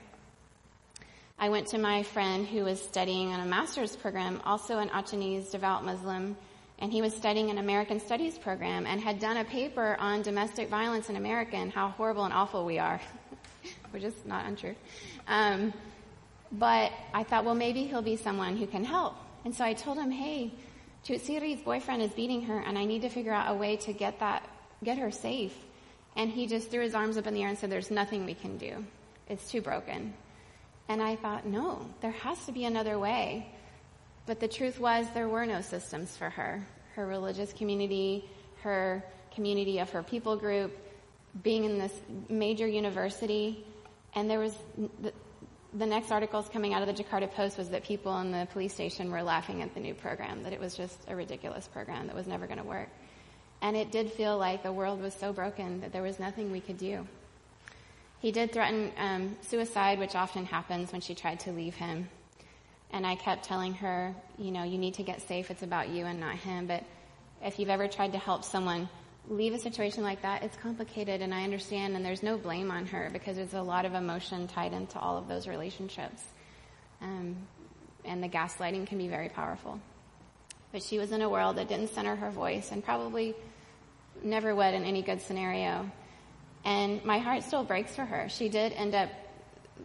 I 1.42 1.48
went 1.48 1.68
to 1.68 1.78
my 1.78 2.04
friend 2.04 2.46
who 2.46 2.66
was 2.66 2.82
studying 2.82 3.32
on 3.32 3.40
a 3.40 3.46
master's 3.46 3.96
program, 3.96 4.42
also 4.44 4.80
an 4.80 4.90
Achinese 4.90 5.50
devout 5.50 5.86
Muslim, 5.86 6.36
and 6.80 6.92
he 6.92 7.02
was 7.02 7.16
studying 7.16 7.50
an 7.50 7.58
American 7.58 8.02
Studies 8.02 8.38
program 8.38 8.86
and 8.86 9.00
had 9.00 9.20
done 9.20 9.38
a 9.38 9.46
paper 9.46 9.96
on 10.02 10.22
domestic 10.22 10.68
violence 10.68 11.10
in 11.10 11.16
America 11.16 11.56
and 11.56 11.72
how 11.72 11.90
horrible 11.92 12.26
and 12.26 12.34
awful 12.34 12.66
we 12.66 12.78
are, 12.78 13.00
which 13.92 14.04
is 14.04 14.14
not 14.26 14.48
untrue. 14.48 14.76
Um, 15.30 15.74
but 16.52 16.92
I 17.14 17.24
thought, 17.24 17.46
well, 17.46 17.56
maybe 17.56 17.86
he'll 17.86 18.02
be 18.02 18.18
someone 18.18 18.58
who 18.58 18.68
can 18.68 18.84
help. 18.84 19.16
And 19.46 19.56
so 19.56 19.64
I 19.64 19.72
told 19.72 19.98
him, 19.98 20.12
hey, 20.12 20.52
Chutsiri's 21.06 21.62
boyfriend 21.62 22.02
is 22.02 22.12
beating 22.12 22.42
her 22.44 22.60
and 22.60 22.78
I 22.78 22.84
need 22.84 23.04
to 23.04 23.10
figure 23.10 23.32
out 23.32 23.50
a 23.50 23.58
way 23.58 23.78
to 23.78 23.94
get 23.94 24.20
that, 24.20 24.44
get 24.84 24.98
her 24.98 25.12
safe. 25.12 25.56
And 26.18 26.30
he 26.30 26.48
just 26.48 26.70
threw 26.70 26.82
his 26.82 26.96
arms 26.96 27.16
up 27.16 27.28
in 27.28 27.34
the 27.34 27.44
air 27.44 27.48
and 27.48 27.58
said, 27.58 27.72
there's 27.72 27.92
nothing 27.92 28.26
we 28.26 28.34
can 28.34 28.58
do. 28.58 28.84
It's 29.30 29.50
too 29.50 29.62
broken. 29.62 30.14
And 30.90 31.02
I 31.02 31.16
thought, 31.16 31.46
no, 31.46 31.88
there 32.02 32.12
has 32.12 32.44
to 32.48 32.52
be 32.52 32.66
another 32.66 32.98
way. 32.98 33.48
But 34.26 34.40
the 34.40 34.48
truth 34.48 34.80
was 34.80 35.08
there 35.14 35.30
were 35.30 35.46
no 35.46 35.62
systems 35.62 36.18
for 36.18 36.30
her. 36.30 36.66
Her 36.96 37.06
religious 37.06 37.54
community, 37.54 38.28
her 38.64 39.04
community 39.34 39.80
of 39.80 39.90
her 39.92 40.04
people 40.04 40.36
group, 40.36 40.76
being 41.44 41.64
in 41.64 41.78
this 41.78 41.94
major 42.28 42.68
university, 42.68 43.64
and 44.16 44.30
there 44.30 44.40
was 44.40 44.56
the, 45.02 45.14
the 45.74 45.86
next 45.86 46.12
articles 46.12 46.50
coming 46.50 46.74
out 46.74 46.82
of 46.82 46.88
the 46.88 47.04
Jakarta 47.04 47.32
Post 47.32 47.58
was 47.58 47.70
that 47.70 47.84
people 47.84 48.18
in 48.20 48.32
the 48.32 48.48
police 48.52 48.74
station 48.74 49.12
were 49.12 49.22
laughing 49.22 49.62
at 49.62 49.74
the 49.76 49.80
new 49.80 49.94
program, 49.94 50.42
that 50.44 50.54
it 50.54 50.60
was 50.60 50.76
just 50.76 50.98
a 51.08 51.16
ridiculous 51.16 51.68
program 51.68 52.08
that 52.08 52.16
was 52.16 52.26
never 52.26 52.48
going 52.48 52.58
to 52.58 52.66
work. 52.66 52.90
And 53.62 53.78
it 53.78 53.92
did 53.92 54.12
feel 54.12 54.38
like 54.38 54.64
the 54.64 54.72
world 54.72 55.02
was 55.02 55.14
so 55.14 55.34
broken 55.34 55.82
that 55.82 55.94
there 55.94 56.02
was 56.02 56.20
nothing 56.20 56.52
we 56.52 56.62
could 56.62 56.80
do. 56.80 57.08
He 58.20 58.32
did 58.32 58.52
threaten 58.52 58.92
um, 58.98 59.38
suicide, 59.42 60.00
which 60.00 60.16
often 60.16 60.46
happens 60.46 60.92
when 60.92 61.02
she 61.02 61.16
tried 61.16 61.40
to 61.42 61.52
leave 61.52 61.76
him. 61.76 62.10
And 62.92 63.06
I 63.06 63.16
kept 63.16 63.46
telling 63.46 63.74
her, 63.76 64.14
you 64.38 64.52
know, 64.52 64.64
you 64.64 64.78
need 64.78 64.96
to 64.96 65.04
get 65.04 65.22
safe. 65.22 65.50
It's 65.52 65.64
about 65.64 65.90
you 65.90 66.06
and 66.06 66.20
not 66.20 66.36
him. 66.36 66.68
But 66.68 66.84
if 67.44 67.60
you've 67.60 67.70
ever 67.70 67.88
tried 67.88 68.14
to 68.14 68.18
help 68.18 68.44
someone 68.44 68.90
leave 69.30 69.54
a 69.54 69.60
situation 69.60 70.04
like 70.04 70.24
that, 70.24 70.44
it's 70.44 70.58
complicated 70.58 71.22
and 71.22 71.34
I 71.34 71.44
understand 71.44 71.96
and 71.96 72.04
there's 72.04 72.24
no 72.24 72.38
blame 72.38 72.72
on 72.72 72.88
her 72.88 73.10
because 73.14 73.38
there's 73.38 73.54
a 73.54 73.62
lot 73.62 73.86
of 73.86 73.94
emotion 73.94 74.48
tied 74.48 74.74
into 74.74 75.00
all 75.00 75.18
of 75.18 75.28
those 75.28 75.48
relationships. 75.48 76.24
Um, 77.02 77.36
and 78.06 78.24
the 78.24 78.28
gaslighting 78.28 78.88
can 78.88 78.98
be 78.98 79.08
very 79.08 79.30
powerful. 79.30 79.80
But 80.72 80.84
she 80.84 80.98
was 80.98 81.12
in 81.12 81.22
a 81.22 81.30
world 81.30 81.58
that 81.58 81.68
didn't 81.68 81.90
center 81.90 82.16
her 82.16 82.32
voice 82.32 82.72
and 82.72 82.84
probably 82.84 83.36
never 84.24 84.54
would 84.54 84.74
in 84.74 84.84
any 84.84 85.02
good 85.02 85.22
scenario. 85.22 85.90
And 86.66 87.04
my 87.06 87.20
heart 87.20 87.44
still 87.44 87.64
breaks 87.64 87.96
for 87.96 88.06
her. 88.06 88.30
She 88.30 88.50
did 88.50 88.74
end 88.74 88.96
up 88.96 89.10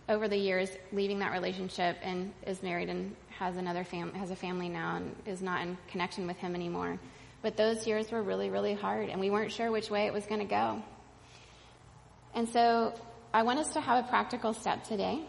over 0.08 0.28
the 0.28 0.36
years 0.36 0.70
leaving 0.92 1.20
that 1.20 1.32
relationship 1.32 1.96
and 2.02 2.32
is 2.46 2.62
married 2.62 2.88
and 2.88 3.14
has 3.38 3.56
another 3.56 3.84
family, 3.84 4.18
has 4.18 4.30
a 4.30 4.36
family 4.36 4.68
now 4.68 4.96
and 4.96 5.14
is 5.26 5.40
not 5.40 5.62
in 5.62 5.76
connection 5.88 6.26
with 6.26 6.36
him 6.36 6.54
anymore. 6.54 6.98
But 7.42 7.56
those 7.56 7.86
years 7.86 8.10
were 8.10 8.22
really, 8.22 8.50
really 8.50 8.74
hard 8.74 9.08
and 9.08 9.20
we 9.20 9.30
weren't 9.30 9.52
sure 9.52 9.70
which 9.70 9.90
way 9.90 10.06
it 10.06 10.12
was 10.12 10.26
going 10.26 10.40
to 10.40 10.46
go. 10.46 10.82
And 12.34 12.48
so 12.48 12.94
I 13.32 13.42
want 13.42 13.60
us 13.60 13.72
to 13.74 13.80
have 13.80 14.04
a 14.04 14.08
practical 14.08 14.52
step 14.52 14.84
today. 14.84 15.20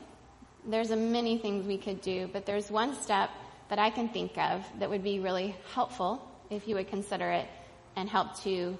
There's 0.67 0.91
a 0.91 0.95
many 0.95 1.37
things 1.37 1.67
we 1.67 1.77
could 1.77 2.01
do, 2.01 2.27
but 2.31 2.45
there's 2.45 2.71
one 2.71 2.95
step 2.95 3.29
that 3.69 3.79
I 3.79 3.89
can 3.89 4.09
think 4.09 4.37
of 4.37 4.65
that 4.79 4.89
would 4.89 5.03
be 5.03 5.19
really 5.19 5.55
helpful 5.73 6.21
if 6.49 6.67
you 6.67 6.75
would 6.75 6.87
consider 6.87 7.29
it 7.31 7.47
and 7.95 8.09
help 8.09 8.39
to 8.43 8.77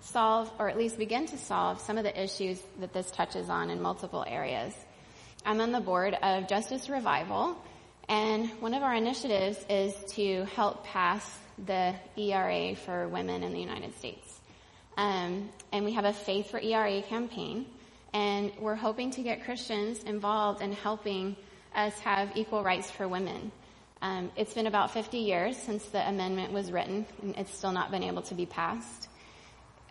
solve 0.00 0.50
or 0.58 0.68
at 0.68 0.76
least 0.76 0.98
begin 0.98 1.26
to 1.26 1.38
solve 1.38 1.80
some 1.80 1.98
of 1.98 2.04
the 2.04 2.22
issues 2.22 2.60
that 2.80 2.92
this 2.92 3.10
touches 3.10 3.48
on 3.48 3.70
in 3.70 3.80
multiple 3.80 4.24
areas. 4.26 4.74
I'm 5.44 5.60
on 5.60 5.72
the 5.72 5.80
board 5.80 6.14
of 6.22 6.48
Justice 6.48 6.88
Revival 6.88 7.56
and 8.08 8.48
one 8.60 8.74
of 8.74 8.82
our 8.82 8.94
initiatives 8.94 9.64
is 9.68 9.94
to 10.14 10.44
help 10.56 10.84
pass 10.84 11.38
the 11.64 11.94
ERA 12.16 12.74
for 12.74 13.08
women 13.08 13.42
in 13.42 13.52
the 13.52 13.60
United 13.60 13.96
States. 13.98 14.40
Um, 14.96 15.48
and 15.72 15.84
we 15.84 15.92
have 15.92 16.04
a 16.04 16.12
Faith 16.12 16.50
for 16.50 16.58
ERA 16.58 17.02
campaign 17.02 17.66
and 18.12 18.52
we're 18.58 18.74
hoping 18.74 19.10
to 19.12 19.22
get 19.22 19.44
Christians 19.44 20.02
involved 20.02 20.62
in 20.62 20.72
helping 20.72 21.36
us 21.74 21.96
have 22.00 22.36
equal 22.36 22.64
rights 22.64 22.90
for 22.90 23.06
women. 23.06 23.52
Um, 24.02 24.30
it's 24.34 24.54
been 24.54 24.66
about 24.66 24.92
50 24.92 25.18
years 25.18 25.56
since 25.56 25.84
the 25.86 26.06
amendment 26.08 26.52
was 26.52 26.72
written, 26.72 27.06
and 27.22 27.36
it's 27.36 27.54
still 27.54 27.72
not 27.72 27.90
been 27.90 28.02
able 28.02 28.22
to 28.22 28.34
be 28.34 28.46
passed. 28.46 29.09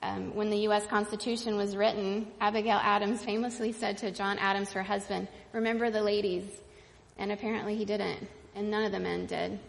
Um, 0.01 0.35
when 0.35 0.49
the 0.49 0.59
U.S. 0.59 0.87
Constitution 0.87 1.57
was 1.57 1.75
written, 1.75 2.27
Abigail 2.39 2.79
Adams 2.81 3.23
famously 3.23 3.73
said 3.73 3.97
to 3.99 4.11
John 4.11 4.37
Adams, 4.39 4.71
her 4.71 4.83
husband, 4.83 5.27
"Remember 5.51 5.89
the 5.91 6.01
ladies," 6.01 6.45
and 7.17 7.31
apparently 7.31 7.75
he 7.75 7.85
didn't, 7.85 8.27
and 8.55 8.71
none 8.71 8.85
of 8.85 8.91
the 8.91 8.99
men 8.99 9.25
did. 9.25 9.59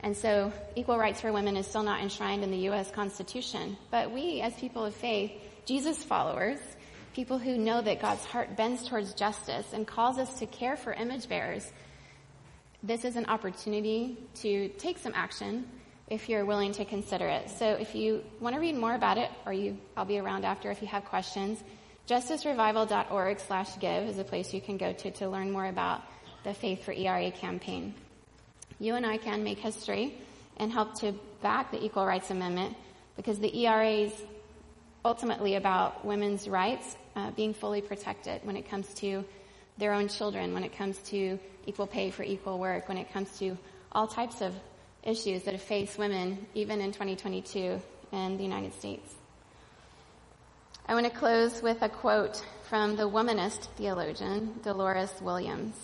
And 0.00 0.16
so, 0.16 0.52
equal 0.76 0.98
rights 0.98 1.20
for 1.20 1.32
women 1.32 1.56
is 1.56 1.66
still 1.66 1.82
not 1.82 2.00
enshrined 2.02 2.44
in 2.44 2.50
the 2.50 2.58
U.S. 2.70 2.90
Constitution. 2.90 3.76
But 3.90 4.12
we, 4.12 4.40
as 4.40 4.54
people 4.54 4.84
of 4.84 4.94
faith, 4.94 5.32
Jesus 5.64 6.02
followers, 6.02 6.58
people 7.14 7.38
who 7.38 7.58
know 7.58 7.80
that 7.80 8.00
God's 8.00 8.24
heart 8.26 8.56
bends 8.56 8.86
towards 8.86 9.14
justice 9.14 9.66
and 9.72 9.86
calls 9.86 10.18
us 10.18 10.38
to 10.38 10.46
care 10.46 10.76
for 10.76 10.92
image 10.92 11.28
bearers, 11.28 11.72
this 12.82 13.04
is 13.04 13.16
an 13.16 13.26
opportunity 13.26 14.16
to 14.36 14.68
take 14.78 14.98
some 14.98 15.12
action 15.16 15.66
if 16.10 16.28
you're 16.28 16.44
willing 16.44 16.72
to 16.72 16.84
consider 16.84 17.26
it. 17.26 17.50
So 17.50 17.72
if 17.72 17.94
you 17.94 18.24
want 18.40 18.54
to 18.54 18.60
read 18.60 18.76
more 18.76 18.94
about 18.94 19.18
it, 19.18 19.30
or 19.44 19.52
you, 19.52 19.76
I'll 19.96 20.04
be 20.04 20.18
around 20.18 20.44
after 20.44 20.70
if 20.70 20.80
you 20.80 20.88
have 20.88 21.04
questions, 21.04 21.62
justicerevival.org 22.08 23.40
slash 23.40 23.78
give 23.78 24.08
is 24.08 24.18
a 24.18 24.24
place 24.24 24.54
you 24.54 24.60
can 24.60 24.78
go 24.78 24.92
to 24.92 25.10
to 25.10 25.28
learn 25.28 25.50
more 25.50 25.66
about 25.66 26.02
the 26.44 26.54
Faith 26.54 26.84
for 26.84 26.92
ERA 26.92 27.30
campaign. 27.30 27.94
You 28.78 28.94
and 28.94 29.04
I 29.04 29.18
can 29.18 29.42
make 29.44 29.58
history 29.58 30.14
and 30.56 30.72
help 30.72 30.98
to 31.00 31.12
back 31.42 31.70
the 31.70 31.84
Equal 31.84 32.06
Rights 32.06 32.30
Amendment 32.30 32.76
because 33.16 33.38
the 33.38 33.66
ERA 33.66 33.90
is 33.90 34.12
ultimately 35.04 35.56
about 35.56 36.04
women's 36.04 36.48
rights 36.48 36.96
uh, 37.16 37.30
being 37.32 37.52
fully 37.52 37.80
protected 37.80 38.40
when 38.44 38.56
it 38.56 38.68
comes 38.68 38.92
to 38.94 39.24
their 39.76 39.92
own 39.92 40.08
children, 40.08 40.54
when 40.54 40.64
it 40.64 40.76
comes 40.76 40.98
to 40.98 41.38
equal 41.66 41.86
pay 41.86 42.10
for 42.10 42.22
equal 42.22 42.58
work, 42.58 42.88
when 42.88 42.98
it 42.98 43.12
comes 43.12 43.38
to 43.38 43.56
all 43.92 44.06
types 44.06 44.40
of 44.40 44.54
issues 45.02 45.44
that 45.44 45.60
faced 45.60 45.98
women 45.98 46.46
even 46.54 46.80
in 46.80 46.92
2022 46.92 47.80
in 48.12 48.36
the 48.36 48.42
United 48.42 48.74
States. 48.74 49.14
I 50.86 50.94
want 50.94 51.06
to 51.06 51.12
close 51.12 51.62
with 51.62 51.82
a 51.82 51.88
quote 51.88 52.44
from 52.68 52.96
the 52.96 53.08
womanist 53.08 53.66
theologian 53.76 54.54
Dolores 54.62 55.12
Williams. 55.20 55.74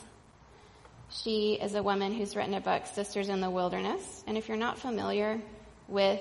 She 1.11 1.55
is 1.55 1.75
a 1.75 1.83
woman 1.83 2.15
who's 2.15 2.35
written 2.35 2.55
a 2.55 2.61
book, 2.61 2.87
Sisters 2.87 3.29
in 3.29 3.41
the 3.41 3.51
Wilderness. 3.51 4.25
And 4.27 4.37
if 4.37 4.49
you're 4.49 4.57
not 4.57 4.79
familiar 4.79 5.41
with 5.89 6.21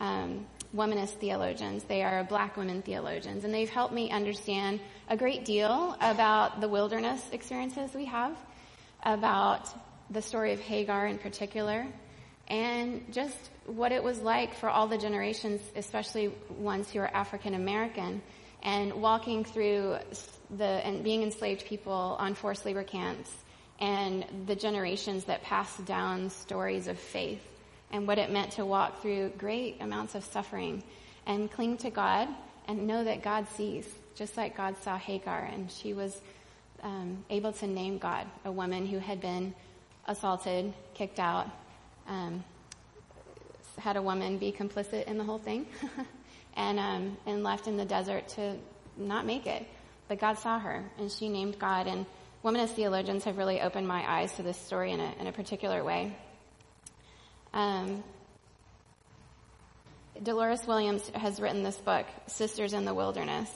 um, 0.00 0.46
womanist 0.74 1.18
theologians, 1.18 1.84
they 1.84 2.02
are 2.02 2.24
black 2.24 2.56
women 2.56 2.82
theologians, 2.82 3.44
and 3.44 3.52
they've 3.52 3.68
helped 3.68 3.92
me 3.92 4.10
understand 4.10 4.80
a 5.08 5.16
great 5.16 5.44
deal 5.44 5.96
about 6.00 6.60
the 6.60 6.68
wilderness 6.68 7.22
experiences 7.32 7.94
we 7.94 8.04
have 8.04 8.36
about 9.02 9.68
the 10.10 10.22
story 10.22 10.52
of 10.52 10.60
Hagar 10.60 11.06
in 11.06 11.18
particular, 11.18 11.86
and 12.48 13.04
just 13.12 13.36
what 13.66 13.92
it 13.92 14.02
was 14.02 14.20
like 14.20 14.54
for 14.54 14.68
all 14.70 14.86
the 14.86 14.98
generations, 14.98 15.60
especially 15.76 16.32
ones 16.48 16.90
who 16.90 17.00
are 17.00 17.10
African 17.12 17.54
American, 17.54 18.22
and 18.62 18.94
walking 18.94 19.44
through 19.44 19.98
the 20.56 20.64
and 20.64 21.04
being 21.04 21.22
enslaved 21.22 21.66
people 21.66 22.16
on 22.18 22.34
forced 22.34 22.64
labor 22.64 22.84
camps, 22.84 23.30
and 23.80 24.24
the 24.46 24.56
generations 24.56 25.24
that 25.24 25.42
passed 25.42 25.84
down 25.84 26.30
stories 26.30 26.88
of 26.88 26.98
faith, 26.98 27.42
and 27.92 28.06
what 28.06 28.18
it 28.18 28.30
meant 28.30 28.52
to 28.52 28.64
walk 28.64 29.02
through 29.02 29.30
great 29.38 29.76
amounts 29.80 30.14
of 30.14 30.24
suffering, 30.24 30.82
and 31.26 31.50
cling 31.50 31.76
to 31.76 31.90
God 31.90 32.28
and 32.66 32.86
know 32.86 33.02
that 33.02 33.22
God 33.22 33.48
sees, 33.56 33.88
just 34.14 34.36
like 34.36 34.56
God 34.56 34.76
saw 34.82 34.96
Hagar, 34.98 35.48
and 35.52 35.70
she 35.70 35.94
was 35.94 36.20
um, 36.82 37.24
able 37.30 37.52
to 37.52 37.66
name 37.66 37.98
God, 37.98 38.26
a 38.44 38.52
woman 38.52 38.86
who 38.86 38.98
had 38.98 39.20
been 39.20 39.54
assaulted, 40.08 40.72
kicked 40.94 41.20
out, 41.20 41.46
um, 42.08 42.42
had 43.78 43.96
a 43.96 44.02
woman 44.02 44.38
be 44.38 44.50
complicit 44.50 45.04
in 45.04 45.18
the 45.18 45.24
whole 45.24 45.38
thing, 45.38 45.66
and 46.56 46.80
um, 46.80 47.16
and 47.26 47.44
left 47.44 47.68
in 47.68 47.76
the 47.76 47.84
desert 47.84 48.26
to 48.28 48.56
not 48.96 49.24
make 49.24 49.46
it. 49.46 49.64
But 50.08 50.18
God 50.18 50.38
saw 50.38 50.58
her, 50.58 50.84
and 50.98 51.12
she 51.12 51.28
named 51.28 51.58
God. 51.58 51.86
And 51.86 52.06
womanist 52.42 52.70
theologians 52.70 53.24
have 53.24 53.36
really 53.36 53.60
opened 53.60 53.86
my 53.86 54.02
eyes 54.10 54.32
to 54.36 54.42
this 54.42 54.56
story 54.56 54.90
in 54.90 55.00
a 55.00 55.14
in 55.20 55.26
a 55.28 55.32
particular 55.32 55.84
way. 55.84 56.16
Um, 57.52 58.02
Dolores 60.20 60.66
Williams 60.66 61.08
has 61.14 61.40
written 61.40 61.62
this 61.62 61.76
book, 61.76 62.06
Sisters 62.26 62.72
in 62.72 62.84
the 62.84 62.94
Wilderness, 62.94 63.50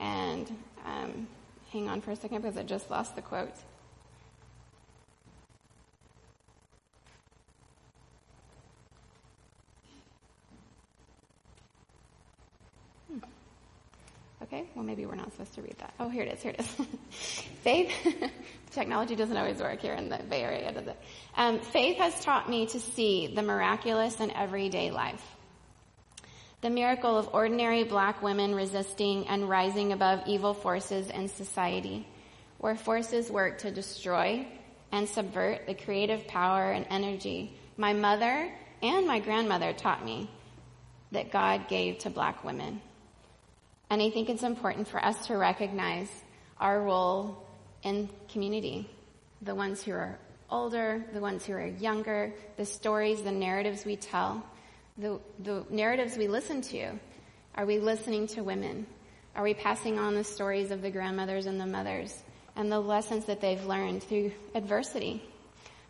and 0.00 0.50
um, 0.86 1.26
hang 1.70 1.88
on 1.88 2.00
for 2.00 2.12
a 2.12 2.16
second 2.16 2.40
because 2.40 2.56
I 2.56 2.62
just 2.62 2.90
lost 2.90 3.14
the 3.14 3.22
quote. 3.22 3.52
Okay, 14.42 14.64
well 14.74 14.84
maybe 14.84 15.06
we're 15.06 15.14
not 15.14 15.30
supposed 15.32 15.54
to 15.54 15.62
read 15.62 15.76
that. 15.78 15.94
Oh, 16.00 16.08
here 16.08 16.22
it 16.24 16.32
is, 16.32 16.42
here 16.42 16.52
it 16.52 16.60
is. 16.60 16.86
faith, 17.62 17.92
technology 18.72 19.14
doesn't 19.14 19.36
always 19.36 19.60
work 19.60 19.80
here 19.80 19.94
in 19.94 20.08
the 20.08 20.18
Bay 20.18 20.42
Area, 20.42 20.72
does 20.72 20.86
it? 20.86 20.98
Um, 21.36 21.60
faith 21.60 21.98
has 21.98 22.18
taught 22.24 22.50
me 22.50 22.66
to 22.66 22.80
see 22.80 23.32
the 23.34 23.42
miraculous 23.42 24.20
in 24.20 24.30
everyday 24.32 24.90
life. 24.90 25.24
The 26.60 26.70
miracle 26.70 27.16
of 27.16 27.34
ordinary 27.34 27.84
black 27.84 28.22
women 28.22 28.54
resisting 28.54 29.28
and 29.28 29.48
rising 29.48 29.92
above 29.92 30.22
evil 30.26 30.54
forces 30.54 31.10
in 31.10 31.28
society, 31.28 32.06
where 32.58 32.76
forces 32.76 33.30
work 33.30 33.58
to 33.58 33.70
destroy 33.70 34.46
and 34.90 35.08
subvert 35.08 35.66
the 35.66 35.74
creative 35.74 36.26
power 36.26 36.70
and 36.70 36.86
energy 36.90 37.52
my 37.76 37.92
mother 37.92 38.52
and 38.82 39.06
my 39.06 39.18
grandmother 39.18 39.72
taught 39.72 40.04
me 40.04 40.30
that 41.10 41.32
God 41.32 41.68
gave 41.68 41.98
to 41.98 42.10
black 42.10 42.44
women. 42.44 42.80
And 43.92 44.00
I 44.00 44.08
think 44.08 44.30
it's 44.30 44.42
important 44.42 44.88
for 44.88 45.04
us 45.04 45.26
to 45.26 45.36
recognize 45.36 46.08
our 46.58 46.80
role 46.80 47.36
in 47.82 48.08
community. 48.30 48.88
The 49.42 49.54
ones 49.54 49.82
who 49.82 49.92
are 49.92 50.18
older, 50.48 51.04
the 51.12 51.20
ones 51.20 51.44
who 51.44 51.52
are 51.52 51.66
younger, 51.66 52.32
the 52.56 52.64
stories, 52.64 53.20
the 53.20 53.30
narratives 53.30 53.84
we 53.84 53.96
tell 53.96 54.42
the, 54.96 55.20
the 55.40 55.66
narratives 55.68 56.16
we 56.16 56.26
listen 56.26 56.62
to. 56.62 56.92
Are 57.54 57.66
we 57.66 57.80
listening 57.80 58.28
to 58.28 58.40
women? 58.40 58.86
Are 59.36 59.42
we 59.42 59.52
passing 59.52 59.98
on 59.98 60.14
the 60.14 60.24
stories 60.24 60.70
of 60.70 60.80
the 60.80 60.90
grandmothers 60.90 61.44
and 61.44 61.60
the 61.60 61.66
mothers 61.66 62.18
and 62.56 62.72
the 62.72 62.80
lessons 62.80 63.26
that 63.26 63.42
they've 63.42 63.62
learned 63.66 64.04
through 64.04 64.32
adversity? 64.54 65.22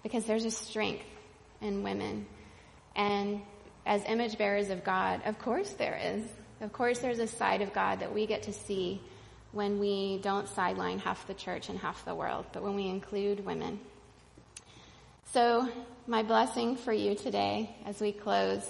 Because 0.03 0.25
there's 0.25 0.45
a 0.45 0.51
strength 0.51 1.05
in 1.61 1.85
women. 1.85 2.27
And 2.97 3.43
as 3.87 4.03
image 4.07 4.39
bearers 4.39 4.71
of 4.71 4.83
God, 4.83 5.23
of 5.25 5.39
course 5.39 5.71
there 5.75 6.01
is. 6.03 6.25
Of 6.63 6.73
course 6.73 7.01
there's 7.01 7.19
a 7.19 7.27
side 7.27 7.61
of 7.61 7.73
God 7.73 7.99
that 8.01 8.15
we 8.15 8.25
get 8.25 8.45
to 8.45 8.53
see 8.53 9.01
when 9.51 9.81
we 9.81 10.21
don't 10.23 10.49
sideline 10.49 11.01
half 11.01 11.27
the 11.27 11.35
church 11.35 11.69
and 11.69 11.77
half 11.77 12.05
the 12.05 12.15
world, 12.15 12.47
but 12.53 12.63
when 12.63 12.77
we 12.77 12.87
include 12.87 13.45
women. 13.45 13.81
So 15.33 15.69
my 16.07 16.23
blessing 16.23 16.77
for 16.77 16.93
you 16.93 17.17
today 17.17 17.75
as 17.85 18.01
we 18.01 18.13
close 18.13 18.65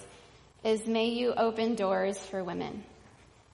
is 0.64 0.86
may 0.86 1.09
you 1.09 1.34
open 1.34 1.74
doors 1.74 2.16
for 2.16 2.43
women. 2.43 2.82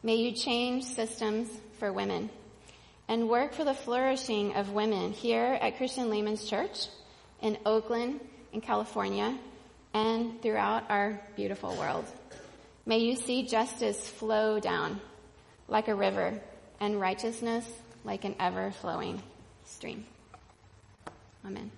May 0.05 0.15
you 0.15 0.31
change 0.31 0.85
systems 0.85 1.49
for 1.81 1.93
women 1.93 2.31
and 3.09 3.29
work 3.29 3.55
for 3.55 3.65
the 3.65 3.75
flourishing 3.75 4.55
of 4.55 4.71
women 4.71 5.11
here 5.11 5.59
at 5.61 5.79
Christian 5.79 6.11
Layman's 6.11 6.49
Church 6.49 6.87
in 7.43 7.59
Oakland, 7.67 8.21
in 8.53 8.61
California, 8.61 9.37
and 9.93 10.41
throughout 10.43 10.89
our 10.91 11.21
beautiful 11.35 11.75
world. 11.77 12.05
May 12.89 13.01
you 13.01 13.17
see 13.17 13.43
justice 13.43 14.09
flow 14.09 14.59
down 14.59 15.03
like 15.69 15.89
a 15.89 15.95
river 15.95 16.41
and 16.81 16.99
righteousness 16.99 17.69
like 18.03 18.25
an 18.25 18.35
ever 18.41 18.71
flowing 18.71 19.23
stream. 19.67 20.07
Amen. 21.45 21.71